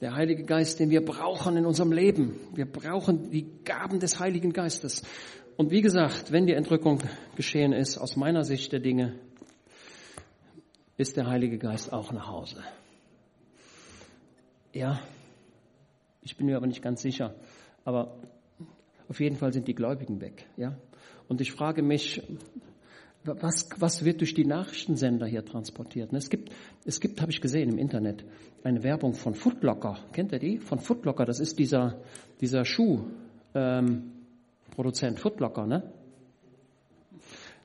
Der 0.00 0.14
Heilige 0.14 0.44
Geist, 0.44 0.78
den 0.78 0.90
wir 0.90 1.04
brauchen 1.04 1.56
in 1.56 1.66
unserem 1.66 1.90
Leben. 1.90 2.38
Wir 2.54 2.66
brauchen 2.66 3.30
die 3.30 3.48
Gaben 3.64 3.98
des 3.98 4.20
Heiligen 4.20 4.52
Geistes. 4.52 5.02
Und 5.56 5.70
wie 5.70 5.80
gesagt, 5.80 6.32
wenn 6.32 6.46
die 6.46 6.52
Entrückung 6.52 7.02
geschehen 7.34 7.72
ist, 7.72 7.96
aus 7.96 8.16
meiner 8.16 8.44
Sicht 8.44 8.72
der 8.72 8.80
Dinge, 8.80 9.14
ist 10.98 11.16
der 11.16 11.26
Heilige 11.26 11.58
Geist 11.58 11.92
auch 11.92 12.12
nach 12.12 12.28
Hause. 12.28 12.62
Ja, 14.72 15.00
ich 16.22 16.36
bin 16.36 16.46
mir 16.46 16.56
aber 16.56 16.66
nicht 16.66 16.82
ganz 16.82 17.00
sicher. 17.00 17.34
Aber 17.84 18.18
auf 19.08 19.20
jeden 19.20 19.36
Fall 19.36 19.52
sind 19.52 19.66
die 19.68 19.74
Gläubigen 19.74 20.20
weg. 20.20 20.46
Ja? 20.56 20.76
Und 21.28 21.40
ich 21.40 21.52
frage 21.52 21.82
mich, 21.82 22.22
was, 23.24 23.68
was 23.78 24.04
wird 24.04 24.20
durch 24.20 24.34
die 24.34 24.44
Nachrichtensender 24.44 25.26
hier 25.26 25.44
transportiert? 25.44 26.12
Es 26.12 26.28
gibt, 26.28 26.52
es 26.84 27.00
gibt, 27.00 27.20
habe 27.20 27.32
ich 27.32 27.40
gesehen 27.40 27.70
im 27.70 27.78
Internet, 27.78 28.24
eine 28.62 28.82
Werbung 28.82 29.14
von 29.14 29.34
Footlocker. 29.34 29.98
Kennt 30.12 30.32
ihr 30.32 30.38
die? 30.38 30.58
Von 30.58 30.78
Footlocker. 30.78 31.24
Das 31.24 31.40
ist 31.40 31.58
dieser, 31.58 32.00
dieser 32.40 32.64
Schuhproduzent 32.64 33.14
ähm, 33.54 34.15
Footlocker, 34.76 35.66
ne? 35.66 35.92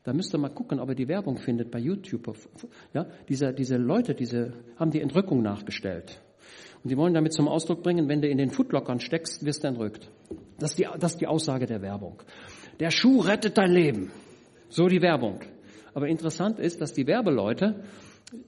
Da 0.04 0.14
müsst 0.14 0.34
ihr 0.34 0.40
mal 0.40 0.50
gucken, 0.50 0.80
ob 0.80 0.90
ihr 0.90 0.96
die 0.96 1.08
Werbung 1.08 1.38
findet 1.38 1.70
bei 1.70 1.80
YouTube. 1.80 2.36
Ja, 2.94 3.06
diese, 3.30 3.54
diese 3.54 3.78
Leute, 3.78 4.16
diese 4.16 4.54
haben 4.78 4.90
die 4.90 5.02
Entrückung 5.02 5.44
nachgestellt. 5.44 6.20
Und 6.84 6.90
die 6.90 6.98
wollen 6.98 7.14
damit 7.14 7.34
zum 7.34 7.48
Ausdruck 7.48 7.84
bringen, 7.84 8.10
wenn 8.10 8.22
du 8.22 8.28
in 8.28 8.40
den 8.40 8.50
Footlockern 8.50 9.00
steckst, 9.00 9.46
wirst 9.46 9.64
du 9.64 9.68
entrückt. 9.68 10.10
Das 10.58 10.72
ist 10.72 10.80
die, 10.80 10.88
das 11.00 11.12
ist 11.12 11.22
die 11.22 11.28
Aussage 11.28 11.68
der 11.68 11.82
Werbung. 11.84 12.24
Der 12.80 12.90
Schuh 12.90 13.20
rettet 13.20 13.58
dein 13.58 13.72
Leben. 13.72 14.12
So 14.70 14.88
die 14.88 15.02
Werbung. 15.02 15.42
Aber 15.94 16.08
interessant 16.08 16.60
ist, 16.60 16.82
dass 16.82 16.94
die 16.94 17.06
Werbeleute 17.06 17.84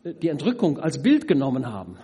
äh, 0.04 0.14
die 0.16 0.30
Entrückung 0.30 0.80
als 0.80 1.04
Bild 1.04 1.28
genommen 1.28 1.68
haben. 1.68 1.98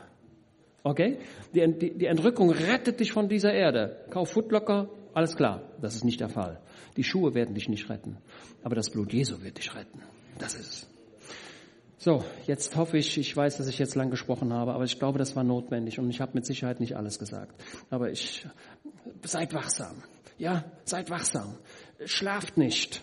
Okay? 0.84 1.18
Die, 1.56 1.74
die, 1.80 1.98
die 1.98 2.06
Entrückung 2.06 2.52
rettet 2.52 3.00
dich 3.00 3.12
von 3.12 3.28
dieser 3.28 3.54
Erde. 3.54 4.06
Kauf 4.12 4.30
Footlocker, 4.32 4.90
alles 5.14 5.36
klar. 5.36 5.62
Das 5.82 5.96
ist 5.96 6.04
nicht 6.04 6.20
der 6.20 6.30
Fall. 6.30 6.62
Die 6.98 7.04
Schuhe 7.04 7.34
werden 7.34 7.56
dich 7.56 7.70
nicht 7.70 7.90
retten. 7.90 8.18
Aber 8.64 8.76
das 8.76 8.90
Blut 8.90 9.14
Jesu 9.14 9.42
wird 9.42 9.58
dich 9.58 9.74
retten. 9.76 10.02
Das 10.38 10.56
ist 10.56 10.68
es. 10.68 10.88
So, 12.02 12.24
jetzt 12.48 12.78
hoffe 12.78 12.98
ich, 12.98 13.18
ich 13.18 13.36
weiß, 13.36 13.58
dass 13.58 13.68
ich 13.68 13.78
jetzt 13.78 13.96
lang 13.96 14.10
gesprochen 14.10 14.54
habe, 14.54 14.74
aber 14.74 14.86
ich 14.86 15.00
glaube, 15.00 15.20
das 15.20 15.36
war 15.36 15.44
notwendig 15.44 16.00
und 16.00 16.10
ich 16.10 16.22
habe 16.22 16.32
mit 16.34 16.46
Sicherheit 16.46 16.80
nicht 16.80 16.96
alles 16.96 17.20
gesagt. 17.20 17.62
Aber 17.90 18.10
ich, 18.10 18.48
seid 19.26 19.54
wachsam. 19.54 20.02
Ja, 20.38 20.64
seid 20.86 21.10
wachsam. 21.10 21.58
Schlaft 22.06 22.58
nicht. 22.58 23.02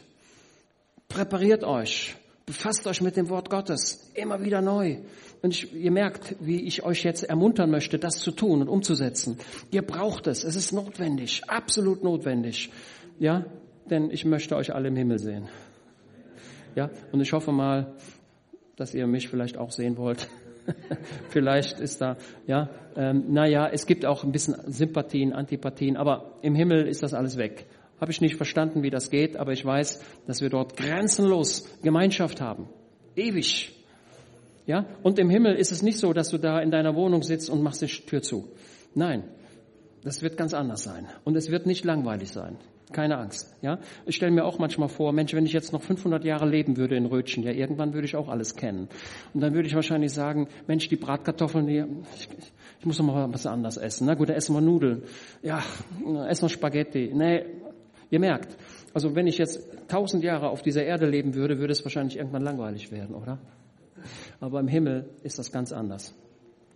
Präpariert 1.08 1.62
euch. 1.62 2.16
Befasst 2.46 2.86
euch 2.86 3.02
mit 3.02 3.16
dem 3.18 3.28
Wort 3.28 3.50
Gottes. 3.50 4.10
Immer 4.14 4.42
wieder 4.42 4.62
neu. 4.62 5.02
Und 5.42 5.54
ich, 5.54 5.74
ihr 5.74 5.90
merkt, 5.90 6.36
wie 6.40 6.62
ich 6.62 6.82
euch 6.82 7.04
jetzt 7.04 7.22
ermuntern 7.22 7.70
möchte, 7.70 7.98
das 7.98 8.18
zu 8.18 8.30
tun 8.30 8.62
und 8.62 8.68
umzusetzen. 8.68 9.38
Ihr 9.70 9.82
braucht 9.82 10.26
es. 10.26 10.44
Es 10.44 10.56
ist 10.56 10.72
notwendig. 10.72 11.42
Absolut 11.46 12.02
notwendig. 12.02 12.70
Ja, 13.18 13.46
denn 13.90 14.10
ich 14.10 14.24
möchte 14.24 14.56
euch 14.56 14.74
alle 14.74 14.88
im 14.88 14.96
Himmel 14.96 15.18
sehen. 15.18 15.48
Ja, 16.74 16.90
und 17.12 17.20
ich 17.20 17.32
hoffe 17.32 17.52
mal, 17.52 17.94
dass 18.76 18.94
ihr 18.94 19.06
mich 19.06 19.28
vielleicht 19.28 19.56
auch 19.56 19.70
sehen 19.70 19.96
wollt. 19.96 20.28
vielleicht 21.30 21.80
ist 21.80 22.00
da, 22.00 22.16
ja, 22.46 22.68
ähm, 22.96 23.24
naja, 23.28 23.68
es 23.72 23.86
gibt 23.86 24.04
auch 24.04 24.24
ein 24.24 24.32
bisschen 24.32 24.56
Sympathien, 24.66 25.32
Antipathien, 25.32 25.96
aber 25.96 26.38
im 26.42 26.54
Himmel 26.54 26.86
ist 26.86 27.02
das 27.02 27.14
alles 27.14 27.36
weg. 27.36 27.66
Habe 28.00 28.10
ich 28.10 28.20
nicht 28.20 28.36
verstanden, 28.36 28.82
wie 28.82 28.90
das 28.90 29.10
geht, 29.10 29.36
aber 29.36 29.52
ich 29.52 29.64
weiß, 29.64 30.04
dass 30.26 30.42
wir 30.42 30.50
dort 30.50 30.76
grenzenlos 30.76 31.66
Gemeinschaft 31.82 32.40
haben. 32.40 32.68
Ewig. 33.14 33.75
Ja? 34.66 34.86
Und 35.02 35.18
im 35.18 35.30
Himmel 35.30 35.54
ist 35.54 35.72
es 35.72 35.82
nicht 35.82 35.98
so, 35.98 36.12
dass 36.12 36.30
du 36.30 36.38
da 36.38 36.60
in 36.60 36.70
deiner 36.70 36.94
Wohnung 36.94 37.22
sitzt 37.22 37.48
und 37.48 37.62
machst 37.62 37.82
die 37.82 37.86
Tür 37.86 38.22
zu. 38.22 38.48
Nein. 38.94 39.24
Das 40.02 40.22
wird 40.22 40.36
ganz 40.36 40.54
anders 40.54 40.84
sein. 40.84 41.06
Und 41.24 41.36
es 41.36 41.50
wird 41.50 41.66
nicht 41.66 41.84
langweilig 41.84 42.30
sein. 42.30 42.58
Keine 42.92 43.18
Angst. 43.18 43.52
Ja? 43.62 43.80
Ich 44.04 44.14
stelle 44.14 44.30
mir 44.30 44.44
auch 44.44 44.60
manchmal 44.60 44.88
vor, 44.88 45.12
Mensch, 45.12 45.34
wenn 45.34 45.44
ich 45.44 45.52
jetzt 45.52 45.72
noch 45.72 45.82
500 45.82 46.24
Jahre 46.24 46.48
leben 46.48 46.76
würde 46.76 46.96
in 46.96 47.06
Rötchen, 47.06 47.42
ja, 47.42 47.50
irgendwann 47.50 47.92
würde 47.92 48.06
ich 48.06 48.14
auch 48.14 48.28
alles 48.28 48.54
kennen. 48.54 48.88
Und 49.34 49.40
dann 49.40 49.54
würde 49.54 49.66
ich 49.66 49.74
wahrscheinlich 49.74 50.12
sagen, 50.12 50.46
Mensch, 50.68 50.88
die 50.88 50.94
Bratkartoffeln, 50.94 51.66
die, 51.66 51.84
ich, 52.14 52.28
ich 52.78 52.86
muss 52.86 52.98
noch 53.00 53.06
mal 53.06 53.32
was 53.32 53.46
anderes 53.46 53.76
essen. 53.76 54.06
Na 54.06 54.14
gut, 54.14 54.28
dann 54.28 54.36
essen 54.36 54.54
wir 54.54 54.60
Nudeln. 54.60 55.02
Ja, 55.42 55.64
essen 56.28 56.42
wir 56.42 56.48
Spaghetti. 56.48 57.10
Nee, 57.12 57.44
ihr 58.10 58.20
merkt, 58.20 58.56
also 58.94 59.16
wenn 59.16 59.26
ich 59.26 59.38
jetzt 59.38 59.68
1000 59.88 60.22
Jahre 60.22 60.50
auf 60.50 60.62
dieser 60.62 60.84
Erde 60.84 61.06
leben 61.06 61.34
würde, 61.34 61.58
würde 61.58 61.72
es 61.72 61.84
wahrscheinlich 61.84 62.16
irgendwann 62.16 62.42
langweilig 62.42 62.92
werden, 62.92 63.16
oder? 63.16 63.40
Aber 64.40 64.60
im 64.60 64.68
Himmel 64.68 65.10
ist 65.22 65.38
das 65.38 65.52
ganz 65.52 65.72
anders. 65.72 66.14